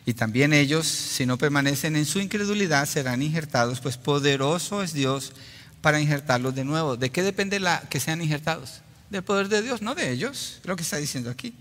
Y 0.04 0.16
también 0.16 0.52
ellos, 0.52 0.88
si 0.88 1.28
no 1.28 1.38
permanecen 1.38 1.96
en 1.96 2.08
su 2.08 2.20
incredulidad, 2.20 2.88
serán 2.88 3.22
injertados, 3.22 3.80
pues 3.80 3.98
poderoso 3.98 4.82
es 4.82 4.94
Dios 4.94 5.32
para 5.82 6.02
injertarlos 6.02 6.56
de 6.56 6.66
nuevo. 6.66 6.98
¿De 6.98 7.12
qué 7.12 7.22
depende 7.22 7.60
la, 7.60 7.82
que 7.82 8.00
sean 8.00 8.20
injertados? 8.20 8.82
Del 9.12 9.24
poder 9.24 9.48
de 9.48 9.62
Dios, 9.62 9.84
no 9.84 9.94
de 9.94 10.10
ellos, 10.10 10.60
lo 10.64 10.76
que 10.76 10.82
está 10.82 10.98
diciendo 10.98 11.30
aquí. 11.30 11.54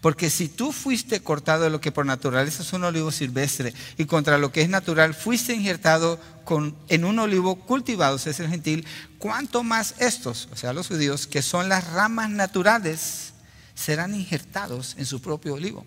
Porque 0.00 0.30
si 0.30 0.48
tú 0.48 0.70
fuiste 0.70 1.20
cortado 1.20 1.64
de 1.64 1.70
lo 1.70 1.80
que 1.80 1.90
por 1.90 2.06
naturaleza 2.06 2.62
es 2.62 2.72
un 2.72 2.84
olivo 2.84 3.10
silvestre 3.10 3.74
y 3.96 4.04
contra 4.04 4.38
lo 4.38 4.52
que 4.52 4.62
es 4.62 4.68
natural 4.68 5.14
fuiste 5.14 5.54
injertado 5.54 6.20
con, 6.44 6.76
en 6.88 7.04
un 7.04 7.18
olivo 7.18 7.56
cultivado, 7.56 8.14
es 8.14 8.38
el 8.38 8.48
gentil, 8.48 8.86
¿cuánto 9.18 9.64
más 9.64 9.96
estos, 9.98 10.48
o 10.52 10.56
sea, 10.56 10.72
los 10.72 10.86
judíos, 10.86 11.26
que 11.26 11.42
son 11.42 11.68
las 11.68 11.90
ramas 11.90 12.30
naturales, 12.30 13.32
serán 13.74 14.14
injertados 14.14 14.94
en 14.98 15.06
su 15.06 15.20
propio 15.20 15.54
olivo? 15.54 15.84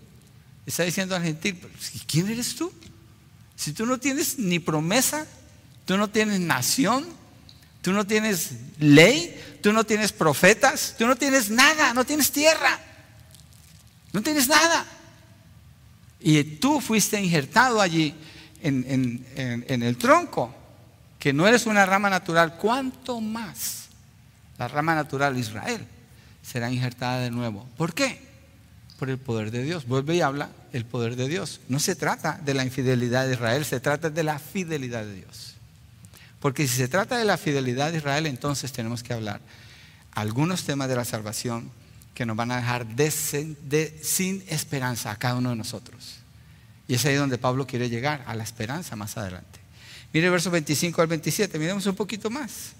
Está 0.66 0.84
diciendo 0.84 1.16
al 1.16 1.24
gentil, 1.24 1.60
¿quién 2.08 2.30
eres 2.30 2.56
tú? 2.56 2.72
Si 3.56 3.74
tú 3.74 3.86
no 3.86 4.00
tienes 4.00 4.38
ni 4.40 4.60
promesa, 4.60 5.26
tú 5.86 5.98
no 5.98 6.10
tienes 6.10 6.40
nación, 6.40 7.06
tú 7.82 7.92
no 7.92 8.06
tienes 8.06 8.54
ley, 8.80 9.60
tú 9.62 9.74
no 9.74 9.84
tienes 9.84 10.12
profetas, 10.12 10.96
tú 10.98 11.08
no 11.08 11.16
tienes 11.16 11.50
nada, 11.50 11.94
no 11.94 12.06
tienes 12.06 12.32
tierra, 12.32 12.80
no 14.14 14.22
tienes 14.22 14.48
nada. 14.48 14.86
Y 16.20 16.44
tú 16.44 16.80
fuiste 16.80 17.20
injertado 17.22 17.82
allí 17.82 18.14
en, 18.62 19.26
en 19.36 19.84
el 19.84 19.98
tronco, 19.98 20.56
que 21.18 21.34
no 21.34 21.48
eres 21.48 21.66
una 21.66 21.86
rama 21.86 22.10
natural, 22.10 22.58
¿cuánto 22.58 23.20
más 23.22 23.90
la 24.58 24.68
rama 24.68 24.96
natural 24.96 25.38
Israel 25.38 25.86
será 26.44 26.72
injertada 26.72 27.20
de 27.20 27.32
nuevo? 27.32 27.68
¿Por 27.78 27.94
qué? 27.94 28.31
Por 29.02 29.10
el 29.10 29.18
poder 29.18 29.50
de 29.50 29.64
Dios. 29.64 29.88
Vuelve 29.88 30.18
y 30.18 30.22
habla 30.22 30.52
el 30.74 30.86
poder 30.86 31.16
de 31.16 31.28
Dios. 31.28 31.60
No 31.68 31.80
se 31.80 31.96
trata 31.96 32.40
de 32.46 32.54
la 32.54 32.64
infidelidad 32.64 33.26
de 33.26 33.34
Israel, 33.34 33.66
se 33.66 33.80
trata 33.80 34.12
de 34.12 34.22
la 34.22 34.38
fidelidad 34.38 35.04
de 35.04 35.16
Dios. 35.16 35.56
Porque 36.40 36.68
si 36.68 36.78
se 36.78 36.88
trata 36.88 37.18
de 37.18 37.26
la 37.26 37.38
fidelidad 37.38 37.92
de 37.92 37.98
Israel, 37.98 38.28
entonces 38.28 38.72
tenemos 38.72 39.02
que 39.02 39.14
hablar 39.14 39.42
algunos 40.12 40.66
temas 40.66 40.88
de 40.88 40.98
la 40.98 41.04
salvación 41.04 41.72
que 42.14 42.28
nos 42.28 42.38
van 42.38 42.52
a 42.52 42.58
dejar 42.58 42.86
sin 44.04 44.44
esperanza 44.48 45.10
a 45.10 45.16
cada 45.16 45.34
uno 45.34 45.50
de 45.50 45.56
nosotros. 45.56 46.18
Y 46.88 46.94
es 46.94 47.04
ahí 47.04 47.16
donde 47.16 47.40
Pablo 47.40 47.66
quiere 47.66 47.90
llegar, 47.90 48.24
a 48.28 48.36
la 48.36 48.44
esperanza 48.44 48.96
más 48.96 49.18
adelante. 49.18 49.60
Mire 50.14 50.30
versos 50.30 50.52
25 50.52 51.02
al 51.02 51.08
27, 51.08 51.58
miremos 51.58 51.88
un 51.88 51.96
poquito 51.96 52.30
más. 52.30 52.74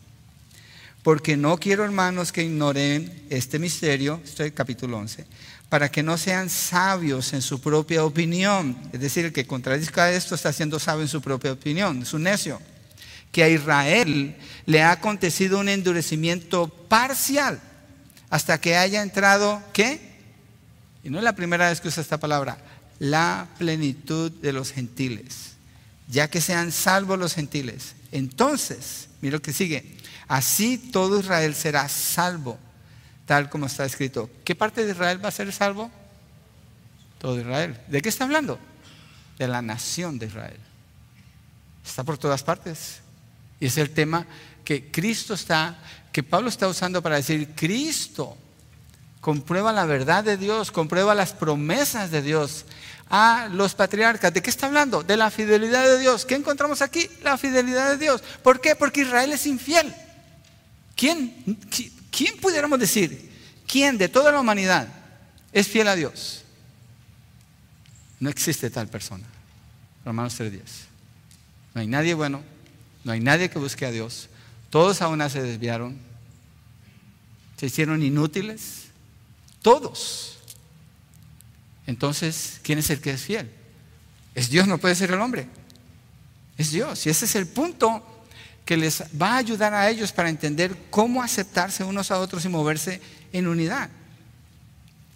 Porque 1.02 1.36
no 1.36 1.58
quiero, 1.58 1.84
hermanos, 1.84 2.32
que 2.32 2.44
ignoren 2.44 3.26
este 3.32 3.58
misterio, 3.58 4.22
estoy 4.24 4.52
capítulo 4.52 5.00
11, 5.00 5.26
para 5.72 5.90
que 5.90 6.04
no 6.04 6.18
sean 6.18 6.50
sabios 6.50 7.32
en 7.32 7.42
su 7.42 7.62
propia 7.62 8.04
opinión. 8.04 8.78
Es 8.92 9.00
decir, 9.00 9.24
el 9.24 9.32
que 9.32 9.48
contradizca 9.48 10.12
esto 10.12 10.36
está 10.36 10.52
siendo 10.52 10.80
sabio 10.80 11.04
en 11.04 11.08
su 11.08 11.22
propia 11.22 11.54
opinión, 11.54 12.02
es 12.02 12.14
un 12.14 12.24
necio. 12.24 12.62
Que 13.32 13.46
a 13.46 13.48
Israel 13.48 14.36
le 14.66 14.82
ha 14.82 14.92
acontecido 14.92 15.60
un 15.60 15.70
endurecimiento 15.70 16.68
parcial 16.68 17.62
hasta 18.30 18.60
que 18.60 18.76
haya 18.76 19.02
entrado, 19.02 19.64
¿qué? 19.72 20.02
Y 21.06 21.10
no 21.10 21.20
es 21.20 21.24
la 21.24 21.38
primera 21.38 21.70
vez 21.70 21.80
que 21.80 21.88
usa 21.88 22.04
esta 22.04 22.20
palabra, 22.20 22.58
la 23.00 23.48
plenitud 23.58 24.30
de 24.30 24.52
los 24.52 24.74
gentiles. 24.74 25.54
Ya 26.10 26.30
que 26.30 26.42
sean 26.42 26.74
salvos 26.74 27.18
los 27.18 27.34
gentiles. 27.34 27.96
Entonces, 28.12 29.08
mira 29.22 29.38
lo 29.38 29.42
que 29.42 29.54
sigue, 29.54 29.96
así 30.28 30.78
todo 30.78 31.22
Israel 31.22 31.56
será 31.56 31.88
salvo 31.88 32.60
tal 33.32 33.50
como 33.50 33.68
está 33.68 33.86
escrito. 33.86 34.30
¿Qué 34.44 34.56
parte 34.56 34.84
de 34.84 34.92
Israel 34.92 35.24
va 35.24 35.30
a 35.30 35.32
ser 35.32 35.54
salvo? 35.54 35.90
Todo 37.18 37.40
Israel. 37.40 37.80
¿De 37.88 38.02
qué 38.02 38.10
está 38.10 38.26
hablando? 38.26 38.60
De 39.38 39.48
la 39.48 39.62
nación 39.62 40.20
de 40.20 40.26
Israel. 40.26 40.60
Está 41.86 42.04
por 42.04 42.18
todas 42.18 42.44
partes. 42.44 43.00
Y 43.62 43.68
es 43.68 43.78
el 43.78 43.92
tema 43.92 44.28
que 44.66 44.92
Cristo 44.92 45.34
está, 45.34 45.80
que 46.12 46.24
Pablo 46.24 46.50
está 46.50 46.68
usando 46.68 47.02
para 47.02 47.16
decir, 47.16 47.56
Cristo 47.56 48.36
comprueba 49.22 49.72
la 49.72 49.86
verdad 49.86 50.26
de 50.26 50.36
Dios, 50.36 50.70
comprueba 50.70 51.16
las 51.16 51.32
promesas 51.32 52.12
de 52.12 52.22
Dios 52.22 52.66
a 53.10 53.48
los 53.50 53.76
patriarcas. 53.76 54.34
¿De 54.34 54.42
qué 54.42 54.50
está 54.50 54.68
hablando? 54.68 55.04
De 55.04 55.16
la 55.16 55.32
fidelidad 55.32 55.86
de 55.86 56.00
Dios. 56.00 56.26
¿Qué 56.26 56.36
encontramos 56.36 56.82
aquí? 56.82 57.10
La 57.24 57.38
fidelidad 57.38 57.92
de 57.92 57.98
Dios. 57.98 58.22
¿Por 58.44 58.60
qué? 58.60 58.76
Porque 58.76 59.04
Israel 59.04 59.32
es 59.32 59.46
infiel. 59.46 59.96
¿Quién? 60.98 61.58
¿Quién 62.12 62.38
pudiéramos 62.38 62.78
decir? 62.80 63.32
¿Quién 63.66 63.98
de 63.98 64.10
toda 64.10 64.32
la 64.32 64.40
humanidad 64.40 64.88
es 65.52 65.68
fiel 65.68 65.88
a 65.88 65.96
Dios? 65.96 66.44
No 68.20 68.30
existe 68.30 68.70
tal 68.70 68.88
persona. 68.88 69.26
Romanos 70.06 70.40
3.10. 70.40 70.60
No 71.74 71.82
hay 71.82 71.88
nadie 71.88 72.14
bueno, 72.14 72.44
no 73.04 73.14
hay 73.14 73.22
nadie 73.22 73.50
que 73.50 73.58
busque 73.58 73.86
a 73.86 73.92
Dios. 73.92 74.30
Todos 74.70 75.02
aún 75.02 75.28
se 75.30 75.42
desviaron, 75.42 75.98
se 77.58 77.68
hicieron 77.68 78.04
inútiles, 78.04 78.88
todos. 79.62 80.40
Entonces, 81.88 82.60
¿quién 82.64 82.80
es 82.80 82.90
el 82.90 83.02
que 83.02 83.12
es 83.12 83.22
fiel? 83.22 83.50
Es 84.36 84.50
Dios, 84.50 84.68
no 84.68 84.78
puede 84.78 84.96
ser 84.96 85.12
el 85.12 85.22
hombre. 85.22 85.48
Es 86.58 86.72
Dios. 86.72 87.06
Y 87.06 87.10
ese 87.10 87.26
es 87.26 87.36
el 87.36 87.48
punto 87.48 88.06
que 88.72 88.78
les 88.78 89.04
va 89.22 89.34
a 89.34 89.38
ayudar 89.40 89.74
a 89.74 89.90
ellos 89.90 90.14
para 90.14 90.30
entender 90.30 90.74
cómo 90.90 91.22
aceptarse 91.22 91.84
unos 91.84 92.10
a 92.10 92.20
otros 92.20 92.46
y 92.46 92.48
moverse 92.48 93.02
en 93.34 93.50
unidad. 93.50 93.90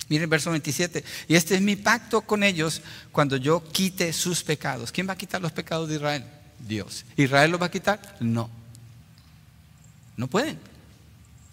Miren 0.10 0.30
verso 0.30 0.51
27. 0.51 1.06
Y 1.30 1.36
este 1.36 1.56
es 1.56 1.62
mi 1.62 1.78
pacto 1.78 2.20
con 2.20 2.43
ellos 2.43 2.82
cuando 3.14 3.38
yo 3.38 3.64
quite 3.64 4.12
sus 4.12 4.43
pecados. 4.43 4.91
¿Quién 4.91 5.08
va 5.08 5.14
a 5.14 5.18
quitar 5.18 5.41
los 5.41 5.53
pecados 5.53 5.88
de 5.88 5.95
Israel? 5.95 6.26
Dios. 6.68 7.06
¿Israel 7.16 7.51
los 7.51 7.62
va 7.62 7.68
a 7.68 7.72
quitar? 7.72 8.18
No. 8.20 8.49
No 10.18 10.28
pueden. 10.28 10.60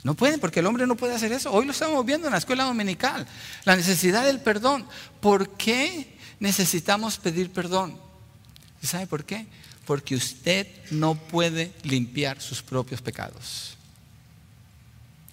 No 0.03 0.15
pueden 0.15 0.41
porque 0.41 0.59
el 0.59 0.67
hombre 0.67 0.89
no 0.89 0.97
puede 0.97 1.15
hacer 1.15 1.31
eso. 1.31 1.53
Hoy 1.53 1.67
lo 1.67 1.71
estamos 1.71 2.05
viendo 2.05 2.27
en 2.27 2.33
la 2.33 2.39
escuela 2.39 2.65
dominical. 2.65 3.29
La 3.65 3.77
necesidad 3.77 4.25
del 4.25 4.41
perdón. 4.41 4.89
¿Por 5.21 5.51
qué 5.51 6.19
necesitamos 6.41 7.19
pedir 7.19 7.53
perdón? 7.53 7.97
¿Sabe 8.83 9.07
por 9.07 9.25
qué? 9.25 9.47
Porque 9.93 10.15
usted 10.15 10.67
no 10.91 11.15
puede 11.15 11.71
limpiar 11.83 12.41
sus 12.41 12.63
propios 12.63 13.03
pecados. 13.03 13.77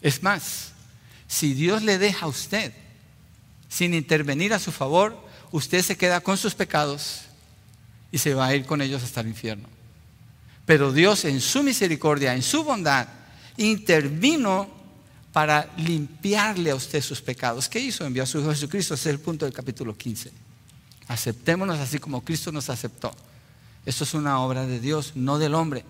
Es 0.01 0.21
más, 0.21 0.73
si 1.29 1.53
Dios 1.53 1.81
le 1.81 1.97
deja 1.97 2.25
a 2.25 2.27
usted 2.27 2.73
sin 3.69 3.93
intervenir 3.93 4.53
a 4.53 4.59
su 4.59 4.73
favor, 4.73 5.17
usted 5.53 5.81
se 5.81 5.95
queda 5.95 6.19
con 6.19 6.35
sus 6.35 6.55
pecados 6.55 7.21
y 8.11 8.17
se 8.17 8.33
va 8.33 8.47
a 8.47 8.53
ir 8.53 8.65
con 8.65 8.81
ellos 8.81 9.01
hasta 9.01 9.21
el 9.21 9.29
infierno. 9.29 9.69
Pero 10.65 10.91
Dios 10.91 11.23
en 11.23 11.39
su 11.39 11.63
misericordia, 11.63 12.35
en 12.35 12.43
su 12.43 12.65
bondad, 12.65 13.07
intervino 13.55 14.69
para 15.31 15.71
limpiarle 15.77 16.71
a 16.71 16.75
usted 16.75 17.01
sus 17.01 17.21
pecados. 17.21 17.69
¿Qué 17.69 17.79
hizo? 17.79 18.05
Envió 18.05 18.23
a 18.23 18.25
su 18.25 18.41
Hijo 18.41 18.49
Jesucristo. 18.49 18.93
Ese 18.93 19.07
es 19.07 19.15
el 19.15 19.21
punto 19.21 19.45
del 19.45 19.53
capítulo 19.53 19.95
15. 19.95 20.29
Aceptémonos 21.07 21.79
así 21.79 21.97
como 21.97 22.25
Cristo 22.25 22.51
nos 22.51 22.69
aceptó. 22.69 23.15
Eso 23.85 24.03
es 24.03 24.13
una 24.13 24.39
obra 24.39 24.65
de 24.65 24.79
Dios, 24.79 25.13
no 25.15 25.39
del 25.39 25.55
hombre. 25.55 25.85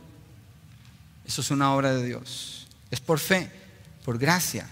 Eso 1.25 1.41
es 1.41 1.51
una 1.51 1.73
obra 1.73 1.93
de 1.93 2.05
Dios. 2.05 2.67
Es 2.91 2.99
por 2.99 3.19
fe, 3.19 3.51
por 4.03 4.17
gracia. 4.17 4.69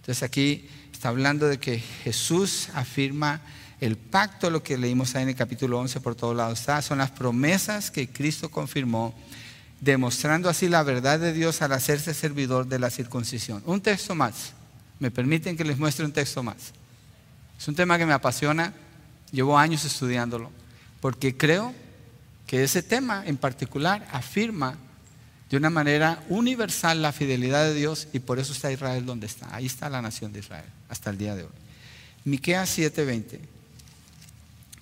Entonces 0.00 0.22
aquí 0.22 0.68
está 0.92 1.08
hablando 1.08 1.48
de 1.48 1.58
que 1.58 1.78
Jesús 1.78 2.68
afirma 2.74 3.40
el 3.80 3.96
pacto, 3.96 4.50
lo 4.50 4.62
que 4.62 4.76
leímos 4.76 5.14
ahí 5.14 5.22
en 5.22 5.28
el 5.28 5.36
capítulo 5.36 5.78
11 5.78 6.00
por 6.00 6.16
todos 6.16 6.36
lados 6.36 6.66
son 6.84 6.98
las 6.98 7.10
promesas 7.10 7.90
que 7.90 8.08
Cristo 8.08 8.50
confirmó 8.50 9.14
demostrando 9.80 10.48
así 10.48 10.68
la 10.68 10.82
verdad 10.82 11.20
de 11.20 11.32
Dios 11.32 11.62
al 11.62 11.72
hacerse 11.72 12.14
servidor 12.14 12.66
de 12.66 12.78
la 12.78 12.90
circuncisión. 12.90 13.62
Un 13.66 13.80
texto 13.80 14.14
más. 14.14 14.52
Me 14.98 15.10
permiten 15.12 15.56
que 15.56 15.64
les 15.64 15.78
muestre 15.78 16.04
un 16.04 16.12
texto 16.12 16.42
más. 16.42 16.72
Es 17.56 17.68
un 17.68 17.76
tema 17.76 17.98
que 17.98 18.06
me 18.06 18.12
apasiona, 18.12 18.72
llevo 19.30 19.56
años 19.56 19.84
estudiándolo, 19.84 20.50
porque 21.00 21.36
creo 21.36 21.74
que 22.46 22.64
ese 22.64 22.82
tema 22.82 23.22
en 23.26 23.36
particular 23.36 24.06
afirma 24.10 24.76
de 25.50 25.56
una 25.56 25.70
manera 25.70 26.22
universal 26.28 27.00
la 27.00 27.12
fidelidad 27.12 27.64
de 27.64 27.74
Dios 27.74 28.08
y 28.12 28.18
por 28.18 28.38
eso 28.38 28.52
está 28.52 28.70
Israel 28.70 29.06
donde 29.06 29.26
está. 29.26 29.54
Ahí 29.54 29.66
está 29.66 29.88
la 29.88 30.02
nación 30.02 30.32
de 30.32 30.40
Israel 30.40 30.66
hasta 30.88 31.10
el 31.10 31.18
día 31.18 31.34
de 31.34 31.44
hoy. 31.44 31.50
Miqueas 32.24 32.76
7:20. 32.76 33.40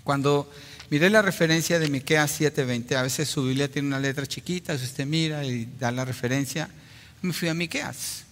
Cuando 0.03 0.51
miré 0.91 1.11
la 1.11 1.23
referencia 1.23 1.79
de 1.79 1.89
Miqueas 1.89 2.41
7:20, 2.41 2.97
a 2.97 3.03
veces 3.03 3.29
su 3.29 3.45
Biblia 3.45 3.71
tiene 3.71 3.89
una 3.89 4.01
letra 4.01 4.27
chiquita, 4.27 4.77
si 4.77 4.85
usted 4.85 5.07
mira 5.07 5.45
y 5.45 5.69
da 5.79 5.91
la 5.91 6.05
referencia, 6.05 6.69
me 7.23 7.33
fui 7.33 7.49
a 7.49 7.55
Miqueas. 7.55 8.25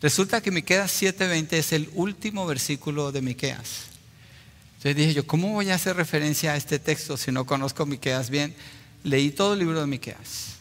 Resulta 0.00 0.40
que 0.40 0.50
Miqueas 0.50 0.90
7:20 0.90 1.58
es 1.58 1.72
el 1.72 1.90
último 1.94 2.46
versículo 2.46 3.12
de 3.12 3.20
Miqueas. 3.20 3.89
Entonces 4.80 4.96
dije 4.96 5.12
yo, 5.12 5.26
¿cómo 5.26 5.52
voy 5.52 5.68
a 5.68 5.74
hacer 5.74 5.94
referencia 5.94 6.52
a 6.52 6.56
este 6.56 6.78
texto 6.78 7.18
si 7.18 7.30
no 7.30 7.44
conozco 7.44 7.84
Miqueas 7.84 8.30
bien? 8.30 8.56
Leí 9.04 9.30
todo 9.30 9.52
el 9.52 9.58
libro 9.58 9.78
de 9.78 9.86
Miqueas 9.86 10.54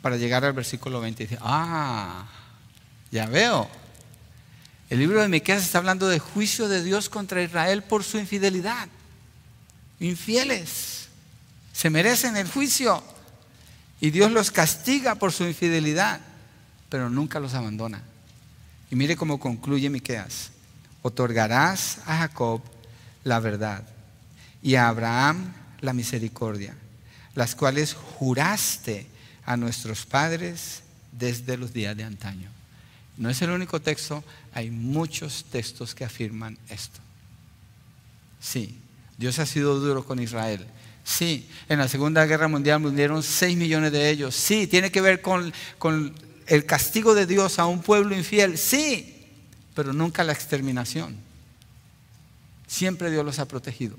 para 0.00 0.16
llegar 0.16 0.44
al 0.44 0.52
versículo 0.52 1.00
20 1.00 1.24
y 1.24 1.26
dije, 1.26 1.38
ah, 1.42 2.28
ya 3.10 3.26
veo. 3.26 3.68
El 4.88 5.00
libro 5.00 5.20
de 5.20 5.26
Miqueas 5.26 5.64
está 5.64 5.78
hablando 5.78 6.06
de 6.06 6.20
juicio 6.20 6.68
de 6.68 6.84
Dios 6.84 7.08
contra 7.08 7.42
Israel 7.42 7.82
por 7.82 8.04
su 8.04 8.18
infidelidad. 8.18 8.86
Infieles. 9.98 11.08
Se 11.72 11.90
merecen 11.90 12.36
el 12.36 12.48
juicio. 12.48 13.02
Y 14.00 14.10
Dios 14.12 14.30
los 14.30 14.52
castiga 14.52 15.16
por 15.16 15.32
su 15.32 15.42
infidelidad, 15.42 16.20
pero 16.88 17.10
nunca 17.10 17.40
los 17.40 17.54
abandona. 17.54 18.00
Y 18.92 18.94
mire 18.94 19.16
cómo 19.16 19.40
concluye 19.40 19.90
Miqueas. 19.90 20.52
Otorgarás 21.02 21.98
a 22.06 22.18
Jacob 22.18 22.62
la 23.26 23.40
verdad 23.40 23.82
y 24.62 24.76
a 24.76 24.88
Abraham 24.88 25.52
la 25.80 25.92
misericordia, 25.92 26.74
las 27.34 27.56
cuales 27.56 27.92
juraste 27.92 29.06
a 29.44 29.56
nuestros 29.56 30.06
padres 30.06 30.82
desde 31.10 31.56
los 31.56 31.72
días 31.72 31.96
de 31.96 32.04
antaño. 32.04 32.48
No 33.16 33.28
es 33.28 33.42
el 33.42 33.50
único 33.50 33.82
texto, 33.82 34.22
hay 34.54 34.70
muchos 34.70 35.44
textos 35.50 35.94
que 35.94 36.04
afirman 36.04 36.56
esto. 36.68 37.00
Sí, 38.40 38.78
Dios 39.18 39.40
ha 39.40 39.46
sido 39.46 39.80
duro 39.80 40.04
con 40.04 40.20
Israel. 40.20 40.64
Sí, 41.02 41.48
en 41.68 41.78
la 41.80 41.88
Segunda 41.88 42.24
Guerra 42.26 42.46
Mundial 42.46 42.78
murieron 42.78 43.24
6 43.24 43.56
millones 43.56 43.90
de 43.90 44.08
ellos. 44.08 44.36
Sí, 44.36 44.68
tiene 44.68 44.92
que 44.92 45.00
ver 45.00 45.20
con, 45.20 45.52
con 45.78 46.14
el 46.46 46.64
castigo 46.64 47.14
de 47.14 47.26
Dios 47.26 47.58
a 47.58 47.66
un 47.66 47.82
pueblo 47.82 48.16
infiel. 48.16 48.56
Sí, 48.56 49.26
pero 49.74 49.92
nunca 49.92 50.22
la 50.22 50.32
exterminación. 50.32 51.25
Siempre 52.76 53.10
Dios 53.10 53.24
los 53.24 53.38
ha 53.38 53.48
protegido. 53.48 53.96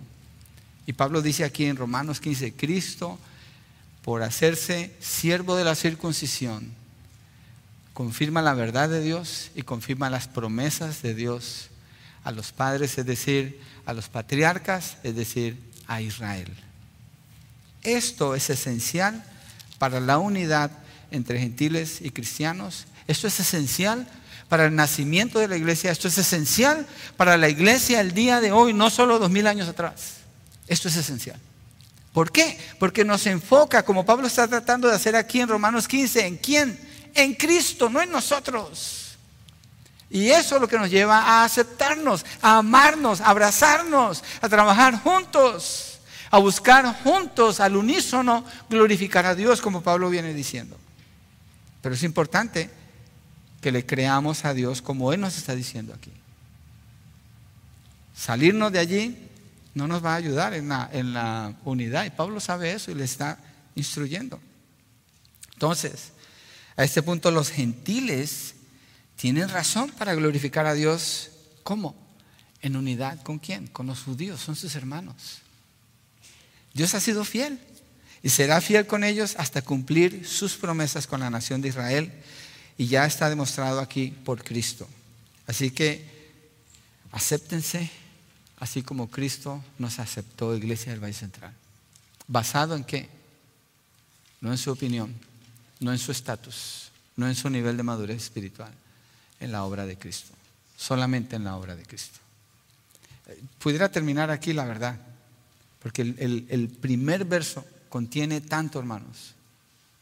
Y 0.86 0.94
Pablo 0.94 1.24
dice 1.24 1.44
aquí 1.44 1.66
en 1.66 1.78
Romanos 1.78 2.20
15, 2.20 2.54
Cristo, 2.54 3.18
por 4.04 4.22
hacerse 4.22 4.94
siervo 5.00 5.56
de 5.56 5.64
la 5.64 5.74
circuncisión, 5.74 6.72
confirma 7.96 8.44
la 8.44 8.54
verdad 8.54 8.88
de 8.88 9.02
Dios 9.02 9.50
y 9.56 9.64
confirma 9.64 10.12
las 10.12 10.28
promesas 10.28 11.02
de 11.02 11.16
Dios 11.16 11.70
a 12.24 12.32
los 12.32 12.52
padres, 12.52 13.00
es 13.00 13.08
decir, 13.08 13.60
a 13.88 13.94
los 13.94 14.10
patriarcas, 14.10 14.98
es 15.02 15.16
decir, 15.16 15.58
a 15.88 16.02
Israel. 16.02 16.54
Esto 17.82 18.36
es 18.36 18.48
esencial 18.52 19.26
para 19.80 20.00
la 20.00 20.20
unidad 20.20 20.70
entre 21.10 21.40
gentiles 21.40 22.00
y 22.00 22.12
cristianos. 22.12 22.86
Esto 23.08 23.26
es 23.26 23.40
esencial 23.40 24.08
para 24.50 24.66
el 24.66 24.76
nacimiento 24.76 25.40
de 25.40 25.48
la 25.48 25.58
iglesia. 25.58 25.92
Esto 25.92 26.08
es 26.08 26.18
esencial 26.18 26.88
para 27.16 27.38
la 27.38 27.50
iglesia 27.50 28.02
el 28.02 28.14
día 28.14 28.40
de 28.42 28.52
hoy, 28.52 28.74
no 28.74 28.90
solo 28.90 29.20
dos 29.20 29.30
mil 29.30 29.48
años 29.48 29.68
atrás. 29.68 30.18
Esto 30.68 30.88
es 30.88 30.96
esencial. 30.96 31.40
¿Por 32.14 32.32
qué? 32.32 32.58
Porque 32.80 33.06
nos 33.06 33.28
enfoca, 33.28 33.84
como 33.84 34.06
Pablo 34.06 34.28
está 34.28 34.48
tratando 34.48 34.88
de 34.88 34.96
hacer 34.96 35.16
aquí 35.16 35.40
en 35.40 35.50
Romanos 35.50 35.88
15, 35.88 36.26
¿en 36.26 36.38
quién? 36.38 36.80
En 37.14 37.36
Cristo, 37.36 37.90
no 37.90 38.02
en 38.02 38.12
nosotros. 38.12 39.18
Y 40.10 40.30
eso 40.30 40.56
es 40.56 40.62
lo 40.62 40.68
que 40.68 40.80
nos 40.80 40.90
lleva 40.90 41.20
a 41.20 41.44
aceptarnos, 41.44 42.26
a 42.42 42.58
amarnos, 42.58 43.22
a 43.22 43.28
abrazarnos, 43.28 44.24
a 44.42 44.50
trabajar 44.50 45.02
juntos, 45.02 46.00
a 46.32 46.40
buscar 46.40 47.04
juntos 47.04 47.60
al 47.60 47.76
unísono 47.76 48.46
glorificar 48.70 49.26
a 49.26 49.36
Dios, 49.36 49.62
como 49.62 49.82
Pablo 49.82 50.10
viene 50.10 50.34
diciendo. 50.34 50.78
Pero 51.82 51.96
es 51.96 52.04
importante 52.04 52.70
que 53.62 53.72
le 53.72 53.86
creamos 53.86 54.46
a 54.46 54.54
Dios 54.54 54.82
como 54.82 55.14
Él 55.14 55.22
nos 55.22 55.38
está 55.38 55.56
diciendo 55.56 55.94
aquí. 55.94 56.12
Salirnos 58.16 58.72
de 58.72 58.80
allí 58.80 59.18
no 59.74 59.88
nos 59.88 60.04
va 60.04 60.14
a 60.14 60.18
ayudar 60.18 60.54
en 60.54 60.70
la, 60.70 60.90
en 60.92 61.14
la 61.14 61.54
unidad. 61.64 62.06
Y 62.06 62.10
Pablo 62.10 62.40
sabe 62.40 62.74
eso 62.74 62.92
y 62.92 62.96
le 62.96 63.04
está 63.04 63.38
instruyendo. 63.76 64.40
Entonces, 65.54 66.12
a 66.76 66.84
este 66.84 67.02
punto 67.02 67.32
los 67.32 67.50
gentiles 67.50 68.56
tienen 69.16 69.50
razón 69.50 69.92
para 69.92 70.16
glorificar 70.16 70.66
a 70.66 70.74
Dios. 70.74 71.32
¿Cómo? 71.64 71.96
En 72.62 72.76
unidad 72.76 73.22
con 73.24 73.40
quién? 73.40 73.68
Con 73.68 73.88
los 73.88 74.04
judíos, 74.04 74.40
son 74.40 74.56
sus 74.56 74.76
hermanos. 74.76 75.42
Dios 76.74 76.94
ha 76.94 77.00
sido 77.00 77.24
fiel 77.24 77.60
y 78.22 78.30
será 78.30 78.62
fiel 78.62 78.86
con 78.86 79.04
ellos 79.04 79.36
hasta 79.38 79.62
cumplir 79.62 80.28
sus 80.28 80.56
promesas 80.56 81.08
con 81.08 81.20
la 81.20 81.30
nación 81.30 81.62
de 81.62 81.70
Israel 81.70 82.14
y 82.78 82.88
ya 82.88 83.06
está 83.06 83.30
demostrado 83.30 83.80
aquí 83.80 84.12
por 84.24 84.44
Cristo. 84.44 84.88
Así 85.48 85.72
que 85.72 86.06
acéptense 87.12 87.90
así 88.60 88.84
como 88.84 89.10
Cristo 89.10 89.64
nos 89.78 90.00
aceptó, 90.00 90.56
Iglesia 90.56 90.92
del 90.92 91.04
Valle 91.04 91.14
Central. 91.14 91.54
¿Basado 92.28 92.76
en 92.76 92.84
qué? 92.84 93.10
No 94.42 94.52
en 94.52 94.58
su 94.58 94.72
opinión, 94.72 95.14
no 95.80 95.92
en 95.92 95.98
su 95.98 96.12
estatus, 96.12 96.92
no 97.16 97.28
en 97.28 97.36
su 97.36 97.50
nivel 97.50 97.78
de 97.78 97.84
madurez 97.84 98.24
espiritual, 98.24 98.72
en 99.40 99.52
la 99.52 99.64
obra 99.64 99.86
de 99.86 99.98
Cristo, 99.98 100.34
solamente 100.76 101.36
en 101.36 101.44
la 101.44 101.56
obra 101.56 101.76
de 101.76 101.86
Cristo. 101.86 102.20
Pudiera 103.60 103.90
terminar 103.90 104.32
aquí 104.32 104.54
la 104.54 104.66
verdad, 104.66 105.00
porque 105.82 106.02
el, 106.02 106.46
el 106.50 106.70
primer 106.70 107.26
verso 107.26 107.66
contiene 107.90 108.42
tanto, 108.42 108.80
hermanos. 108.80 109.34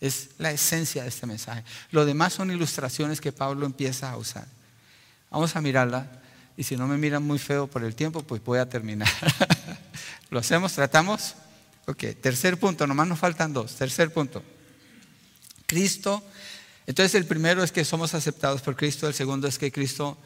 Es 0.02 0.30
la 0.38 0.52
esencia 0.52 1.04
de 1.04 1.10
este 1.10 1.26
mensaje. 1.26 1.64
Lo 1.92 2.06
demás 2.06 2.34
son 2.34 2.52
ilustraciones 2.52 3.22
que 3.22 3.32
Pablo 3.32 3.66
empieza 3.66 4.12
a 4.12 4.18
usar. 4.18 4.48
Vamos 5.32 5.56
a 5.56 5.62
mirarla 5.62 6.22
y 6.58 6.64
si 6.64 6.78
no 6.78 6.88
me 6.88 6.98
miran 6.98 7.24
muy 7.24 7.40
feo 7.40 7.68
por 7.68 7.84
el 7.84 7.96
tiempo, 7.96 8.24
pues 8.24 8.44
voy 8.44 8.60
a 8.60 8.70
terminar. 8.70 9.10
¿Lo 10.30 10.40
hacemos? 10.40 10.74
¿Tratamos? 10.74 11.36
Ok, 11.88 12.04
tercer 12.22 12.60
punto, 12.60 12.88
nomás 12.88 13.08
nos 13.08 13.20
faltan 13.20 13.54
dos. 13.54 13.76
Tercer 13.76 14.12
punto. 14.12 14.42
Cristo. 15.66 16.24
Entonces 16.88 17.16
el 17.16 17.26
primero 17.26 17.64
es 17.64 17.72
que 17.72 17.84
somos 17.84 18.14
aceptados 18.14 18.62
por 18.62 18.76
Cristo, 18.76 19.08
el 19.08 19.14
segundo 19.14 19.48
es 19.48 19.58
que 19.58 19.72
Cristo, 19.72 20.18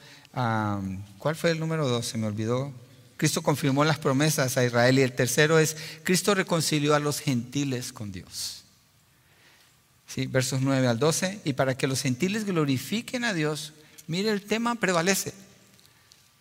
¿cuál 1.17 1.35
fue 1.35 1.51
el 1.51 1.59
número 1.59 1.87
dos? 1.87 2.05
Se 2.05 2.17
me 2.17 2.27
olvidó. 2.27 2.73
Cristo 3.15 3.41
confirmó 3.41 3.83
las 3.83 3.97
promesas 3.97 4.57
a 4.57 4.65
Israel 4.65 4.99
y 4.99 5.01
el 5.01 5.13
tercero 5.13 5.59
es, 5.59 5.75
Cristo 6.03 6.35
reconcilió 6.35 6.95
a 6.95 6.99
los 6.99 7.19
gentiles 7.19 7.91
con 7.91 8.11
Dios. 8.11 8.58
¿Sí? 10.13 10.25
Versos 10.25 10.61
9 10.61 10.87
al 10.87 10.99
12, 10.99 11.41
y 11.45 11.53
para 11.53 11.77
que 11.77 11.87
los 11.87 12.01
gentiles 12.01 12.43
glorifiquen 12.45 13.23
a 13.23 13.33
Dios, 13.33 13.73
mire 14.07 14.31
el 14.31 14.41
tema 14.41 14.75
prevalece 14.75 15.33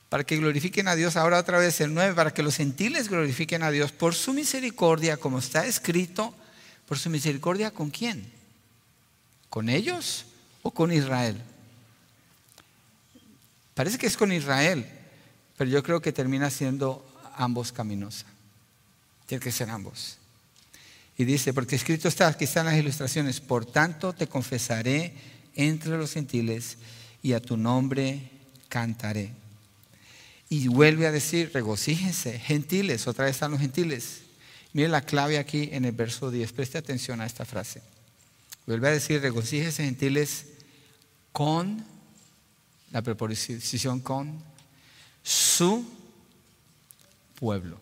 para 0.08 0.24
que 0.24 0.38
glorifiquen 0.38 0.88
a 0.88 0.94
Dios. 0.94 1.16
Ahora 1.16 1.38
otra 1.38 1.58
vez 1.58 1.80
el 1.80 1.92
9, 1.92 2.14
para 2.14 2.32
que 2.32 2.42
los 2.42 2.56
gentiles 2.56 3.08
glorifiquen 3.08 3.62
a 3.62 3.70
Dios 3.70 3.92
por 3.92 4.14
su 4.14 4.32
misericordia, 4.32 5.18
como 5.18 5.38
está 5.38 5.66
escrito, 5.66 6.34
por 6.86 6.98
su 6.98 7.10
misericordia 7.10 7.70
con 7.70 7.90
quién? 7.90 8.30
¿Con 9.50 9.68
ellos 9.68 10.24
o 10.62 10.70
con 10.70 10.92
Israel? 10.92 11.40
Parece 13.74 13.98
que 13.98 14.06
es 14.06 14.16
con 14.16 14.32
Israel, 14.32 14.86
pero 15.56 15.70
yo 15.70 15.82
creo 15.82 16.00
que 16.00 16.12
termina 16.12 16.50
siendo 16.50 17.04
ambos 17.36 17.70
caminos. 17.70 18.24
Tiene 19.26 19.44
que 19.44 19.52
ser 19.52 19.68
ambos. 19.68 20.16
Y 21.18 21.24
dice, 21.24 21.52
porque 21.52 21.74
escrito 21.74 22.06
está, 22.06 22.28
aquí 22.28 22.44
están 22.44 22.66
las 22.66 22.76
ilustraciones, 22.76 23.40
por 23.40 23.66
tanto 23.66 24.12
te 24.12 24.28
confesaré 24.28 25.12
entre 25.56 25.98
los 25.98 26.12
gentiles 26.12 26.78
y 27.24 27.32
a 27.32 27.42
tu 27.42 27.56
nombre 27.56 28.30
cantaré. 28.68 29.32
Y 30.48 30.68
vuelve 30.68 31.08
a 31.08 31.12
decir, 31.12 31.50
regocíjense, 31.52 32.38
gentiles, 32.38 33.08
otra 33.08 33.24
vez 33.24 33.34
están 33.34 33.50
los 33.50 33.60
gentiles. 33.60 34.20
Mire 34.72 34.88
la 34.88 35.00
clave 35.00 35.38
aquí 35.38 35.68
en 35.72 35.84
el 35.84 35.92
verso 35.92 36.30
10, 36.30 36.52
preste 36.52 36.78
atención 36.78 37.20
a 37.20 37.26
esta 37.26 37.44
frase. 37.44 37.82
Vuelve 38.64 38.86
a 38.86 38.92
decir, 38.92 39.20
regocíjense, 39.20 39.84
gentiles, 39.84 40.44
con, 41.32 41.84
la 42.92 43.02
preposición 43.02 43.98
con, 43.98 44.40
su 45.24 45.84
pueblo. 47.34 47.76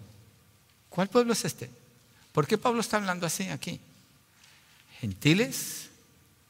¿Cuál 0.88 1.08
pueblo 1.08 1.34
es 1.34 1.44
este? 1.44 1.70
¿Por 2.36 2.46
qué 2.46 2.58
Pablo 2.58 2.82
está 2.82 2.98
hablando 2.98 3.24
así 3.24 3.44
aquí? 3.48 3.80
Gentiles 5.00 5.88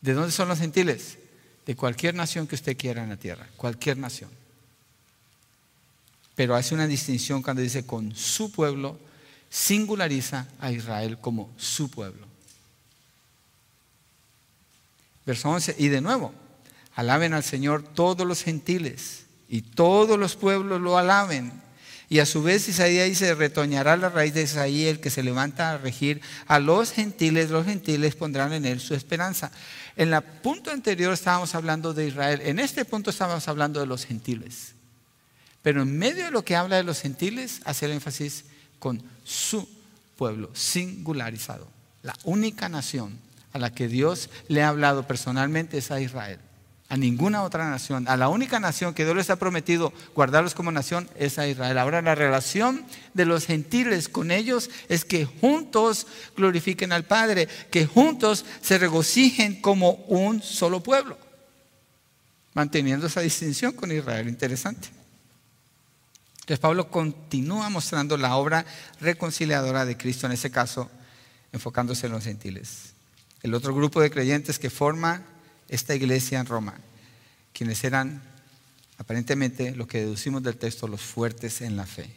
¿De 0.01 0.14
dónde 0.14 0.32
son 0.32 0.49
los 0.49 0.59
gentiles? 0.59 1.16
De 1.64 1.76
cualquier 1.76 2.16
nación 2.16 2.49
que 2.49 2.57
usted 2.57 2.76
quiera 2.76 3.05
en 3.05 3.11
la 3.11 3.16
tierra, 3.16 3.47
cualquier 3.57 3.99
nación. 3.99 4.30
Pero 6.34 6.57
hace 6.57 6.74
una 6.74 6.89
distinción 6.89 7.41
cuando 7.41 7.62
dice 7.62 7.87
con 7.87 8.16
su 8.16 8.51
pueblo, 8.51 8.99
singulariza 9.49 10.49
a 10.59 10.72
Israel 10.72 11.18
como 11.20 11.53
su 11.57 11.89
pueblo. 11.89 12.26
Verso 15.24 15.51
11, 15.51 15.76
y 15.78 15.87
de 15.87 16.01
nuevo, 16.01 16.34
alaben 16.97 17.32
al 17.32 17.45
Señor 17.45 17.84
todos 17.84 18.26
los 18.26 18.43
gentiles 18.43 19.26
y 19.49 19.62
todos 19.62 20.18
los 20.18 20.34
pueblos 20.34 20.80
lo 20.80 20.99
alaben. 20.99 21.53
Y 22.09 22.21
a 22.21 22.27
su 22.27 22.43
vez 22.43 22.69
Isaías 22.69 23.09
dice, 23.09 23.35
retoñará 23.35 23.97
la 23.97 24.09
raíz 24.09 24.33
de 24.33 24.43
Isaías 24.43 24.91
el 24.91 25.01
que 25.01 25.11
se 25.11 25.25
levanta 25.25 25.73
a 25.73 25.79
regir 25.79 26.21
a 26.47 26.61
los 26.61 26.93
gentiles, 26.93 27.51
los 27.51 27.67
gentiles 27.67 28.15
pondrán 28.15 28.53
en 28.53 28.65
él 28.65 28.79
su 28.79 28.95
esperanza. 28.95 29.51
En 29.97 30.15
el 30.15 30.23
punto 30.23 30.71
anterior 30.71 31.13
estábamos 31.13 31.55
hablando 31.55 31.95
de 31.95 32.07
Israel, 32.07 32.41
en 32.45 32.61
este 32.61 32.85
punto 32.85 33.11
estábamos 33.11 33.49
hablando 33.49 33.81
de 33.81 33.87
los 33.87 34.07
gentiles. 34.07 34.75
Pero 35.63 35.83
en 35.83 35.99
medio 35.99 36.27
de 36.27 36.31
lo 36.31 36.45
que 36.45 36.55
habla 36.55 36.77
de 36.77 36.85
los 36.85 37.01
gentiles, 37.01 37.61
hace 37.65 37.87
el 37.87 37.93
énfasis 37.93 38.45
con 38.79 39.03
su 39.25 39.69
pueblo, 40.17 40.51
singularizado. 40.55 41.69
La 42.03 42.15
única 42.23 42.69
nación 42.69 43.19
a 43.53 43.59
la 43.59 43.73
que 43.73 43.89
Dios 43.89 44.31
le 44.47 44.63
ha 44.63 44.69
hablado 44.69 45.09
personalmente 45.09 45.79
es 45.79 45.91
a 45.91 46.01
Israel. 46.01 46.39
A 46.89 46.97
ninguna 46.97 47.43
otra 47.43 47.68
nación. 47.68 48.07
A 48.07 48.16
la 48.16 48.28
única 48.28 48.61
nación 48.61 48.95
que 48.95 49.05
Dios 49.05 49.16
les 49.16 49.30
ha 49.30 49.37
prometido 49.37 49.93
guardarlos 50.14 50.55
como 50.55 50.70
nación 50.70 51.09
es 51.16 51.39
a 51.39 51.49
Israel. 51.49 51.78
Ahora 51.78 52.01
la 52.01 52.14
relación 52.14 52.84
de 53.12 53.24
los 53.24 53.47
gentiles 53.47 54.09
con 54.09 54.30
ellos 54.30 54.70
es 54.89 55.05
que 55.05 55.24
juntos 55.24 56.07
glorifiquen 56.37 56.93
al 56.93 57.05
Padre, 57.05 57.49
que 57.72 57.87
juntos 57.87 58.45
se 58.61 58.78
regocijen 58.78 59.61
como 59.61 59.93
un 60.07 60.41
solo 60.43 60.80
pueblo. 60.80 61.18
Manteniendo 62.55 63.09
esa 63.09 63.20
distinción 63.20 63.72
con 63.72 63.91
Israel. 63.91 64.28
Interesante. 64.28 64.89
Entonces 66.41 66.61
Pablo 66.61 66.89
continúa 66.89 67.68
mostrando 67.68 68.16
la 68.16 68.37
obra 68.37 68.64
reconciliadora 69.01 69.84
de 69.84 69.97
Cristo, 69.97 70.26
en 70.26 70.32
ese 70.32 70.53
caso 70.53 70.89
enfocándose 71.51 72.07
en 72.07 72.12
los 72.12 72.22
gentiles. 72.22 72.93
El 73.43 73.55
otro 73.55 73.74
grupo 73.74 74.01
de 74.01 74.11
creyentes 74.11 74.61
que 74.61 74.70
forma 74.70 75.22
esta 75.69 75.95
iglesia 75.95 76.41
en 76.41 76.47
Roma, 76.47 76.75
quienes 77.53 77.83
eran 77.85 78.23
aparentemente 78.99 79.75
lo 79.75 79.87
que 79.87 80.01
deducimos 80.01 80.43
del 80.43 80.57
texto 80.57 80.89
los 80.89 81.03
fuertes 81.03 81.61
en 81.61 81.77
la 81.77 81.87
fe, 81.87 82.11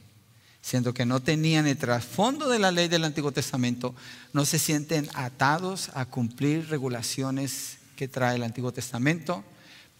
siendo 0.62 0.94
que 0.94 1.06
no 1.06 1.22
tenían 1.22 1.68
el 1.68 1.78
trasfondo 1.78 2.50
de 2.50 2.60
la 2.60 2.72
ley 2.72 2.88
del 2.88 3.06
Antiguo 3.06 3.32
Testamento, 3.32 3.96
no 4.34 4.46
se 4.46 4.60
sienten 4.60 5.10
atados 5.14 5.90
a 5.94 6.06
cumplir 6.06 6.70
regulaciones 6.70 7.78
que 7.96 8.08
trae 8.08 8.36
el 8.36 8.44
Antiguo 8.44 8.72
Testamento, 8.72 9.44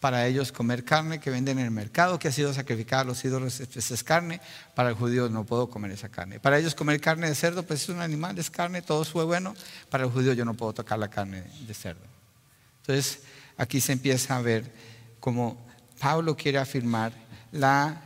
para 0.00 0.26
ellos 0.26 0.50
comer 0.50 0.82
carne 0.82 1.20
que 1.20 1.28
venden 1.28 1.58
en 1.58 1.66
el 1.66 1.70
mercado, 1.70 2.18
que 2.18 2.28
ha 2.28 2.32
sido 2.32 2.54
sacrificada 2.54 3.02
a 3.02 3.04
los 3.04 3.22
ídolos, 3.22 3.60
es 3.60 4.02
carne. 4.02 4.40
Para 4.74 4.88
el 4.88 4.94
judío 4.94 5.28
no 5.28 5.44
puedo 5.44 5.68
comer 5.68 5.90
esa 5.90 6.08
carne. 6.08 6.40
Para 6.40 6.58
ellos 6.58 6.74
comer 6.74 7.02
carne 7.02 7.28
de 7.28 7.34
cerdo, 7.34 7.62
pues 7.64 7.82
es 7.82 7.88
un 7.90 8.00
animal, 8.00 8.38
es 8.38 8.48
carne, 8.48 8.80
todo 8.80 9.04
fue 9.04 9.24
bueno. 9.24 9.54
Para 9.90 10.04
el 10.04 10.10
judío 10.10 10.32
yo 10.32 10.46
no 10.46 10.54
puedo 10.54 10.72
tocar 10.72 10.98
la 10.98 11.08
carne 11.08 11.44
de 11.66 11.74
cerdo. 11.74 12.00
Entonces 12.80 13.20
aquí 13.60 13.80
se 13.80 13.92
empieza 13.92 14.36
a 14.36 14.42
ver 14.42 14.64
cómo 15.20 15.62
Pablo 15.98 16.34
quiere 16.34 16.56
afirmar 16.56 17.12
la, 17.52 18.00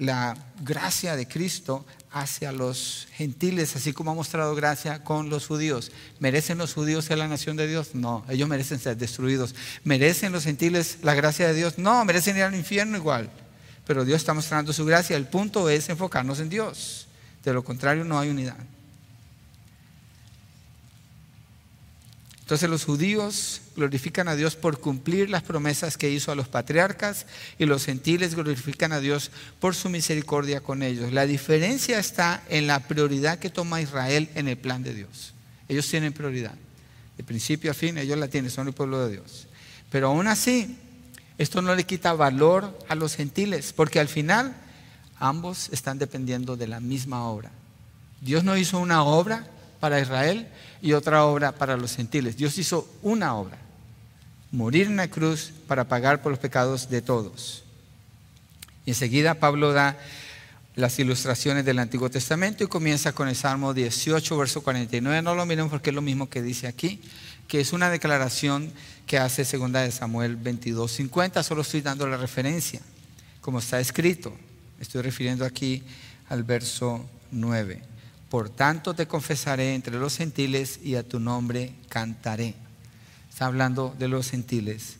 la 0.00 0.36
gracia 0.60 1.14
de 1.14 1.28
Cristo 1.28 1.86
hacia 2.10 2.50
los 2.50 3.06
gentiles, 3.12 3.76
así 3.76 3.92
como 3.92 4.10
ha 4.10 4.14
mostrado 4.14 4.56
gracia 4.56 5.04
con 5.04 5.30
los 5.30 5.46
judíos. 5.46 5.92
¿Merecen 6.18 6.58
los 6.58 6.74
judíos 6.74 7.04
ser 7.04 7.18
la 7.18 7.28
nación 7.28 7.56
de 7.56 7.68
Dios? 7.68 7.94
No, 7.94 8.24
ellos 8.28 8.48
merecen 8.48 8.80
ser 8.80 8.96
destruidos. 8.96 9.54
¿Merecen 9.84 10.32
los 10.32 10.42
gentiles 10.42 10.98
la 11.02 11.14
gracia 11.14 11.46
de 11.46 11.54
Dios? 11.54 11.78
No, 11.78 12.04
merecen 12.04 12.36
ir 12.36 12.42
al 12.42 12.56
infierno 12.56 12.96
igual. 12.96 13.30
Pero 13.86 14.04
Dios 14.04 14.16
está 14.16 14.34
mostrando 14.34 14.72
su 14.72 14.84
gracia. 14.84 15.16
El 15.16 15.28
punto 15.28 15.70
es 15.70 15.88
enfocarnos 15.88 16.40
en 16.40 16.48
Dios. 16.48 17.06
De 17.44 17.52
lo 17.52 17.62
contrario, 17.62 18.04
no 18.04 18.18
hay 18.18 18.30
unidad. 18.30 18.58
Entonces 22.50 22.68
los 22.68 22.84
judíos 22.84 23.60
glorifican 23.76 24.26
a 24.26 24.34
Dios 24.34 24.56
por 24.56 24.80
cumplir 24.80 25.30
las 25.30 25.44
promesas 25.44 25.96
que 25.96 26.10
hizo 26.10 26.32
a 26.32 26.34
los 26.34 26.48
patriarcas 26.48 27.26
y 27.60 27.64
los 27.64 27.84
gentiles 27.84 28.34
glorifican 28.34 28.90
a 28.90 28.98
Dios 28.98 29.30
por 29.60 29.76
su 29.76 29.88
misericordia 29.88 30.60
con 30.60 30.82
ellos. 30.82 31.12
La 31.12 31.26
diferencia 31.26 32.00
está 32.00 32.42
en 32.48 32.66
la 32.66 32.80
prioridad 32.80 33.38
que 33.38 33.50
toma 33.50 33.80
Israel 33.80 34.28
en 34.34 34.48
el 34.48 34.56
plan 34.56 34.82
de 34.82 34.94
Dios. 34.94 35.32
Ellos 35.68 35.88
tienen 35.88 36.12
prioridad. 36.12 36.56
De 37.16 37.22
principio 37.22 37.70
a 37.70 37.74
fin 37.74 37.96
ellos 37.98 38.18
la 38.18 38.26
tienen, 38.26 38.50
son 38.50 38.66
el 38.66 38.74
pueblo 38.74 39.06
de 39.06 39.12
Dios. 39.12 39.46
Pero 39.88 40.08
aún 40.08 40.26
así, 40.26 40.76
esto 41.38 41.62
no 41.62 41.76
le 41.76 41.84
quita 41.84 42.14
valor 42.14 42.76
a 42.88 42.96
los 42.96 43.14
gentiles, 43.14 43.72
porque 43.72 44.00
al 44.00 44.08
final 44.08 44.56
ambos 45.20 45.68
están 45.70 46.00
dependiendo 46.00 46.56
de 46.56 46.66
la 46.66 46.80
misma 46.80 47.28
obra. 47.28 47.52
Dios 48.20 48.42
no 48.42 48.56
hizo 48.56 48.80
una 48.80 49.04
obra 49.04 49.46
para 49.78 50.00
Israel 50.00 50.48
y 50.82 50.92
otra 50.92 51.24
obra 51.24 51.52
para 51.52 51.76
los 51.76 51.96
gentiles. 51.96 52.36
Dios 52.36 52.58
hizo 52.58 52.88
una 53.02 53.34
obra, 53.34 53.58
morir 54.52 54.86
en 54.86 54.96
la 54.96 55.08
cruz 55.08 55.52
para 55.66 55.84
pagar 55.88 56.22
por 56.22 56.30
los 56.30 56.38
pecados 56.38 56.88
de 56.88 57.02
todos. 57.02 57.64
Y 58.86 58.90
enseguida 58.90 59.34
Pablo 59.34 59.72
da 59.72 59.98
las 60.76 60.98
ilustraciones 60.98 61.64
del 61.64 61.78
Antiguo 61.78 62.10
Testamento 62.10 62.64
y 62.64 62.68
comienza 62.68 63.12
con 63.12 63.28
el 63.28 63.36
Salmo 63.36 63.74
18, 63.74 64.36
verso 64.36 64.62
49. 64.62 65.22
No 65.22 65.34
lo 65.34 65.46
miren 65.46 65.68
porque 65.68 65.90
es 65.90 65.96
lo 65.96 66.02
mismo 66.02 66.28
que 66.28 66.42
dice 66.42 66.66
aquí, 66.66 67.00
que 67.48 67.60
es 67.60 67.72
una 67.72 67.90
declaración 67.90 68.72
que 69.06 69.18
hace 69.18 69.44
segunda 69.44 69.82
de 69.82 69.90
Samuel 69.90 70.36
22, 70.36 70.90
50. 70.90 71.42
Solo 71.42 71.62
estoy 71.62 71.82
dando 71.82 72.06
la 72.06 72.16
referencia, 72.16 72.80
como 73.40 73.58
está 73.58 73.80
escrito. 73.80 74.32
Estoy 74.80 75.02
refiriendo 75.02 75.44
aquí 75.44 75.82
al 76.28 76.44
verso 76.44 77.04
9. 77.32 77.89
Por 78.30 78.48
tanto 78.48 78.94
te 78.94 79.08
confesaré 79.08 79.74
entre 79.74 79.98
los 79.98 80.16
gentiles 80.16 80.78
y 80.82 80.94
a 80.94 81.02
tu 81.02 81.18
nombre 81.18 81.74
cantaré. 81.88 82.54
Está 83.28 83.46
hablando 83.46 83.94
de 83.98 84.06
los 84.06 84.30
gentiles. 84.30 84.96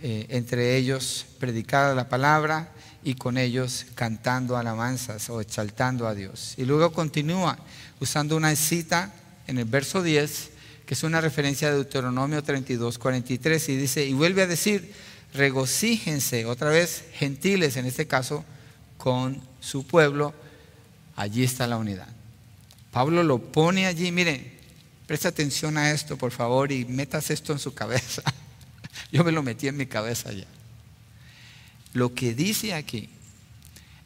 Eh, 0.00 0.26
entre 0.28 0.76
ellos 0.76 1.26
predicada 1.40 1.92
la 1.92 2.08
palabra 2.08 2.72
y 3.02 3.14
con 3.14 3.36
ellos 3.36 3.84
cantando 3.96 4.56
alabanzas 4.56 5.28
o 5.28 5.40
exaltando 5.40 6.06
a 6.06 6.14
Dios. 6.14 6.54
Y 6.56 6.66
luego 6.66 6.92
continúa 6.92 7.58
usando 7.98 8.36
una 8.36 8.54
cita 8.54 9.12
en 9.48 9.58
el 9.58 9.64
verso 9.64 10.00
10, 10.00 10.50
que 10.86 10.94
es 10.94 11.02
una 11.02 11.20
referencia 11.20 11.70
de 11.70 11.76
Deuteronomio 11.76 12.44
32, 12.44 12.96
43, 12.96 13.68
y 13.70 13.76
dice, 13.76 14.06
y 14.06 14.12
vuelve 14.12 14.42
a 14.42 14.46
decir, 14.46 14.92
regocíjense, 15.34 16.46
otra 16.46 16.70
vez, 16.70 17.04
gentiles 17.14 17.76
en 17.76 17.86
este 17.86 18.06
caso, 18.06 18.44
con 18.98 19.40
su 19.58 19.84
pueblo, 19.84 20.32
allí 21.16 21.42
está 21.42 21.66
la 21.66 21.76
unidad. 21.76 22.17
Pablo 22.90 23.22
lo 23.22 23.38
pone 23.38 23.86
allí, 23.86 24.10
mire, 24.12 24.58
presta 25.06 25.28
atención 25.28 25.76
a 25.76 25.90
esto, 25.90 26.16
por 26.16 26.32
favor, 26.32 26.72
y 26.72 26.84
metas 26.84 27.30
esto 27.30 27.52
en 27.52 27.58
su 27.58 27.74
cabeza. 27.74 28.22
Yo 29.12 29.24
me 29.24 29.32
lo 29.32 29.42
metí 29.42 29.68
en 29.68 29.76
mi 29.76 29.86
cabeza 29.86 30.32
ya. 30.32 30.46
Lo 31.92 32.14
que 32.14 32.34
dice 32.34 32.74
aquí 32.74 33.08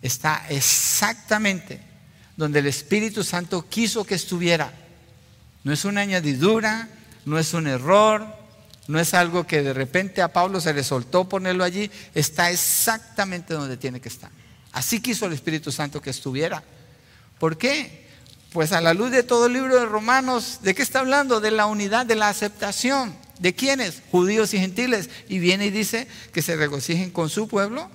está 0.01 0.47
exactamente 0.49 1.81
donde 2.37 2.61
el 2.61 2.67
Espíritu 2.67 3.25
Santo 3.25 3.69
quiso 3.69 4.05
que 4.05 4.15
estuviera. 4.15 4.73
No 5.65 5.73
es 5.73 5.85
una 5.85 6.01
añadidura, 6.01 6.89
no 7.25 7.39
es 7.39 7.55
un 7.55 7.67
error, 7.67 8.27
no 8.89 8.99
es 8.99 9.15
algo 9.15 9.47
que 9.47 9.63
de 9.63 9.73
repente 9.73 10.23
a 10.23 10.33
Pablo 10.33 10.61
se 10.61 10.75
le 10.75 10.83
soltó 10.83 11.29
ponerlo 11.29 11.65
allí, 11.65 11.91
está 12.15 12.51
exactamente 12.51 13.55
donde 13.55 13.77
tiene 13.77 14.01
que 14.01 14.09
estar. 14.09 14.31
Así 14.73 15.01
quiso 15.01 15.27
el 15.27 15.33
Espíritu 15.33 15.71
Santo 15.71 16.01
que 16.01 16.11
estuviera. 16.11 16.63
¿Por 17.39 17.59
qué? 17.59 18.09
Pues 18.53 18.73
a 18.73 18.81
la 18.81 18.93
luz 18.93 19.11
de 19.11 19.23
todo 19.23 19.47
el 19.47 19.55
libro 19.55 19.79
de 19.79 19.87
Romanos, 19.87 20.61
¿de 20.63 20.75
qué 20.75 20.83
está 20.83 21.01
hablando? 21.01 21.41
De 21.41 21.51
la 21.51 21.67
unidad, 21.67 22.05
de 22.05 22.17
la 22.17 22.29
aceptación. 22.29 23.15
¿De 23.39 23.55
quiénes? 23.55 24.03
Judíos 24.11 24.53
y 24.55 24.59
gentiles. 24.59 25.09
Y 25.29 25.39
viene 25.39 25.67
y 25.67 25.71
dice 25.71 26.07
que 26.33 26.43
se 26.43 26.57
regocijen 26.57 27.11
con 27.11 27.31
su 27.31 27.49
pueblo. 27.49 27.91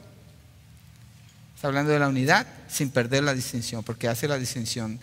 Está 1.56 1.68
hablando 1.68 1.92
de 1.92 2.00
la 2.00 2.08
unidad 2.08 2.48
sin 2.68 2.90
perder 2.90 3.24
la 3.24 3.34
distinción, 3.34 3.84
porque 3.84 4.08
hace 4.08 4.28
la 4.28 4.38
distinción 4.38 5.00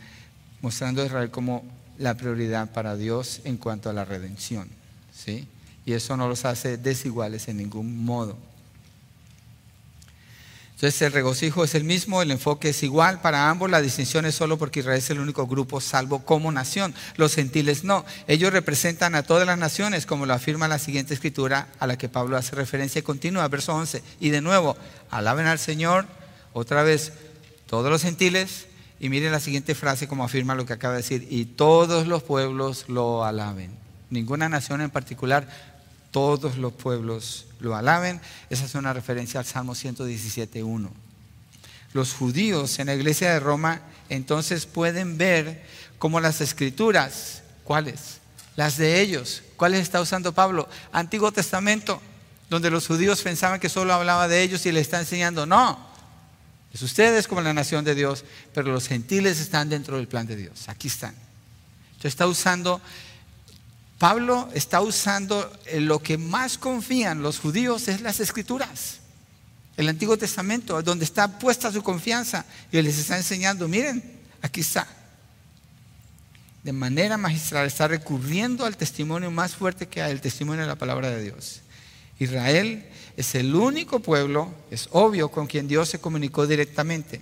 mostrando 0.60 1.02
a 1.02 1.06
Israel 1.06 1.30
como 1.30 1.64
la 1.98 2.14
prioridad 2.14 2.72
para 2.72 2.96
Dios 2.96 3.40
en 3.44 3.56
cuanto 3.56 3.90
a 3.90 3.92
la 3.92 4.04
redención. 4.04 4.68
¿sí? 5.12 5.48
Y 5.86 5.92
eso 5.92 6.16
no 6.16 6.28
los 6.28 6.44
hace 6.44 6.76
desiguales 6.76 7.48
en 7.48 7.58
ningún 7.58 8.04
modo. 8.04 8.36
Entonces 10.74 11.02
el 11.02 11.12
regocijo 11.12 11.62
es 11.62 11.76
el 11.76 11.84
mismo, 11.84 12.20
el 12.20 12.32
enfoque 12.32 12.70
es 12.70 12.82
igual 12.82 13.20
para 13.20 13.48
ambos, 13.48 13.70
la 13.70 13.80
distinción 13.80 14.26
es 14.26 14.34
solo 14.34 14.58
porque 14.58 14.80
Israel 14.80 14.98
es 14.98 15.08
el 15.08 15.20
único 15.20 15.46
grupo 15.46 15.80
salvo 15.80 16.24
como 16.24 16.50
nación, 16.50 16.94
los 17.16 17.36
gentiles 17.36 17.84
no, 17.84 18.04
ellos 18.26 18.52
representan 18.52 19.14
a 19.14 19.22
todas 19.22 19.46
las 19.46 19.56
naciones, 19.56 20.04
como 20.04 20.26
lo 20.26 20.34
afirma 20.34 20.66
la 20.66 20.80
siguiente 20.80 21.14
escritura 21.14 21.68
a 21.78 21.86
la 21.86 21.96
que 21.96 22.08
Pablo 22.08 22.36
hace 22.36 22.56
referencia 22.56 22.98
y 22.98 23.48
verso 23.48 23.72
11, 23.72 24.02
y 24.18 24.30
de 24.30 24.40
nuevo, 24.40 24.76
alaben 25.10 25.46
al 25.46 25.60
Señor, 25.60 26.06
otra 26.52 26.82
vez, 26.82 27.12
todos 27.68 27.88
los 27.88 28.02
gentiles, 28.02 28.66
y 28.98 29.10
miren 29.10 29.30
la 29.30 29.40
siguiente 29.40 29.76
frase 29.76 30.08
como 30.08 30.24
afirma 30.24 30.56
lo 30.56 30.66
que 30.66 30.72
acaba 30.72 30.94
de 30.94 31.02
decir, 31.02 31.28
y 31.30 31.44
todos 31.44 32.08
los 32.08 32.24
pueblos 32.24 32.86
lo 32.88 33.24
alaben, 33.24 33.70
ninguna 34.10 34.48
nación 34.48 34.80
en 34.80 34.90
particular, 34.90 35.46
todos 36.10 36.58
los 36.58 36.72
pueblos 36.72 37.46
lo 37.64 37.74
alaben. 37.74 38.20
Esa 38.50 38.64
es 38.64 38.74
una 38.74 38.92
referencia 38.92 39.40
al 39.40 39.46
Salmo 39.46 39.74
117.1. 39.74 40.88
Los 41.92 42.12
judíos 42.12 42.78
en 42.78 42.86
la 42.86 42.94
iglesia 42.94 43.32
de 43.32 43.40
Roma 43.40 43.80
entonces 44.08 44.66
pueden 44.66 45.18
ver 45.18 45.64
cómo 45.98 46.20
las 46.20 46.40
escrituras, 46.40 47.42
¿cuáles? 47.64 48.18
Las 48.56 48.76
de 48.76 49.00
ellos. 49.00 49.42
¿Cuáles 49.56 49.80
está 49.80 50.00
usando 50.00 50.34
Pablo? 50.34 50.68
Antiguo 50.92 51.32
Testamento, 51.32 52.00
donde 52.50 52.70
los 52.70 52.86
judíos 52.86 53.22
pensaban 53.22 53.60
que 53.60 53.68
solo 53.68 53.94
hablaba 53.94 54.28
de 54.28 54.42
ellos 54.42 54.66
y 54.66 54.72
le 54.72 54.80
está 54.80 55.00
enseñando, 55.00 55.46
no, 55.46 55.78
es 56.74 56.82
ustedes 56.82 57.28
como 57.28 57.40
la 57.40 57.54
nación 57.54 57.84
de 57.84 57.94
Dios, 57.94 58.24
pero 58.52 58.72
los 58.72 58.88
gentiles 58.88 59.38
están 59.38 59.68
dentro 59.68 59.96
del 59.96 60.08
plan 60.08 60.26
de 60.26 60.34
Dios. 60.34 60.68
Aquí 60.68 60.88
están. 60.88 61.14
Entonces 61.92 62.10
está 62.10 62.26
usando, 62.26 62.80
Pablo 63.98 64.48
está 64.54 64.80
usando 64.80 65.50
lo 65.74 66.00
que 66.00 66.18
más 66.18 66.58
confían 66.58 67.22
los 67.22 67.38
judíos 67.38 67.88
es 67.88 68.00
las 68.00 68.20
escrituras. 68.20 69.00
El 69.76 69.88
Antiguo 69.88 70.16
Testamento, 70.16 70.82
donde 70.82 71.04
está 71.04 71.38
puesta 71.38 71.72
su 71.72 71.82
confianza. 71.82 72.44
Y 72.70 72.80
les 72.82 72.98
está 72.98 73.16
enseñando, 73.16 73.68
miren, 73.68 74.02
aquí 74.42 74.60
está. 74.60 74.86
De 76.62 76.72
manera 76.72 77.16
magistral 77.16 77.66
está 77.66 77.88
recurriendo 77.88 78.64
al 78.64 78.76
testimonio 78.76 79.30
más 79.30 79.54
fuerte 79.54 79.86
que 79.86 80.00
hay, 80.00 80.12
el 80.12 80.20
testimonio 80.20 80.62
de 80.62 80.68
la 80.68 80.76
palabra 80.76 81.10
de 81.10 81.22
Dios. 81.22 81.60
Israel 82.18 82.86
es 83.16 83.34
el 83.34 83.54
único 83.54 84.00
pueblo, 84.00 84.54
es 84.70 84.88
obvio, 84.92 85.30
con 85.30 85.46
quien 85.46 85.68
Dios 85.68 85.88
se 85.88 86.00
comunicó 86.00 86.46
directamente. 86.46 87.20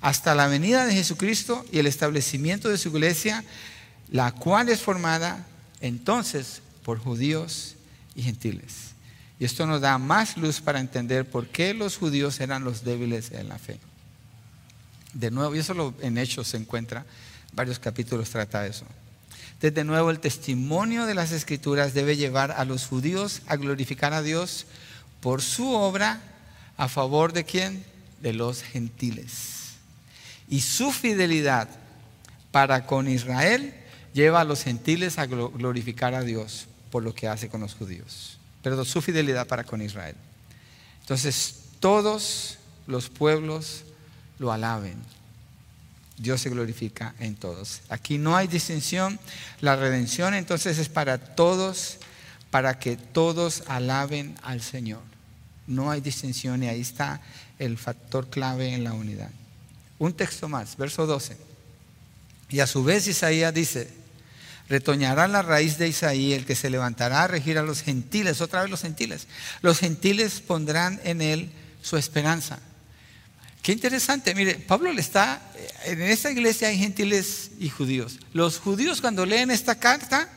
Hasta 0.00 0.34
la 0.34 0.48
venida 0.48 0.84
de 0.84 0.94
Jesucristo 0.94 1.64
y 1.70 1.78
el 1.78 1.86
establecimiento 1.86 2.68
de 2.68 2.78
su 2.78 2.88
iglesia, 2.88 3.44
la 4.10 4.32
cual 4.32 4.68
es 4.68 4.80
formada 4.80 5.46
entonces 5.82 6.62
por 6.82 6.98
judíos 6.98 7.76
y 8.14 8.22
gentiles. 8.22 8.92
Y 9.38 9.44
esto 9.44 9.66
nos 9.66 9.80
da 9.80 9.98
más 9.98 10.36
luz 10.36 10.60
para 10.60 10.80
entender 10.80 11.28
por 11.28 11.48
qué 11.48 11.74
los 11.74 11.98
judíos 11.98 12.40
eran 12.40 12.64
los 12.64 12.84
débiles 12.84 13.32
en 13.32 13.48
la 13.48 13.58
fe. 13.58 13.78
De 15.12 15.30
nuevo, 15.30 15.54
y 15.54 15.58
eso 15.58 15.94
en 16.00 16.16
Hechos 16.16 16.48
se 16.48 16.56
encuentra, 16.56 17.04
varios 17.52 17.78
capítulos 17.78 18.30
trata 18.30 18.66
eso. 18.66 18.86
De 19.60 19.84
nuevo, 19.84 20.10
el 20.10 20.18
testimonio 20.18 21.06
de 21.06 21.14
las 21.14 21.30
escrituras 21.30 21.94
debe 21.94 22.16
llevar 22.16 22.52
a 22.52 22.64
los 22.64 22.86
judíos 22.86 23.42
a 23.46 23.56
glorificar 23.56 24.12
a 24.12 24.22
Dios 24.22 24.66
por 25.20 25.42
su 25.42 25.68
obra 25.68 26.20
a 26.76 26.88
favor 26.88 27.32
de 27.32 27.44
quién? 27.44 27.84
De 28.20 28.32
los 28.32 28.62
gentiles. 28.62 29.74
Y 30.48 30.60
su 30.60 30.90
fidelidad 30.90 31.68
para 32.50 32.86
con 32.86 33.08
Israel 33.08 33.74
lleva 34.12 34.40
a 34.40 34.44
los 34.44 34.62
gentiles 34.62 35.18
a 35.18 35.26
glorificar 35.26 36.14
a 36.14 36.22
Dios 36.22 36.66
por 36.90 37.02
lo 37.02 37.14
que 37.14 37.28
hace 37.28 37.48
con 37.48 37.60
los 37.60 37.74
judíos. 37.74 38.38
Pero 38.62 38.84
su 38.84 39.00
fidelidad 39.02 39.46
para 39.46 39.64
con 39.64 39.82
Israel. 39.82 40.16
Entonces, 41.00 41.62
todos 41.80 42.58
los 42.86 43.08
pueblos 43.08 43.84
lo 44.38 44.52
alaben. 44.52 44.96
Dios 46.18 46.40
se 46.40 46.50
glorifica 46.50 47.14
en 47.18 47.34
todos. 47.34 47.80
Aquí 47.88 48.18
no 48.18 48.36
hay 48.36 48.46
distinción. 48.46 49.18
La 49.60 49.76
redención 49.76 50.34
entonces 50.34 50.78
es 50.78 50.88
para 50.88 51.18
todos, 51.18 51.98
para 52.50 52.78
que 52.78 52.96
todos 52.96 53.64
alaben 53.66 54.36
al 54.42 54.62
Señor. 54.62 55.02
No 55.66 55.90
hay 55.90 56.00
distinción 56.00 56.62
y 56.62 56.68
ahí 56.68 56.80
está 56.80 57.20
el 57.58 57.78
factor 57.78 58.28
clave 58.28 58.74
en 58.74 58.84
la 58.84 58.92
unidad. 58.92 59.30
Un 59.98 60.12
texto 60.12 60.48
más, 60.48 60.76
verso 60.76 61.06
12. 61.06 61.36
Y 62.50 62.60
a 62.60 62.66
su 62.66 62.84
vez 62.84 63.06
Isaías 63.06 63.54
dice, 63.54 64.01
retoñará 64.68 65.28
la 65.28 65.42
raíz 65.42 65.78
de 65.78 65.88
Isaí 65.88 66.32
el 66.32 66.46
que 66.46 66.54
se 66.54 66.70
levantará 66.70 67.24
a 67.24 67.28
regir 67.28 67.58
a 67.58 67.62
los 67.62 67.82
gentiles, 67.82 68.40
otra 68.40 68.62
vez 68.62 68.70
los 68.70 68.82
gentiles. 68.82 69.26
Los 69.60 69.78
gentiles 69.78 70.40
pondrán 70.40 71.00
en 71.04 71.22
él 71.22 71.50
su 71.82 71.96
esperanza. 71.96 72.58
Qué 73.62 73.72
interesante, 73.72 74.34
mire, 74.34 74.54
Pablo 74.54 74.92
le 74.92 75.00
está, 75.00 75.40
en 75.84 76.02
esta 76.02 76.30
iglesia 76.30 76.68
hay 76.68 76.78
gentiles 76.78 77.52
y 77.60 77.68
judíos. 77.68 78.18
Los 78.32 78.58
judíos 78.58 79.00
cuando 79.00 79.24
leen 79.24 79.52
esta 79.52 79.76
carta 79.76 80.28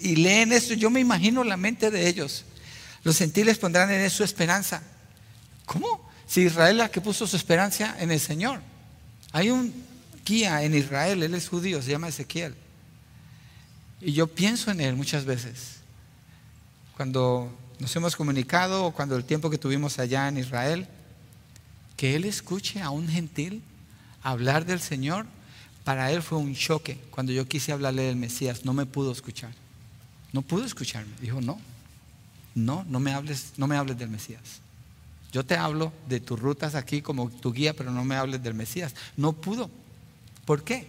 y 0.00 0.16
leen 0.16 0.52
esto, 0.52 0.74
yo 0.74 0.90
me 0.90 1.00
imagino 1.00 1.44
la 1.44 1.56
mente 1.56 1.92
de 1.92 2.08
ellos. 2.08 2.44
Los 3.04 3.18
gentiles 3.18 3.58
pondrán 3.58 3.90
en 3.92 4.00
él 4.00 4.10
su 4.10 4.24
esperanza. 4.24 4.82
¿Cómo? 5.64 6.10
Si 6.26 6.42
Israel 6.42 6.78
la 6.78 6.90
que 6.90 7.00
puso 7.00 7.26
su 7.26 7.36
esperanza 7.36 7.94
en 8.00 8.10
el 8.10 8.18
Señor. 8.18 8.60
Hay 9.30 9.50
un 9.50 9.72
guía 10.24 10.62
en 10.62 10.74
Israel, 10.74 11.22
él 11.22 11.34
es 11.34 11.48
judío, 11.48 11.82
se 11.82 11.90
llama 11.90 12.08
Ezequiel. 12.08 12.54
Y 14.04 14.12
yo 14.12 14.26
pienso 14.26 14.70
en 14.70 14.82
él 14.82 14.96
muchas 14.96 15.24
veces. 15.24 15.76
Cuando 16.94 17.50
nos 17.78 17.96
hemos 17.96 18.14
comunicado 18.14 18.84
o 18.84 18.92
cuando 18.92 19.16
el 19.16 19.24
tiempo 19.24 19.48
que 19.48 19.56
tuvimos 19.56 19.98
allá 19.98 20.28
en 20.28 20.36
Israel, 20.36 20.86
que 21.96 22.14
él 22.14 22.26
escuche 22.26 22.82
a 22.82 22.90
un 22.90 23.08
gentil 23.08 23.62
hablar 24.22 24.66
del 24.66 24.80
Señor, 24.80 25.24
para 25.84 26.12
él 26.12 26.22
fue 26.22 26.36
un 26.36 26.54
choque. 26.54 26.98
Cuando 27.10 27.32
yo 27.32 27.48
quise 27.48 27.72
hablarle 27.72 28.02
del 28.02 28.16
Mesías, 28.16 28.66
no 28.66 28.74
me 28.74 28.84
pudo 28.84 29.10
escuchar. 29.10 29.52
No 30.32 30.42
pudo 30.42 30.64
escucharme. 30.64 31.14
Dijo, 31.22 31.40
no, 31.40 31.58
no, 32.54 32.84
no 32.86 33.00
me 33.00 33.14
hables, 33.14 33.54
no 33.56 33.66
me 33.66 33.76
hables 33.76 33.96
del 33.96 34.10
Mesías. 34.10 34.60
Yo 35.32 35.46
te 35.46 35.56
hablo 35.56 35.94
de 36.08 36.20
tus 36.20 36.38
rutas 36.38 36.74
aquí 36.74 37.00
como 37.00 37.30
tu 37.30 37.54
guía, 37.54 37.72
pero 37.72 37.90
no 37.90 38.04
me 38.04 38.16
hables 38.16 38.42
del 38.42 38.52
Mesías. 38.52 38.94
No 39.16 39.32
pudo. 39.32 39.70
¿Por 40.44 40.62
qué? 40.62 40.88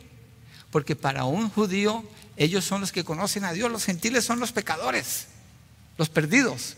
Porque 0.69 0.97
para 0.97 1.23
un 1.23 1.49
judío 1.49 2.03
ellos 2.37 2.65
son 2.65 2.81
los 2.81 2.91
que 2.91 3.03
conocen 3.03 3.45
a 3.45 3.53
Dios, 3.53 3.71
los 3.71 3.85
gentiles 3.85 4.25
son 4.25 4.39
los 4.39 4.51
pecadores, 4.51 5.27
los 5.97 6.09
perdidos. 6.09 6.75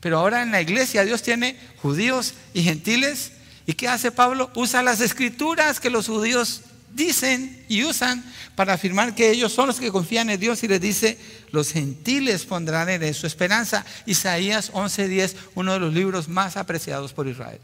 Pero 0.00 0.18
ahora 0.18 0.42
en 0.42 0.50
la 0.50 0.60
iglesia 0.60 1.04
Dios 1.04 1.22
tiene 1.22 1.58
judíos 1.82 2.34
y 2.52 2.62
gentiles. 2.62 3.32
¿Y 3.66 3.72
qué 3.72 3.88
hace 3.88 4.12
Pablo? 4.12 4.50
Usa 4.54 4.82
las 4.82 5.00
escrituras 5.00 5.80
que 5.80 5.90
los 5.90 6.06
judíos 6.06 6.60
dicen 6.92 7.64
y 7.68 7.84
usan 7.84 8.24
para 8.54 8.74
afirmar 8.74 9.14
que 9.14 9.30
ellos 9.30 9.52
son 9.52 9.66
los 9.66 9.80
que 9.80 9.90
confían 9.90 10.30
en 10.30 10.38
Dios 10.38 10.62
y 10.62 10.68
les 10.68 10.80
dice, 10.80 11.18
los 11.50 11.72
gentiles 11.72 12.44
pondrán 12.44 12.88
en 12.90 13.02
él 13.02 13.14
su 13.14 13.26
esperanza. 13.26 13.84
Isaías 14.06 14.70
11:10, 14.72 15.34
uno 15.54 15.72
de 15.72 15.80
los 15.80 15.94
libros 15.94 16.28
más 16.28 16.56
apreciados 16.56 17.12
por 17.12 17.26
Israel. 17.26 17.60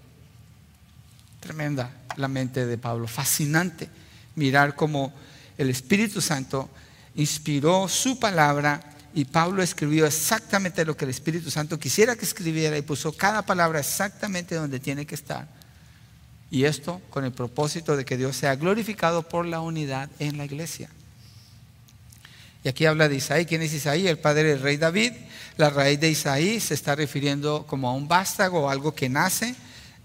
Tremenda 1.39 1.93
la 2.17 2.29
mente 2.29 2.67
de 2.67 2.79
Pablo, 2.79 3.07
fascinante 3.07 3.89
mirar 4.35 4.75
cómo 4.75 5.13
el 5.61 5.69
Espíritu 5.69 6.23
Santo 6.23 6.71
inspiró 7.17 7.87
su 7.87 8.19
palabra 8.19 8.81
y 9.13 9.27
Pablo 9.27 9.63
escribió 9.63 10.07
exactamente 10.07 10.87
lo 10.87 10.97
que 10.97 11.05
el 11.05 11.11
Espíritu 11.11 11.51
Santo 11.51 11.79
quisiera 11.79 12.17
que 12.17 12.25
escribiera 12.25 12.79
y 12.79 12.83
puso 12.83 13.13
cada 13.13 13.43
palabra 13.43 13.81
exactamente 13.81 14.55
donde 14.55 14.81
tiene 14.81 15.05
que 15.05 15.15
estar. 15.15 15.47
Y 16.51 16.65
esto 16.65 17.03
con 17.11 17.27
el 17.27 17.33
propósito 17.33 17.95
de 17.95 18.07
que 18.07 18.17
Dios 18.17 18.37
sea 18.37 18.57
glorificado 18.57 19.23
por 19.23 19.45
la 19.45 19.61
unidad 19.61 20.09
en 20.19 20.39
la 20.39 20.47
iglesia. 20.47 20.89
Y 22.65 22.69
aquí 22.71 22.87
habla 22.87 23.11
de 23.11 23.17
Isaí. 23.17 23.45
¿Quién 23.45 23.61
es 23.61 23.75
Isaí? 23.75 24.09
El 24.09 24.19
padre 24.19 24.45
del 24.45 24.61
rey 24.61 24.79
David. 24.79 25.13
La 25.59 25.69
raíz 25.69 26.01
de 26.01 26.09
Isaí 26.09 26.59
se 26.59 26.73
está 26.73 26.95
refiriendo 26.95 27.67
como 27.67 27.91
a 27.91 27.93
un 27.93 28.09
vástago 28.09 28.61
o 28.61 28.71
algo 28.71 28.95
que 28.95 29.11
nace 29.11 29.55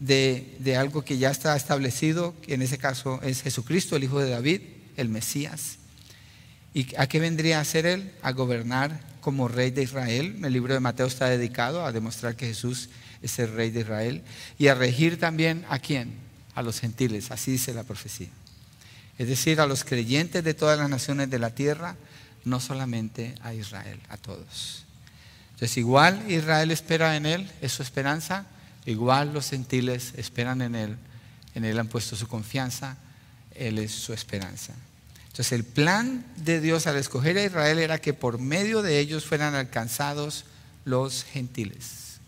de, 0.01 0.57
de 0.59 0.75
algo 0.75 1.05
que 1.05 1.17
ya 1.17 1.31
está 1.31 1.55
establecido, 1.55 2.33
que 2.41 2.55
en 2.55 2.61
ese 2.61 2.77
caso 2.77 3.21
es 3.23 3.41
Jesucristo, 3.41 3.95
el 3.95 4.03
hijo 4.03 4.19
de 4.19 4.29
David, 4.29 4.61
el 4.97 5.09
Mesías. 5.09 5.77
¿Y 6.73 6.93
a 6.97 7.07
qué 7.07 7.19
vendría 7.19 7.59
a 7.59 7.65
ser 7.65 7.85
él? 7.85 8.11
A 8.21 8.31
gobernar 8.31 8.99
como 9.21 9.47
rey 9.47 9.71
de 9.71 9.83
Israel. 9.83 10.39
El 10.43 10.53
libro 10.53 10.73
de 10.73 10.79
Mateo 10.79 11.07
está 11.07 11.29
dedicado 11.29 11.85
a 11.85 11.91
demostrar 11.91 12.35
que 12.35 12.47
Jesús 12.47 12.89
es 13.21 13.39
el 13.39 13.53
rey 13.53 13.71
de 13.71 13.81
Israel. 13.81 14.23
Y 14.59 14.67
a 14.67 14.75
regir 14.75 15.19
también 15.19 15.65
a 15.69 15.79
quién? 15.79 16.13
A 16.53 16.61
los 16.61 16.79
gentiles, 16.79 17.31
así 17.31 17.51
dice 17.51 17.73
la 17.73 17.83
profecía. 17.83 18.29
Es 19.17 19.27
decir, 19.27 19.61
a 19.61 19.67
los 19.67 19.83
creyentes 19.83 20.43
de 20.43 20.53
todas 20.53 20.77
las 20.77 20.89
naciones 20.89 21.29
de 21.29 21.39
la 21.39 21.51
tierra, 21.51 21.95
no 22.43 22.59
solamente 22.59 23.35
a 23.41 23.53
Israel, 23.53 23.99
a 24.09 24.17
todos. 24.17 24.85
Entonces, 25.53 25.77
igual 25.77 26.29
Israel 26.29 26.69
espera 26.71 27.15
en 27.15 27.25
él, 27.25 27.49
es 27.61 27.71
su 27.71 27.81
esperanza, 27.81 28.45
igual 28.85 29.33
los 29.33 29.49
gentiles 29.49 30.13
esperan 30.17 30.61
en 30.61 30.75
él, 30.75 30.97
en 31.55 31.63
él 31.63 31.79
han 31.79 31.87
puesto 31.87 32.17
su 32.17 32.27
confianza, 32.27 32.97
él 33.55 33.79
es 33.79 33.91
su 33.91 34.13
esperanza. 34.13 34.73
Entonces 35.27 35.51
el 35.51 35.63
plan 35.63 36.25
de 36.37 36.61
Dios 36.61 36.87
al 36.87 36.95
escoger 36.97 37.37
a 37.37 37.43
Israel 37.43 37.79
era 37.79 37.99
que 37.99 38.13
por 38.13 38.39
medio 38.39 38.81
de 38.81 38.99
ellos 38.99 39.25
fueran 39.25 39.55
alcanzados 39.55 40.45
los 40.85 41.23
gentiles. 41.23 42.19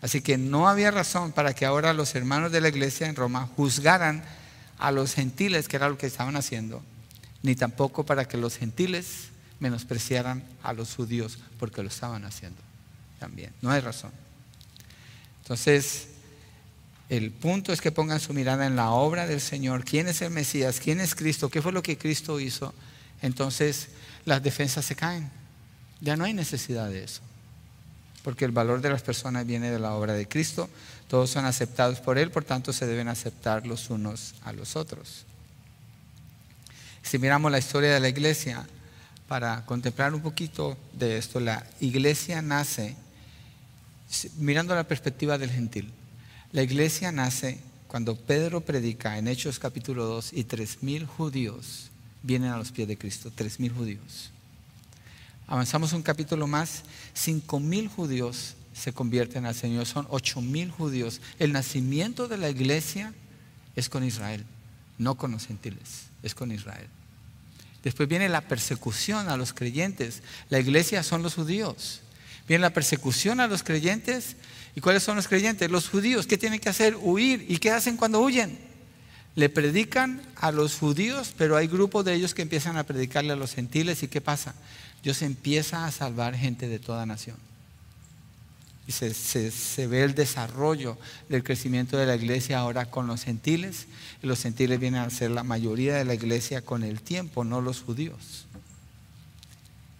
Así 0.00 0.20
que 0.20 0.38
no 0.38 0.68
había 0.68 0.90
razón 0.90 1.32
para 1.32 1.54
que 1.54 1.66
ahora 1.66 1.92
los 1.92 2.14
hermanos 2.14 2.52
de 2.52 2.60
la 2.60 2.68
iglesia 2.68 3.08
en 3.08 3.16
Roma 3.16 3.48
juzgaran 3.56 4.24
a 4.78 4.92
los 4.92 5.14
gentiles, 5.14 5.68
que 5.68 5.76
era 5.76 5.88
lo 5.88 5.98
que 5.98 6.06
estaban 6.06 6.36
haciendo, 6.36 6.82
ni 7.42 7.54
tampoco 7.56 8.06
para 8.06 8.26
que 8.26 8.36
los 8.36 8.56
gentiles 8.56 9.28
menospreciaran 9.60 10.44
a 10.62 10.72
los 10.72 10.94
judíos, 10.94 11.38
porque 11.58 11.82
lo 11.82 11.88
estaban 11.88 12.24
haciendo 12.24 12.60
también. 13.18 13.52
No 13.60 13.70
hay 13.70 13.80
razón. 13.80 14.12
Entonces, 15.42 16.08
el 17.08 17.30
punto 17.30 17.72
es 17.72 17.80
que 17.80 17.92
pongan 17.92 18.20
su 18.20 18.34
mirada 18.34 18.66
en 18.66 18.76
la 18.76 18.90
obra 18.90 19.26
del 19.26 19.40
Señor. 19.40 19.84
¿Quién 19.84 20.08
es 20.08 20.20
el 20.20 20.30
Mesías? 20.30 20.78
¿Quién 20.78 21.00
es 21.00 21.14
Cristo? 21.14 21.48
¿Qué 21.48 21.62
fue 21.62 21.72
lo 21.72 21.82
que 21.82 21.96
Cristo 21.96 22.38
hizo? 22.38 22.74
Entonces 23.22 23.88
las 24.24 24.42
defensas 24.42 24.84
se 24.84 24.94
caen. 24.94 25.30
Ya 26.00 26.16
no 26.16 26.24
hay 26.24 26.34
necesidad 26.34 26.88
de 26.88 27.02
eso, 27.02 27.22
porque 28.22 28.44
el 28.44 28.52
valor 28.52 28.80
de 28.80 28.90
las 28.90 29.02
personas 29.02 29.46
viene 29.46 29.70
de 29.70 29.80
la 29.80 29.94
obra 29.94 30.12
de 30.12 30.28
Cristo, 30.28 30.68
todos 31.08 31.30
son 31.30 31.44
aceptados 31.44 31.98
por 31.98 32.18
Él, 32.18 32.30
por 32.30 32.44
tanto 32.44 32.72
se 32.72 32.86
deben 32.86 33.08
aceptar 33.08 33.66
los 33.66 33.90
unos 33.90 34.34
a 34.44 34.52
los 34.52 34.76
otros. 34.76 35.24
Si 37.02 37.18
miramos 37.18 37.50
la 37.50 37.58
historia 37.58 37.92
de 37.92 38.00
la 38.00 38.08
iglesia, 38.08 38.66
para 39.26 39.64
contemplar 39.66 40.14
un 40.14 40.22
poquito 40.22 40.76
de 40.92 41.18
esto, 41.18 41.40
la 41.40 41.64
iglesia 41.80 42.40
nace 42.42 42.96
mirando 44.36 44.74
la 44.74 44.84
perspectiva 44.84 45.36
del 45.36 45.50
gentil. 45.50 45.92
La 46.50 46.62
iglesia 46.62 47.12
nace 47.12 47.58
cuando 47.88 48.16
Pedro 48.16 48.62
predica 48.62 49.18
en 49.18 49.28
Hechos 49.28 49.58
capítulo 49.58 50.06
2 50.06 50.32
y 50.32 50.44
tres 50.44 50.82
mil 50.82 51.04
judíos 51.04 51.90
vienen 52.22 52.50
a 52.50 52.56
los 52.56 52.72
pies 52.72 52.88
de 52.88 52.96
Cristo, 52.96 53.30
tres 53.34 53.60
mil 53.60 53.70
judíos. 53.70 54.30
Avanzamos 55.46 55.92
un 55.92 56.02
capítulo 56.02 56.46
más, 56.46 56.84
cinco 57.12 57.60
mil 57.60 57.88
judíos 57.88 58.54
se 58.72 58.94
convierten 58.94 59.44
al 59.44 59.54
Señor, 59.54 59.84
son 59.84 60.06
ocho 60.08 60.40
mil 60.40 60.70
judíos. 60.70 61.20
El 61.38 61.52
nacimiento 61.52 62.28
de 62.28 62.38
la 62.38 62.48
iglesia 62.48 63.12
es 63.76 63.90
con 63.90 64.02
Israel, 64.02 64.46
no 64.96 65.16
con 65.16 65.32
los 65.32 65.46
gentiles, 65.46 66.06
es 66.22 66.34
con 66.34 66.50
Israel. 66.50 66.88
Después 67.82 68.08
viene 68.08 68.30
la 68.30 68.40
persecución 68.40 69.28
a 69.28 69.36
los 69.36 69.52
creyentes. 69.52 70.22
La 70.48 70.58
iglesia 70.58 71.02
son 71.02 71.22
los 71.22 71.34
judíos. 71.34 72.00
Viene 72.48 72.62
la 72.62 72.72
persecución 72.72 73.38
a 73.40 73.46
los 73.46 73.62
creyentes. 73.62 74.36
¿Y 74.78 74.80
cuáles 74.80 75.02
son 75.02 75.16
los 75.16 75.26
creyentes? 75.26 75.68
Los 75.72 75.88
judíos. 75.88 76.28
¿Qué 76.28 76.38
tienen 76.38 76.60
que 76.60 76.68
hacer? 76.68 76.94
Huir. 76.94 77.44
¿Y 77.48 77.58
qué 77.58 77.72
hacen 77.72 77.96
cuando 77.96 78.20
huyen? 78.20 78.56
Le 79.34 79.48
predican 79.48 80.22
a 80.36 80.52
los 80.52 80.76
judíos, 80.76 81.34
pero 81.36 81.56
hay 81.56 81.66
grupos 81.66 82.04
de 82.04 82.14
ellos 82.14 82.32
que 82.32 82.42
empiezan 82.42 82.76
a 82.76 82.84
predicarle 82.84 83.32
a 83.32 83.36
los 83.36 83.54
gentiles. 83.54 84.04
¿Y 84.04 84.06
qué 84.06 84.20
pasa? 84.20 84.54
Dios 85.02 85.22
empieza 85.22 85.84
a 85.84 85.90
salvar 85.90 86.36
gente 86.36 86.68
de 86.68 86.78
toda 86.78 87.06
nación. 87.06 87.36
Y 88.86 88.92
se, 88.92 89.86
ve 89.88 90.04
el 90.04 90.14
desarrollo 90.14 90.96
del 91.28 91.42
crecimiento 91.42 91.96
de 91.96 92.06
la 92.06 92.14
iglesia 92.14 92.60
ahora 92.60 92.88
con 92.88 93.08
los 93.08 93.24
gentiles. 93.24 93.86
Y 94.22 94.28
los 94.28 94.40
gentiles 94.40 94.78
vienen 94.78 95.00
a 95.00 95.10
ser 95.10 95.32
la 95.32 95.42
mayoría 95.42 95.96
de 95.96 96.04
la 96.04 96.14
iglesia 96.14 96.62
con 96.62 96.84
el 96.84 97.02
tiempo, 97.02 97.42
no 97.42 97.60
los 97.60 97.82
judíos. 97.82 98.46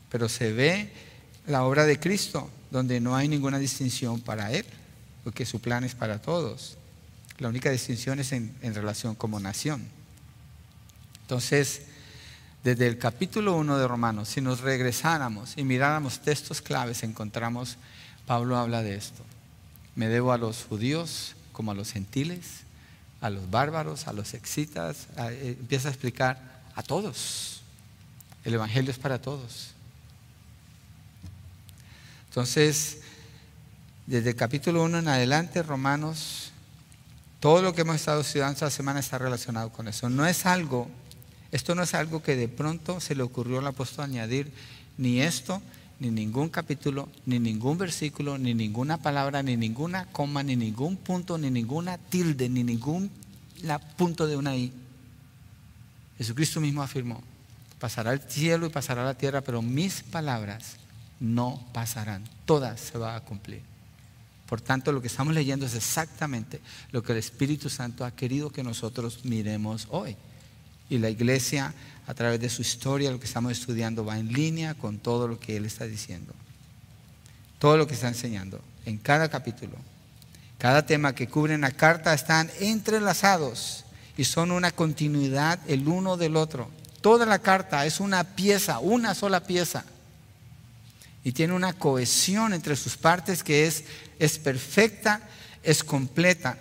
Pero 0.09 0.29
se 0.29 0.53
ve 0.53 0.93
la 1.49 1.65
obra 1.65 1.85
de 1.85 1.99
Cristo, 1.99 2.49
donde 2.71 3.01
no 3.01 3.17
hay 3.17 3.29
ninguna 3.29 3.59
distinción 3.59 4.21
para 4.21 4.53
Él, 4.53 4.65
porque 5.25 5.47
su 5.47 5.61
plan 5.61 5.85
es 5.85 5.95
para 5.95 6.21
todos. 6.21 6.77
La 7.39 7.49
única 7.49 7.71
distinción 7.71 8.19
es 8.19 8.33
en, 8.33 8.55
en 8.63 8.75
relación 8.75 9.15
como 9.15 9.41
nación. 9.41 9.87
Entonces, 11.23 11.83
desde 12.65 12.87
el 12.87 12.99
capítulo 12.99 13.57
1 13.57 13.79
de 13.79 13.87
Romanos, 13.87 14.29
si 14.29 14.41
nos 14.41 14.61
regresáramos 14.61 15.55
y 15.57 15.65
miráramos 15.65 16.21
textos 16.21 16.61
claves, 16.61 17.03
encontramos 17.03 17.77
Pablo 18.27 18.59
habla 18.59 18.83
de 18.83 18.95
esto. 18.95 19.25
Me 19.95 20.09
debo 20.09 20.33
a 20.33 20.39
los 20.39 20.65
judíos 20.65 21.35
como 21.53 21.73
a 21.73 21.75
los 21.75 21.93
gentiles, 21.93 22.61
a 23.21 23.31
los 23.31 23.51
bárbaros, 23.51 24.07
a 24.07 24.13
los 24.13 24.35
excitas. 24.35 25.09
Eh, 25.17 25.57
empieza 25.59 25.89
a 25.89 25.93
explicar 25.93 26.63
a 26.75 26.83
todos. 26.83 27.63
El 28.45 28.55
Evangelio 28.55 28.91
es 28.91 28.99
para 28.99 29.21
todos. 29.21 29.71
Entonces, 32.39 32.99
desde 34.07 34.31
el 34.31 34.37
capítulo 34.37 34.85
1 34.85 35.01
en 35.01 35.09
adelante, 35.09 35.61
Romanos, 35.61 36.53
todo 37.41 37.63
lo 37.63 37.75
que 37.75 37.81
hemos 37.81 37.97
estado 37.97 38.21
estudiando 38.21 38.53
esta 38.53 38.71
semana 38.71 39.01
está 39.01 39.19
relacionado 39.19 39.73
con 39.73 39.89
eso. 39.89 40.09
No 40.09 40.25
es 40.25 40.47
algo, 40.47 40.89
esto 41.51 41.75
no 41.75 41.83
es 41.83 41.95
algo 41.95 42.23
que 42.23 42.37
de 42.37 42.47
pronto 42.47 43.01
se 43.01 43.17
le 43.17 43.25
ocurrió 43.25 43.59
al 43.59 43.67
apóstol 43.67 44.05
añadir, 44.05 44.53
ni 44.99 45.21
esto, 45.21 45.61
ni 45.99 46.13
ningún 46.13 46.49
capítulo, 46.49 47.09
ni 47.27 47.41
ningún 47.41 47.77
versículo, 47.77 48.39
ni 48.39 48.55
ninguna 48.55 48.99
palabra, 48.99 49.43
ni 49.43 49.57
ninguna 49.57 50.07
coma, 50.07 50.45
ni 50.45 50.55
ningún 50.55 50.97
punto, 50.97 51.39
ni 51.39 51.51
ninguna 51.51 51.99
tilde, 51.99 52.49
ni 52.49 52.63
ningún 52.63 53.11
punto 53.97 54.29
de 54.29 54.37
una 54.37 54.55
I. 54.55 54.73
Jesucristo 56.19 56.61
mismo 56.61 56.85
afirmó, 56.85 57.21
pasará 57.81 58.13
el 58.13 58.21
cielo 58.21 58.67
y 58.67 58.71
pasará 58.71 59.05
la 59.05 59.15
tierra, 59.15 59.41
pero 59.41 59.61
mis 59.61 60.05
palabras 60.05 60.77
no 61.21 61.65
pasarán, 61.73 62.25
todas 62.45 62.81
se 62.81 62.99
van 62.99 63.17
a 63.17 63.21
cumplir. 63.21 63.63
Por 64.49 64.61
tanto, 64.61 64.93
lo 64.93 65.03
que 65.03 65.09
estamos 65.09 65.35
leyendo 65.35 65.67
es 65.67 65.75
exactamente 65.75 66.61
lo 66.91 67.03
que 67.03 67.13
el 67.13 67.19
Espíritu 67.19 67.69
Santo 67.69 68.05
ha 68.05 68.13
querido 68.13 68.51
que 68.51 68.63
nosotros 68.63 69.25
miremos 69.25 69.87
hoy. 69.91 70.17
Y 70.89 70.97
la 70.97 71.11
iglesia 71.11 71.75
a 72.07 72.15
través 72.15 72.41
de 72.41 72.49
su 72.49 72.63
historia, 72.63 73.11
lo 73.11 73.21
que 73.21 73.27
estamos 73.27 73.53
estudiando 73.53 74.07
va 74.07 74.19
en 74.19 74.33
línea 74.33 74.73
con 74.73 74.99
todo 74.99 75.29
lo 75.29 75.39
que 75.39 75.59
Él 75.59 75.67
está 75.67 75.85
diciendo. 75.85 76.33
Todo 77.59 77.77
lo 77.77 77.87
que 77.87 77.93
está 77.93 78.09
enseñando 78.09 78.63
en 78.87 78.97
cada 78.97 79.29
capítulo. 79.29 79.77
Cada 80.57 80.87
tema 80.87 81.15
que 81.15 81.29
cubre 81.29 81.53
en 81.53 81.61
la 81.61 81.71
carta 81.71 82.15
están 82.15 82.51
entrelazados 82.61 83.85
y 84.17 84.25
son 84.25 84.51
una 84.51 84.71
continuidad 84.71 85.61
el 85.69 85.87
uno 85.87 86.17
del 86.17 86.37
otro. 86.37 86.71
Toda 87.03 87.27
la 87.27 87.41
carta 87.41 87.85
es 87.85 88.01
una 88.01 88.25
pieza, 88.25 88.79
una 88.79 89.15
sola 89.15 89.45
pieza. 89.45 89.85
Y 91.25 91.33
tiene 91.33 91.55
una 91.55 91.73
cohesión 91.73 92.53
entre 92.53 92.77
sus 92.77 92.97
partes 92.97 93.43
que 93.43 93.67
es, 93.67 93.85
es 94.19 94.39
perfecta, 94.39 95.29
es 95.63 95.83
completa 95.83 96.59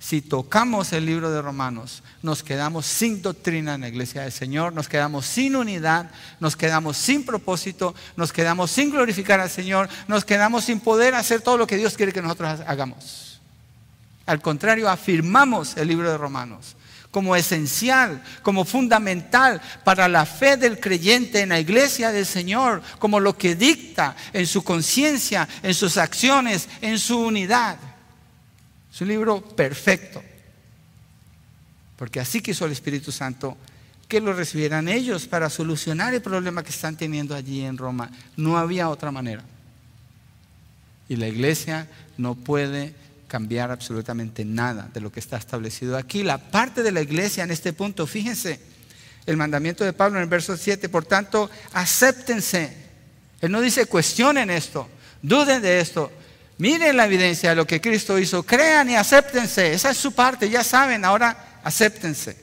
si 0.00 0.22
tocamos 0.22 0.94
el 0.94 1.04
libro 1.04 1.30
de 1.30 1.42
Romanos, 1.42 2.02
nos 2.22 2.42
quedamos 2.42 2.86
sin 2.86 3.20
doctrina 3.20 3.74
en 3.74 3.82
la 3.82 3.88
iglesia 3.88 4.22
del 4.22 4.32
Señor, 4.32 4.72
nos 4.72 4.88
quedamos 4.88 5.26
sin 5.26 5.54
unidad, 5.54 6.10
nos 6.40 6.56
quedamos 6.56 6.96
sin 6.96 7.22
propósito, 7.22 7.94
nos 8.16 8.32
quedamos 8.32 8.70
sin 8.70 8.90
glorificar 8.90 9.40
al 9.40 9.50
Señor, 9.50 9.90
nos 10.08 10.24
quedamos 10.24 10.64
sin 10.64 10.80
poder 10.80 11.14
hacer 11.14 11.42
todo 11.42 11.58
lo 11.58 11.66
que 11.66 11.76
Dios 11.76 11.98
quiere 11.98 12.14
que 12.14 12.22
nosotros 12.22 12.60
hagamos. 12.66 13.42
Al 14.24 14.40
contrario, 14.40 14.88
afirmamos 14.88 15.76
el 15.76 15.88
libro 15.88 16.10
de 16.10 16.16
Romanos 16.16 16.76
como 17.10 17.34
esencial, 17.34 18.22
como 18.42 18.64
fundamental 18.64 19.60
para 19.84 20.08
la 20.08 20.24
fe 20.24 20.56
del 20.56 20.78
creyente 20.78 21.40
en 21.40 21.48
la 21.48 21.60
iglesia 21.60 22.12
del 22.12 22.26
Señor, 22.26 22.82
como 22.98 23.18
lo 23.18 23.36
que 23.36 23.56
dicta 23.56 24.16
en 24.32 24.46
su 24.46 24.62
conciencia, 24.62 25.48
en 25.62 25.74
sus 25.74 25.96
acciones, 25.96 26.68
en 26.80 26.98
su 26.98 27.18
unidad. 27.18 27.78
Es 28.92 29.00
un 29.00 29.08
libro 29.08 29.40
perfecto. 29.40 30.22
Porque 31.96 32.20
así 32.20 32.40
quiso 32.40 32.64
el 32.64 32.72
Espíritu 32.72 33.12
Santo 33.12 33.56
que 34.08 34.20
lo 34.20 34.32
recibieran 34.32 34.88
ellos 34.88 35.26
para 35.26 35.48
solucionar 35.50 36.14
el 36.14 36.22
problema 36.22 36.64
que 36.64 36.70
están 36.70 36.96
teniendo 36.96 37.34
allí 37.34 37.64
en 37.64 37.78
Roma. 37.78 38.10
No 38.36 38.58
había 38.58 38.88
otra 38.88 39.12
manera. 39.12 39.44
Y 41.08 41.16
la 41.16 41.28
iglesia 41.28 41.88
no 42.16 42.34
puede 42.34 42.94
cambiar 43.30 43.70
absolutamente 43.70 44.44
nada 44.44 44.90
de 44.92 45.00
lo 45.00 45.12
que 45.12 45.20
está 45.20 45.36
establecido 45.36 45.96
aquí. 45.96 46.24
La 46.24 46.38
parte 46.38 46.82
de 46.82 46.90
la 46.90 47.00
iglesia 47.00 47.44
en 47.44 47.52
este 47.52 47.72
punto, 47.72 48.08
fíjense, 48.08 48.58
el 49.24 49.36
mandamiento 49.36 49.84
de 49.84 49.92
Pablo 49.92 50.18
en 50.18 50.24
el 50.24 50.28
verso 50.28 50.56
7, 50.56 50.88
por 50.88 51.04
tanto, 51.04 51.48
acéptense. 51.72 52.76
Él 53.40 53.52
no 53.52 53.60
dice 53.60 53.86
cuestionen 53.86 54.50
esto, 54.50 54.88
duden 55.22 55.62
de 55.62 55.78
esto, 55.78 56.10
Miren 56.58 56.98
la 56.98 57.06
evidencia 57.06 57.48
de 57.48 57.56
lo 57.56 57.66
que 57.66 57.80
Cristo 57.80 58.18
hizo. 58.18 58.42
Crean 58.42 58.90
y 58.90 58.94
acéptense. 58.94 59.72
Esa 59.72 59.92
es 59.92 59.96
su 59.96 60.12
parte. 60.12 60.50
Ya 60.50 60.62
saben, 60.62 61.06
ahora 61.06 61.58
acéptense. 61.64 62.36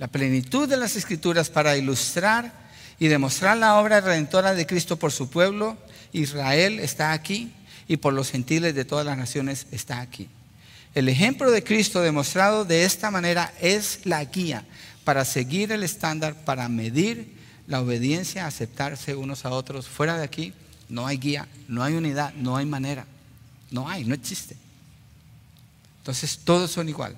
La 0.00 0.08
plenitud 0.08 0.68
de 0.68 0.76
las 0.76 0.96
escrituras 0.96 1.48
para 1.48 1.76
ilustrar 1.76 2.52
y 2.98 3.06
demostrar 3.06 3.56
la 3.56 3.76
obra 3.76 4.00
redentora 4.00 4.52
de 4.52 4.66
Cristo 4.66 4.98
por 4.98 5.12
su 5.12 5.30
pueblo, 5.30 5.76
Israel 6.10 6.80
está 6.80 7.12
aquí 7.12 7.52
y 7.88 7.96
por 7.98 8.12
los 8.12 8.30
gentiles 8.30 8.74
de 8.74 8.84
todas 8.84 9.06
las 9.06 9.18
naciones 9.18 9.66
está 9.70 10.00
aquí. 10.00 10.28
El 10.94 11.08
ejemplo 11.08 11.50
de 11.50 11.64
Cristo 11.64 12.00
demostrado 12.02 12.64
de 12.64 12.84
esta 12.84 13.10
manera 13.10 13.52
es 13.60 14.00
la 14.04 14.24
guía 14.24 14.64
para 15.04 15.24
seguir 15.24 15.72
el 15.72 15.82
estándar, 15.82 16.44
para 16.44 16.68
medir 16.68 17.34
la 17.66 17.80
obediencia, 17.80 18.46
aceptarse 18.46 19.14
unos 19.14 19.44
a 19.44 19.50
otros 19.50 19.88
fuera 19.88 20.18
de 20.18 20.24
aquí 20.24 20.52
no 20.92 21.06
hay 21.06 21.16
guía, 21.16 21.48
no 21.68 21.82
hay 21.82 21.94
unidad, 21.94 22.34
no 22.34 22.58
hay 22.58 22.66
manera. 22.66 23.06
No 23.70 23.88
hay, 23.88 24.04
no 24.04 24.14
existe. 24.14 24.58
Entonces 26.00 26.40
todos 26.44 26.70
son 26.70 26.86
igual 26.90 27.16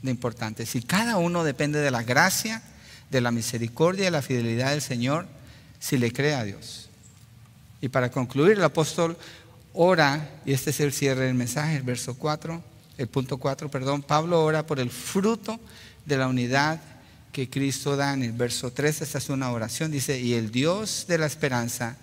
de 0.00 0.12
importantes. 0.12 0.76
Y 0.76 0.82
cada 0.82 1.16
uno 1.16 1.42
depende 1.42 1.80
de 1.80 1.90
la 1.90 2.04
gracia, 2.04 2.62
de 3.10 3.20
la 3.20 3.32
misericordia 3.32 4.02
y 4.02 4.04
de 4.04 4.10
la 4.12 4.22
fidelidad 4.22 4.70
del 4.70 4.80
Señor 4.80 5.26
si 5.80 5.98
le 5.98 6.12
cree 6.12 6.34
a 6.34 6.44
Dios. 6.44 6.88
Y 7.80 7.88
para 7.88 8.12
concluir, 8.12 8.52
el 8.52 8.64
apóstol 8.64 9.18
ora, 9.76 10.40
y 10.44 10.52
este 10.52 10.70
es 10.70 10.80
el 10.80 10.92
cierre 10.92 11.26
del 11.26 11.34
mensaje, 11.34 11.76
el 11.76 11.82
verso 11.82 12.14
4, 12.14 12.62
el 12.98 13.06
punto 13.06 13.38
4, 13.38 13.70
perdón, 13.70 14.02
Pablo 14.02 14.42
ora 14.42 14.66
por 14.66 14.80
el 14.80 14.90
fruto 14.90 15.60
de 16.04 16.16
la 16.16 16.26
unidad 16.26 16.80
que 17.30 17.50
Cristo 17.50 17.96
da 17.96 18.14
en 18.14 18.22
el 18.22 18.32
verso 18.32 18.72
3, 18.72 19.02
esta 19.02 19.18
es 19.18 19.28
una 19.28 19.50
oración, 19.50 19.90
dice, 19.90 20.18
y 20.18 20.32
el 20.32 20.50
Dios 20.50 21.04
de 21.06 21.18
la 21.18 21.26
esperanza 21.26 21.96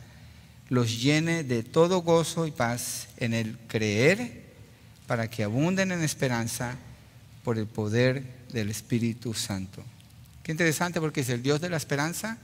los 0.70 1.02
llene 1.02 1.44
de 1.44 1.64
todo 1.64 2.02
gozo 2.02 2.48
y 2.48 2.52
paz 2.52 3.08
en 3.18 3.34
el 3.34 3.58
creer, 3.68 4.44
para 5.08 5.30
que 5.30 5.44
abunden 5.44 5.92
en 5.92 6.02
esperanza 6.02 6.76
por 7.44 7.58
el 7.58 7.68
poder 7.68 8.24
del 8.52 8.70
Espíritu 8.70 9.34
Santo. 9.34 9.84
Qué 10.44 10.52
interesante 10.52 11.00
porque 11.00 11.22
es 11.22 11.30
el 11.30 11.44
Dios 11.44 11.62
de 11.62 11.70
la 11.70 11.78
esperanza 11.78 12.38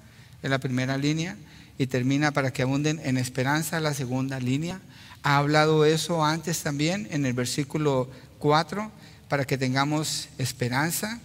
en 0.44 0.50
la 0.50 0.60
primera 0.60 0.98
línea 0.98 1.38
y 1.78 1.88
termina 1.88 2.32
para 2.32 2.52
que 2.52 2.62
abunden 2.62 3.00
en 3.04 3.18
esperanza 3.18 3.80
la 3.80 3.94
segunda 3.94 4.40
línea. 4.40 4.82
Ha 5.24 5.38
hablado 5.38 5.86
eso 5.86 6.24
antes 6.24 6.62
también 6.64 7.08
en 7.12 7.26
el 7.26 7.34
versículo 7.34 8.10
4 8.40 8.92
para 9.28 9.46
que 9.46 9.58
tengamos 9.58 10.30
esperanza. 10.38 11.20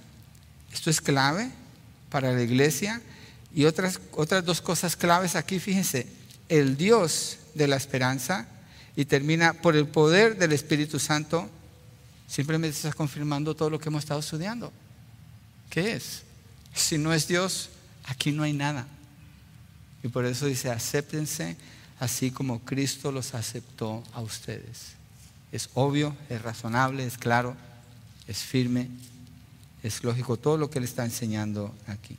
Esto 0.73 0.91
es 0.91 1.01
clave 1.01 1.51
para 2.11 2.33
la 2.33 2.43
iglesia. 2.43 3.01
Y 3.55 3.67
otras, 3.67 4.01
otras 4.13 4.45
dos 4.45 4.61
cosas 4.61 4.97
claves 4.97 5.37
aquí, 5.37 5.61
fíjense, 5.61 6.09
el 6.49 6.77
Dios 6.77 7.39
de 7.55 7.69
la 7.69 7.77
esperanza 7.77 8.49
y 8.97 9.05
termina 9.05 9.55
por 9.55 9.77
el 9.77 9.87
poder 9.87 10.37
del 10.37 10.53
Espíritu 10.53 10.99
Santo, 10.99 11.49
simplemente 12.29 12.77
está 12.77 12.93
confirmando 12.93 13.55
todo 13.55 13.71
lo 13.71 13.79
que 13.79 13.89
hemos 13.89 14.03
estado 14.03 14.21
estudiando. 14.21 14.73
¿Qué 15.71 15.95
es? 15.95 16.23
Si 16.75 16.99
no 16.99 17.13
es 17.13 17.29
Dios, 17.29 17.71
aquí 18.05 18.33
no 18.33 18.43
hay 18.43 18.53
nada. 18.53 18.87
Y 20.03 20.09
por 20.09 20.25
eso 20.25 20.47
dice, 20.47 20.71
acéptense 20.71 21.57
así 22.05 22.31
como 22.31 22.61
Cristo 22.61 23.11
los 23.11 23.35
aceptó 23.35 24.03
a 24.13 24.21
ustedes. 24.21 24.93
Es 25.53 25.71
obvio, 25.73 26.15
es 26.29 26.43
razonable, 26.43 27.07
es 27.07 27.17
claro, 27.17 27.57
es 28.29 28.39
firme, 28.39 28.89
es 29.83 30.05
lógico 30.05 30.37
todo 30.37 30.59
lo 30.59 30.69
que 30.69 30.79
él 30.79 30.85
está 30.85 31.05
enseñando 31.05 31.75
aquí. 31.87 32.17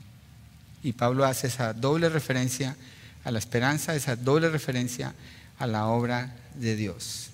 Y 0.81 0.93
Pablo 0.93 1.23
hace 1.23 1.47
esa 1.47 1.73
doble 1.73 2.09
referencia 2.09 2.75
a 3.23 3.29
la 3.31 3.37
esperanza, 3.37 3.95
esa 3.95 4.15
doble 4.15 4.49
referencia 4.49 5.13
a 5.59 5.67
la 5.67 5.85
obra 5.85 6.35
de 6.55 6.75
Dios. 6.75 7.29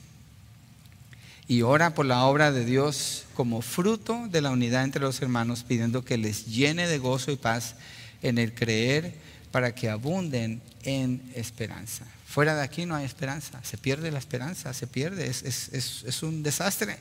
Y 1.47 1.61
ora 1.61 1.93
por 1.93 2.05
la 2.05 2.25
obra 2.25 2.51
de 2.51 2.65
Dios 2.65 3.25
como 3.33 3.61
fruto 3.61 4.27
de 4.29 4.41
la 4.41 4.51
unidad 4.51 4.83
entre 4.83 5.01
los 5.01 5.21
hermanos, 5.21 5.63
pidiendo 5.63 6.03
que 6.03 6.17
les 6.17 6.47
llene 6.47 6.87
de 6.87 6.97
gozo 6.97 7.31
y 7.31 7.37
paz 7.37 7.75
en 8.21 8.37
el 8.37 8.53
creer 8.53 9.13
para 9.51 9.73
que 9.73 9.89
abunden 9.89 10.61
en 10.83 11.21
esperanza. 11.33 12.05
Fuera 12.31 12.55
de 12.55 12.61
aquí 12.61 12.85
no 12.85 12.95
hay 12.95 13.03
esperanza, 13.03 13.61
se 13.61 13.77
pierde 13.77 14.09
la 14.09 14.17
esperanza, 14.17 14.73
se 14.73 14.87
pierde, 14.87 15.27
es, 15.27 16.23
un 16.23 16.43
desastre. 16.43 16.97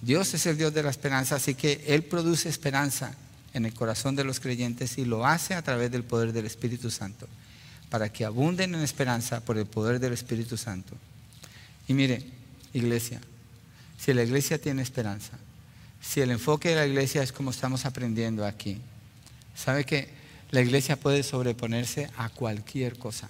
Dios 0.00 0.32
es 0.32 0.46
el 0.46 0.56
Dios 0.56 0.72
de 0.72 0.82
la 0.82 0.88
esperanza, 0.88 1.36
así 1.36 1.54
que 1.54 1.84
Él 1.86 2.02
produce 2.02 2.48
esperanza 2.48 3.14
en 3.52 3.66
el 3.66 3.74
corazón 3.74 4.16
de 4.16 4.24
los 4.24 4.40
creyentes 4.40 4.96
y 4.96 5.04
lo 5.04 5.26
hace 5.26 5.52
a 5.52 5.60
través 5.60 5.90
del 5.90 6.02
poder 6.02 6.32
del 6.32 6.46
Espíritu 6.46 6.90
Santo, 6.90 7.28
para 7.90 8.10
que 8.10 8.24
abunden 8.24 8.74
en 8.74 8.80
esperanza 8.80 9.40
por 9.40 9.58
el 9.58 9.66
poder 9.66 10.00
del 10.00 10.14
Espíritu 10.14 10.56
Santo. 10.56 10.96
Y 11.86 11.92
mire, 11.92 12.24
iglesia, 12.72 13.20
si 13.98 14.14
la 14.14 14.22
iglesia 14.22 14.58
tiene 14.58 14.80
esperanza, 14.80 15.32
si 16.00 16.22
el 16.22 16.30
enfoque 16.30 16.70
de 16.70 16.76
la 16.76 16.86
iglesia 16.86 17.22
es 17.22 17.32
como 17.32 17.50
estamos 17.50 17.84
aprendiendo 17.84 18.46
aquí, 18.46 18.78
¿sabe 19.54 19.84
que 19.84 20.08
la 20.52 20.62
iglesia 20.62 20.96
puede 20.96 21.22
sobreponerse 21.22 22.08
a 22.16 22.30
cualquier 22.30 22.96
cosa? 22.98 23.28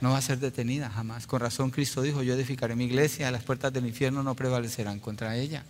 No 0.00 0.10
va 0.10 0.18
a 0.18 0.22
ser 0.22 0.38
detenida 0.38 0.90
jamás. 0.90 1.26
Con 1.26 1.40
razón 1.40 1.70
Cristo 1.70 2.02
dijo, 2.02 2.22
yo 2.22 2.34
edificaré 2.34 2.76
mi 2.76 2.84
iglesia, 2.84 3.30
las 3.30 3.42
puertas 3.42 3.72
del 3.72 3.86
infierno 3.86 4.22
no 4.22 4.34
prevalecerán 4.34 5.00
contra 5.00 5.36
ella. 5.36 5.64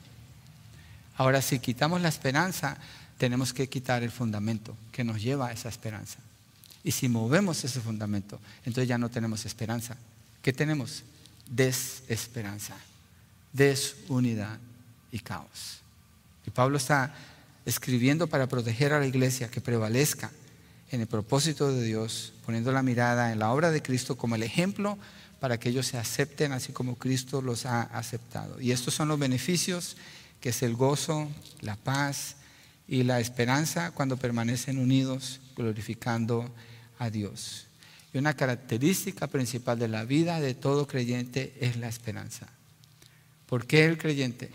Ahora, 1.16 1.40
si 1.40 1.58
quitamos 1.58 2.00
la 2.00 2.08
esperanza, 2.08 2.76
tenemos 3.18 3.52
que 3.52 3.68
quitar 3.68 4.02
el 4.02 4.10
fundamento 4.10 4.76
que 4.92 5.04
nos 5.04 5.22
lleva 5.22 5.48
a 5.48 5.52
esa 5.52 5.68
esperanza. 5.68 6.18
Y 6.84 6.92
si 6.92 7.08
movemos 7.08 7.64
ese 7.64 7.80
fundamento, 7.80 8.38
entonces 8.64 8.88
ya 8.88 8.98
no 8.98 9.08
tenemos 9.08 9.44
esperanza. 9.46 9.96
¿Qué 10.42 10.52
tenemos? 10.52 11.02
Desesperanza, 11.48 12.76
desunidad 13.52 14.58
y 15.10 15.18
caos. 15.20 15.80
Y 16.46 16.50
Pablo 16.50 16.76
está 16.76 17.14
escribiendo 17.64 18.28
para 18.28 18.46
proteger 18.46 18.92
a 18.92 19.00
la 19.00 19.06
iglesia 19.06 19.50
que 19.50 19.60
prevalezca 19.60 20.30
en 20.90 21.00
el 21.00 21.06
propósito 21.06 21.72
de 21.72 21.82
Dios, 21.82 22.32
poniendo 22.44 22.72
la 22.72 22.82
mirada 22.82 23.32
en 23.32 23.38
la 23.38 23.52
obra 23.52 23.70
de 23.70 23.82
Cristo 23.82 24.16
como 24.16 24.34
el 24.34 24.42
ejemplo 24.42 24.98
para 25.40 25.58
que 25.58 25.68
ellos 25.68 25.86
se 25.86 25.98
acepten 25.98 26.52
así 26.52 26.72
como 26.72 26.96
Cristo 26.96 27.42
los 27.42 27.66
ha 27.66 27.82
aceptado. 27.82 28.60
Y 28.60 28.72
estos 28.72 28.94
son 28.94 29.08
los 29.08 29.18
beneficios, 29.18 29.96
que 30.40 30.50
es 30.50 30.62
el 30.62 30.74
gozo, 30.74 31.28
la 31.60 31.76
paz, 31.76 32.36
y 32.88 33.02
la 33.02 33.20
esperanza 33.20 33.90
cuando 33.90 34.16
permanecen 34.16 34.78
unidos 34.78 35.40
glorificando 35.56 36.48
a 36.98 37.10
Dios. 37.10 37.66
Y 38.12 38.18
una 38.18 38.34
característica 38.34 39.26
principal 39.26 39.78
de 39.78 39.88
la 39.88 40.04
vida 40.04 40.40
de 40.40 40.54
todo 40.54 40.86
creyente 40.86 41.54
es 41.60 41.76
la 41.76 41.88
esperanza. 41.88 42.46
¿Por 43.46 43.66
qué 43.66 43.84
el 43.84 43.98
creyente? 43.98 44.50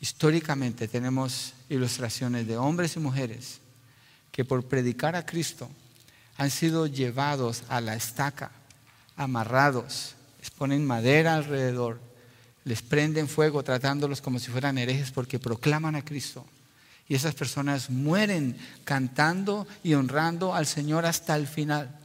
Históricamente 0.00 0.88
tenemos 0.88 1.54
ilustraciones 1.68 2.46
de 2.46 2.56
hombres 2.56 2.96
y 2.96 3.00
mujeres 3.00 3.60
que 4.36 4.44
por 4.44 4.66
predicar 4.66 5.16
a 5.16 5.24
Cristo 5.24 5.70
han 6.36 6.50
sido 6.50 6.86
llevados 6.86 7.62
a 7.70 7.80
la 7.80 7.96
estaca, 7.96 8.52
amarrados, 9.16 10.14
les 10.38 10.50
ponen 10.50 10.84
madera 10.84 11.36
alrededor, 11.36 11.98
les 12.64 12.82
prenden 12.82 13.28
fuego 13.28 13.62
tratándolos 13.62 14.20
como 14.20 14.38
si 14.38 14.50
fueran 14.50 14.76
herejes 14.76 15.10
porque 15.10 15.38
proclaman 15.38 15.96
a 15.96 16.04
Cristo 16.04 16.44
y 17.08 17.14
esas 17.14 17.34
personas 17.34 17.88
mueren 17.88 18.58
cantando 18.84 19.66
y 19.82 19.94
honrando 19.94 20.54
al 20.54 20.66
Señor 20.66 21.06
hasta 21.06 21.34
el 21.34 21.46
final. 21.46 21.98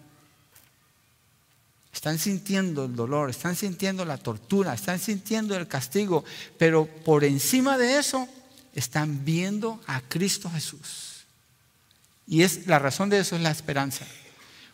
Están 1.93 2.17
sintiendo 2.17 2.85
el 2.85 2.95
dolor, 2.95 3.29
están 3.29 3.57
sintiendo 3.57 4.05
la 4.05 4.17
tortura, 4.17 4.73
están 4.73 4.99
sintiendo 4.99 5.57
el 5.57 5.67
castigo, 5.67 6.23
pero 6.57 6.85
por 6.85 7.25
encima 7.25 7.77
de 7.77 7.99
eso 7.99 8.25
están 8.73 9.25
viendo 9.25 9.81
a 9.85 9.99
Cristo 9.99 10.49
Jesús. 10.49 11.10
Y 12.31 12.43
es 12.43 12.65
la 12.65 12.79
razón 12.79 13.09
de 13.09 13.19
eso 13.19 13.35
es 13.35 13.41
la 13.41 13.51
esperanza. 13.51 14.05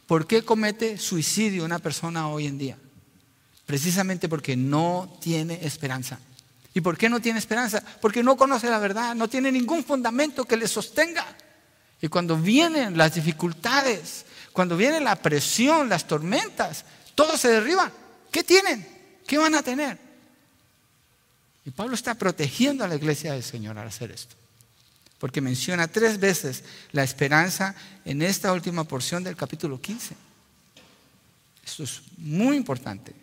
¿Por 0.05 0.27
qué 0.27 0.43
comete 0.43 0.99
suicidio 0.99 1.65
una 1.65 1.79
persona 1.79 2.29
hoy 2.29 2.45
en 2.45 2.59
día? 2.59 2.77
Precisamente 3.65 4.29
porque 4.29 4.55
no 4.55 5.17
tiene 5.19 5.65
esperanza. 5.65 6.19
¿Y 6.75 6.81
por 6.81 6.99
qué 6.99 7.09
no 7.09 7.19
tiene 7.19 7.39
esperanza? 7.39 7.83
Porque 7.99 8.21
no 8.21 8.37
conoce 8.37 8.69
la 8.69 8.77
verdad, 8.77 9.15
no 9.15 9.27
tiene 9.27 9.51
ningún 9.51 9.83
fundamento 9.83 10.45
que 10.45 10.55
le 10.55 10.67
sostenga. 10.67 11.25
Y 11.99 12.09
cuando 12.09 12.37
vienen 12.37 12.95
las 12.95 13.15
dificultades, 13.15 14.27
cuando 14.53 14.77
viene 14.77 14.99
la 14.99 15.15
presión, 15.15 15.89
las 15.89 16.07
tormentas, 16.07 16.85
todo 17.15 17.37
se 17.37 17.47
derriba. 17.47 17.91
¿Qué 18.29 18.43
tienen? 18.43 18.87
¿Qué 19.25 19.39
van 19.39 19.55
a 19.55 19.63
tener? 19.63 19.97
Y 21.65 21.71
Pablo 21.71 21.95
está 21.95 22.13
protegiendo 22.13 22.83
a 22.83 22.87
la 22.87 22.97
iglesia 22.97 23.33
del 23.33 23.41
Señor 23.41 23.79
al 23.79 23.87
hacer 23.87 24.11
esto. 24.11 24.35
Porque 25.19 25.41
menciona 25.41 25.87
tres 25.87 26.19
veces 26.19 26.63
la 26.91 27.03
esperanza 27.03 27.75
en 28.05 28.21
esta 28.21 28.53
última 28.53 28.83
porción 28.83 29.23
del 29.23 29.35
capítulo 29.35 29.81
15. 29.81 30.15
Esto 31.65 31.83
es 31.83 32.01
muy 32.17 32.55
importante. 32.55 33.13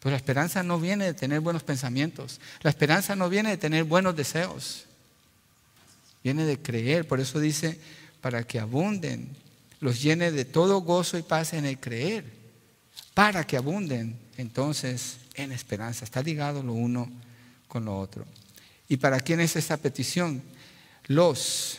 Pero 0.00 0.10
la 0.10 0.18
esperanza 0.18 0.62
no 0.62 0.78
viene 0.78 1.06
de 1.06 1.14
tener 1.14 1.40
buenos 1.40 1.62
pensamientos. 1.62 2.38
La 2.60 2.70
esperanza 2.70 3.16
no 3.16 3.30
viene 3.30 3.50
de 3.50 3.56
tener 3.56 3.84
buenos 3.84 4.14
deseos. 4.14 4.84
Viene 6.22 6.44
de 6.44 6.60
creer. 6.60 7.08
Por 7.08 7.20
eso 7.20 7.40
dice, 7.40 7.80
para 8.20 8.44
que 8.44 8.60
abunden, 8.60 9.34
los 9.80 10.02
llene 10.02 10.30
de 10.30 10.44
todo 10.44 10.82
gozo 10.82 11.16
y 11.16 11.22
paz 11.22 11.54
en 11.54 11.64
el 11.64 11.80
creer. 11.80 12.24
Para 13.14 13.46
que 13.46 13.56
abunden, 13.56 14.18
entonces, 14.36 15.16
en 15.34 15.52
esperanza. 15.52 16.04
Está 16.04 16.22
ligado 16.22 16.62
lo 16.62 16.74
uno 16.74 17.10
con 17.66 17.86
lo 17.86 17.98
otro. 17.98 18.26
¿Y 18.88 18.98
para 18.98 19.20
quién 19.20 19.40
es 19.40 19.56
esta 19.56 19.76
petición? 19.76 20.42
Los. 21.06 21.78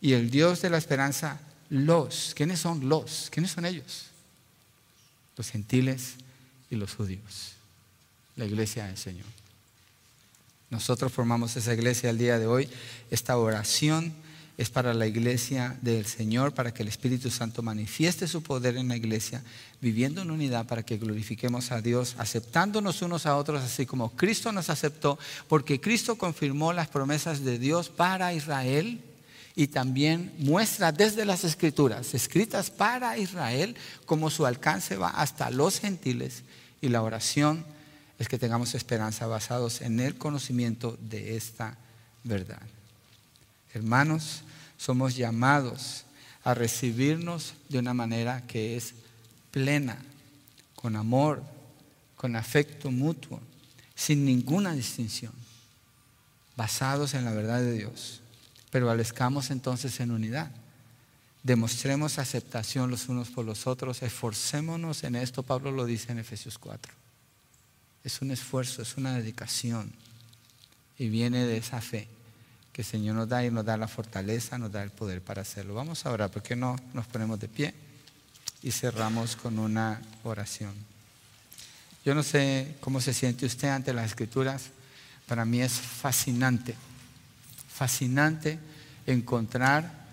Y 0.00 0.12
el 0.12 0.30
Dios 0.30 0.62
de 0.62 0.70
la 0.70 0.78
esperanza, 0.78 1.40
los. 1.70 2.32
¿Quiénes 2.34 2.60
son 2.60 2.88
los? 2.88 3.28
¿Quiénes 3.30 3.52
son 3.52 3.64
ellos? 3.64 4.06
Los 5.36 5.50
gentiles 5.50 6.14
y 6.70 6.76
los 6.76 6.94
judíos 6.94 7.54
la 8.36 8.44
iglesia 8.44 8.86
del 8.86 8.96
Señor. 8.96 9.26
Nosotros 10.70 11.12
formamos 11.12 11.56
esa 11.56 11.72
iglesia 11.72 12.10
el 12.10 12.18
día 12.18 12.38
de 12.38 12.46
hoy. 12.46 12.68
Esta 13.10 13.36
oración 13.36 14.12
es 14.56 14.70
para 14.70 14.94
la 14.94 15.06
iglesia 15.06 15.76
del 15.82 16.06
Señor, 16.06 16.54
para 16.54 16.72
que 16.72 16.82
el 16.82 16.88
Espíritu 16.88 17.30
Santo 17.30 17.62
manifieste 17.62 18.28
su 18.28 18.42
poder 18.42 18.76
en 18.76 18.88
la 18.88 18.96
iglesia, 18.96 19.42
viviendo 19.80 20.22
en 20.22 20.30
unidad 20.30 20.66
para 20.66 20.84
que 20.84 20.96
glorifiquemos 20.96 21.72
a 21.72 21.80
Dios, 21.80 22.14
aceptándonos 22.18 23.02
unos 23.02 23.26
a 23.26 23.36
otros 23.36 23.62
así 23.62 23.84
como 23.84 24.10
Cristo 24.10 24.52
nos 24.52 24.70
aceptó, 24.70 25.18
porque 25.48 25.80
Cristo 25.80 26.16
confirmó 26.16 26.72
las 26.72 26.88
promesas 26.88 27.44
de 27.44 27.58
Dios 27.58 27.88
para 27.88 28.32
Israel 28.32 29.00
y 29.56 29.68
también 29.68 30.32
muestra 30.38 30.92
desde 30.92 31.24
las 31.24 31.44
escrituras, 31.44 32.14
escritas 32.14 32.70
para 32.70 33.18
Israel, 33.18 33.74
como 34.06 34.30
su 34.30 34.46
alcance 34.46 34.96
va 34.96 35.10
hasta 35.10 35.50
los 35.50 35.80
gentiles 35.80 36.44
y 36.80 36.88
la 36.90 37.02
oración 37.02 37.64
es 38.18 38.28
que 38.28 38.38
tengamos 38.38 38.74
esperanza 38.74 39.26
basados 39.26 39.80
en 39.80 39.98
el 39.98 40.16
conocimiento 40.16 40.96
de 41.00 41.36
esta 41.36 41.76
verdad. 42.22 42.62
Hermanos, 43.72 44.43
somos 44.84 45.16
llamados 45.16 46.04
a 46.42 46.52
recibirnos 46.52 47.54
de 47.70 47.78
una 47.78 47.94
manera 47.94 48.46
que 48.46 48.76
es 48.76 48.92
plena, 49.50 49.96
con 50.74 50.94
amor, 50.94 51.42
con 52.16 52.36
afecto 52.36 52.90
mutuo, 52.90 53.40
sin 53.94 54.26
ninguna 54.26 54.74
distinción, 54.74 55.32
basados 56.54 57.14
en 57.14 57.24
la 57.24 57.32
verdad 57.32 57.60
de 57.60 57.72
Dios. 57.72 58.20
Pero 58.70 58.90
alezcamos 58.90 59.50
entonces 59.50 60.00
en 60.00 60.10
unidad. 60.10 60.50
demostremos 61.42 62.18
aceptación 62.18 62.90
los 62.90 63.08
unos 63.08 63.30
por 63.30 63.46
los 63.46 63.66
otros, 63.66 64.02
esforcémonos 64.02 65.02
en 65.04 65.16
esto, 65.16 65.42
Pablo 65.42 65.70
lo 65.70 65.86
dice 65.86 66.12
en 66.12 66.18
Efesios 66.18 66.58
4. 66.58 66.92
Es 68.02 68.20
un 68.20 68.30
esfuerzo, 68.30 68.82
es 68.82 68.98
una 68.98 69.16
dedicación 69.16 69.92
y 70.98 71.08
viene 71.08 71.44
de 71.44 71.56
esa 71.56 71.80
fe 71.80 72.06
que 72.74 72.82
el 72.82 72.86
Señor 72.86 73.14
nos 73.14 73.28
da 73.28 73.44
y 73.44 73.52
nos 73.52 73.64
da 73.64 73.76
la 73.76 73.86
fortaleza, 73.86 74.58
nos 74.58 74.72
da 74.72 74.82
el 74.82 74.90
poder 74.90 75.22
para 75.22 75.42
hacerlo. 75.42 75.74
Vamos 75.74 76.04
a 76.04 76.10
orar, 76.10 76.30
¿por 76.32 76.42
qué 76.42 76.56
no 76.56 76.74
nos 76.92 77.06
ponemos 77.06 77.38
de 77.38 77.46
pie 77.46 77.72
y 78.64 78.72
cerramos 78.72 79.36
con 79.36 79.60
una 79.60 80.02
oración? 80.24 80.74
Yo 82.04 82.16
no 82.16 82.24
sé 82.24 82.74
cómo 82.80 83.00
se 83.00 83.14
siente 83.14 83.46
usted 83.46 83.68
ante 83.68 83.94
las 83.94 84.06
escrituras, 84.06 84.70
para 85.28 85.44
mí 85.44 85.62
es 85.62 85.72
fascinante, 85.72 86.74
fascinante 87.72 88.58
encontrar 89.06 90.04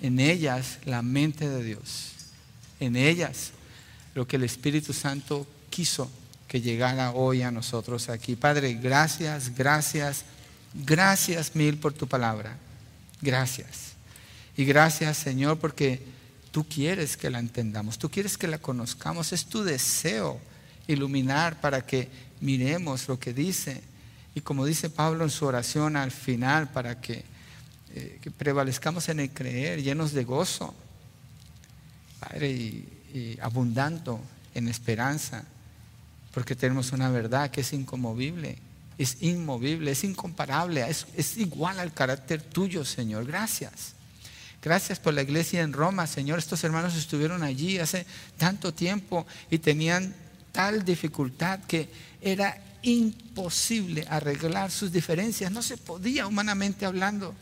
en 0.00 0.20
ellas 0.20 0.78
la 0.86 1.02
mente 1.02 1.50
de 1.50 1.62
Dios, 1.62 2.12
en 2.80 2.96
ellas 2.96 3.50
lo 4.14 4.26
que 4.26 4.36
el 4.36 4.44
Espíritu 4.44 4.94
Santo 4.94 5.46
quiso 5.68 6.10
que 6.48 6.62
llegara 6.62 7.10
hoy 7.10 7.42
a 7.42 7.50
nosotros 7.50 8.08
aquí. 8.08 8.36
Padre, 8.36 8.72
gracias, 8.72 9.54
gracias, 9.54 10.24
gracias 10.74 11.54
mil 11.54 11.78
por 11.78 11.92
tu 11.92 12.06
palabra. 12.06 12.56
Gracias. 13.20 13.94
Y 14.56 14.64
gracias, 14.64 15.16
Señor, 15.16 15.58
porque 15.58 16.00
tú 16.50 16.64
quieres 16.68 17.16
que 17.16 17.30
la 17.30 17.38
entendamos, 17.38 17.98
tú 17.98 18.10
quieres 18.10 18.38
que 18.38 18.46
la 18.46 18.58
conozcamos, 18.58 19.32
es 19.32 19.46
tu 19.46 19.64
deseo 19.64 20.40
iluminar 20.86 21.60
para 21.60 21.84
que 21.84 22.08
miremos 22.40 23.08
lo 23.08 23.18
que 23.18 23.32
dice. 23.32 23.82
Y 24.34 24.40
como 24.40 24.66
dice 24.66 24.90
Pablo 24.90 25.24
en 25.24 25.30
su 25.30 25.46
oración 25.46 25.96
al 25.96 26.10
final, 26.10 26.70
para 26.70 27.00
que 27.00 27.24
eh, 27.94 28.20
prevalezcamos 28.36 29.08
en 29.08 29.20
el 29.20 29.30
creer, 29.30 29.82
llenos 29.82 30.12
de 30.12 30.24
gozo, 30.24 30.74
Padre, 32.20 32.50
y, 32.50 33.38
abundando 33.40 34.20
en 34.54 34.66
esperanza, 34.66 35.44
porque 36.32 36.56
tenemos 36.56 36.90
una 36.90 37.10
verdad 37.10 37.50
que 37.50 37.60
es 37.60 37.72
incomovible, 37.72 38.58
es 38.98 39.22
inmovible, 39.22 39.90
es 39.90 40.04
incomparable, 40.04 40.86
es, 40.88 41.36
igual 41.36 41.80
al 41.80 41.92
carácter 41.92 42.42
tuyo, 42.42 42.84
Señor. 42.84 43.26
Gracias. 43.26 43.94
Gracias 44.62 44.98
por 44.98 45.12
la 45.14 45.22
iglesia 45.22 45.62
en 45.62 45.72
Roma, 45.72 46.06
Señor. 46.06 46.38
Estos 46.38 46.64
hermanos 46.64 46.94
estuvieron 46.94 47.42
allí 47.42 47.78
hace 47.78 48.06
tanto 48.38 48.72
tiempo 48.72 49.26
y 49.50 49.58
tenían 49.58 50.14
tal 50.52 50.84
dificultad 50.84 51.60
que 51.64 51.88
era 52.20 52.62
imposible 52.82 54.06
arreglar 54.08 54.70
sus 54.70 54.90
diferencias. 54.90 55.50
No 55.50 55.62
se 55.62 55.76
podía 55.76 56.26
humanamente 56.26 56.86
hablando. 56.86 57.34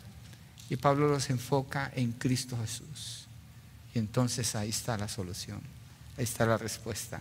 Y 0.69 0.77
Pablo 0.77 1.09
los 1.09 1.29
enfoca 1.31 1.93
en 1.95 2.13
Cristo 2.13 2.57
Jesús. 2.61 3.27
Y 3.95 3.99
entonces 3.99 4.55
ahí 4.55 4.71
está 4.71 4.97
la 4.97 5.07
solución, 5.07 5.61
ahí 6.17 6.25
está 6.25 6.47
la 6.47 6.57
respuesta. 6.57 7.21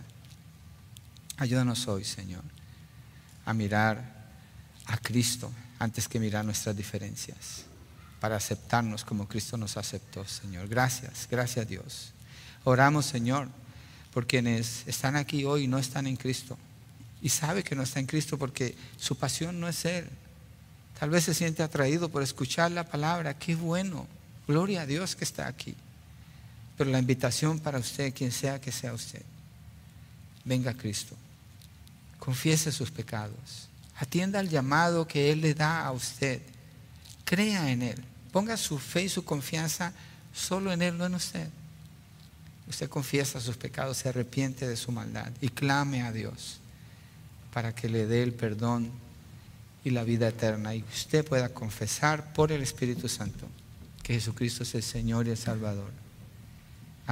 Ayúdanos 1.36 1.86
hoy, 1.86 2.04
Señor, 2.04 2.42
a 3.44 3.52
mirar 3.52 4.11
a 4.92 4.98
Cristo 4.98 5.50
antes 5.78 6.06
que 6.06 6.20
mirar 6.20 6.44
nuestras 6.44 6.76
diferencias, 6.76 7.64
para 8.20 8.36
aceptarnos 8.36 9.04
como 9.04 9.26
Cristo 9.26 9.56
nos 9.56 9.76
aceptó, 9.76 10.24
Señor. 10.24 10.68
Gracias, 10.68 11.26
gracias 11.28 11.66
Dios. 11.66 12.12
Oramos, 12.62 13.06
Señor, 13.06 13.48
por 14.12 14.26
quienes 14.26 14.86
están 14.86 15.16
aquí 15.16 15.44
hoy 15.44 15.64
y 15.64 15.68
no 15.68 15.78
están 15.78 16.06
en 16.06 16.16
Cristo. 16.16 16.56
Y 17.20 17.30
sabe 17.30 17.64
que 17.64 17.74
no 17.74 17.82
está 17.82 17.98
en 17.98 18.06
Cristo 18.06 18.38
porque 18.38 18.76
su 18.96 19.16
pasión 19.16 19.58
no 19.58 19.66
es 19.66 19.84
Él, 19.84 20.08
Tal 21.02 21.10
vez 21.10 21.24
se 21.24 21.34
siente 21.34 21.64
atraído 21.64 22.10
por 22.10 22.22
escuchar 22.22 22.70
la 22.70 22.84
palabra. 22.84 23.36
Qué 23.36 23.56
bueno. 23.56 24.06
Gloria 24.46 24.82
a 24.82 24.86
Dios 24.86 25.16
que 25.16 25.24
está 25.24 25.48
aquí. 25.48 25.74
Pero 26.78 26.90
la 26.90 27.00
invitación 27.00 27.58
para 27.58 27.80
usted, 27.80 28.14
quien 28.14 28.30
sea 28.30 28.60
que 28.60 28.70
sea 28.70 28.92
usted, 28.92 29.22
venga 30.44 30.70
a 30.70 30.76
Cristo. 30.76 31.16
Confiese 32.20 32.70
sus 32.70 32.92
pecados. 32.92 33.68
Atienda 34.02 34.40
al 34.40 34.48
llamado 34.48 35.06
que 35.06 35.30
Él 35.30 35.42
le 35.42 35.54
da 35.54 35.86
a 35.86 35.92
usted. 35.92 36.42
Crea 37.24 37.70
en 37.70 37.82
Él. 37.82 38.04
Ponga 38.32 38.56
su 38.56 38.80
fe 38.80 39.04
y 39.04 39.08
su 39.08 39.24
confianza 39.24 39.92
solo 40.34 40.72
en 40.72 40.82
Él, 40.82 40.98
no 40.98 41.06
en 41.06 41.14
usted. 41.14 41.48
Usted 42.68 42.88
confiesa 42.88 43.40
sus 43.40 43.56
pecados, 43.56 43.98
se 43.98 44.08
arrepiente 44.08 44.66
de 44.66 44.76
su 44.76 44.90
maldad 44.90 45.30
y 45.40 45.50
clame 45.50 46.02
a 46.02 46.10
Dios 46.10 46.58
para 47.52 47.76
que 47.76 47.88
le 47.88 48.06
dé 48.06 48.24
el 48.24 48.32
perdón 48.32 48.90
y 49.84 49.90
la 49.90 50.02
vida 50.02 50.26
eterna. 50.26 50.74
Y 50.74 50.82
usted 50.82 51.24
pueda 51.24 51.50
confesar 51.50 52.32
por 52.32 52.50
el 52.50 52.60
Espíritu 52.60 53.08
Santo 53.08 53.46
que 54.02 54.14
Jesucristo 54.14 54.64
es 54.64 54.74
el 54.74 54.82
Señor 54.82 55.28
y 55.28 55.30
el 55.30 55.36
Salvador. 55.36 55.92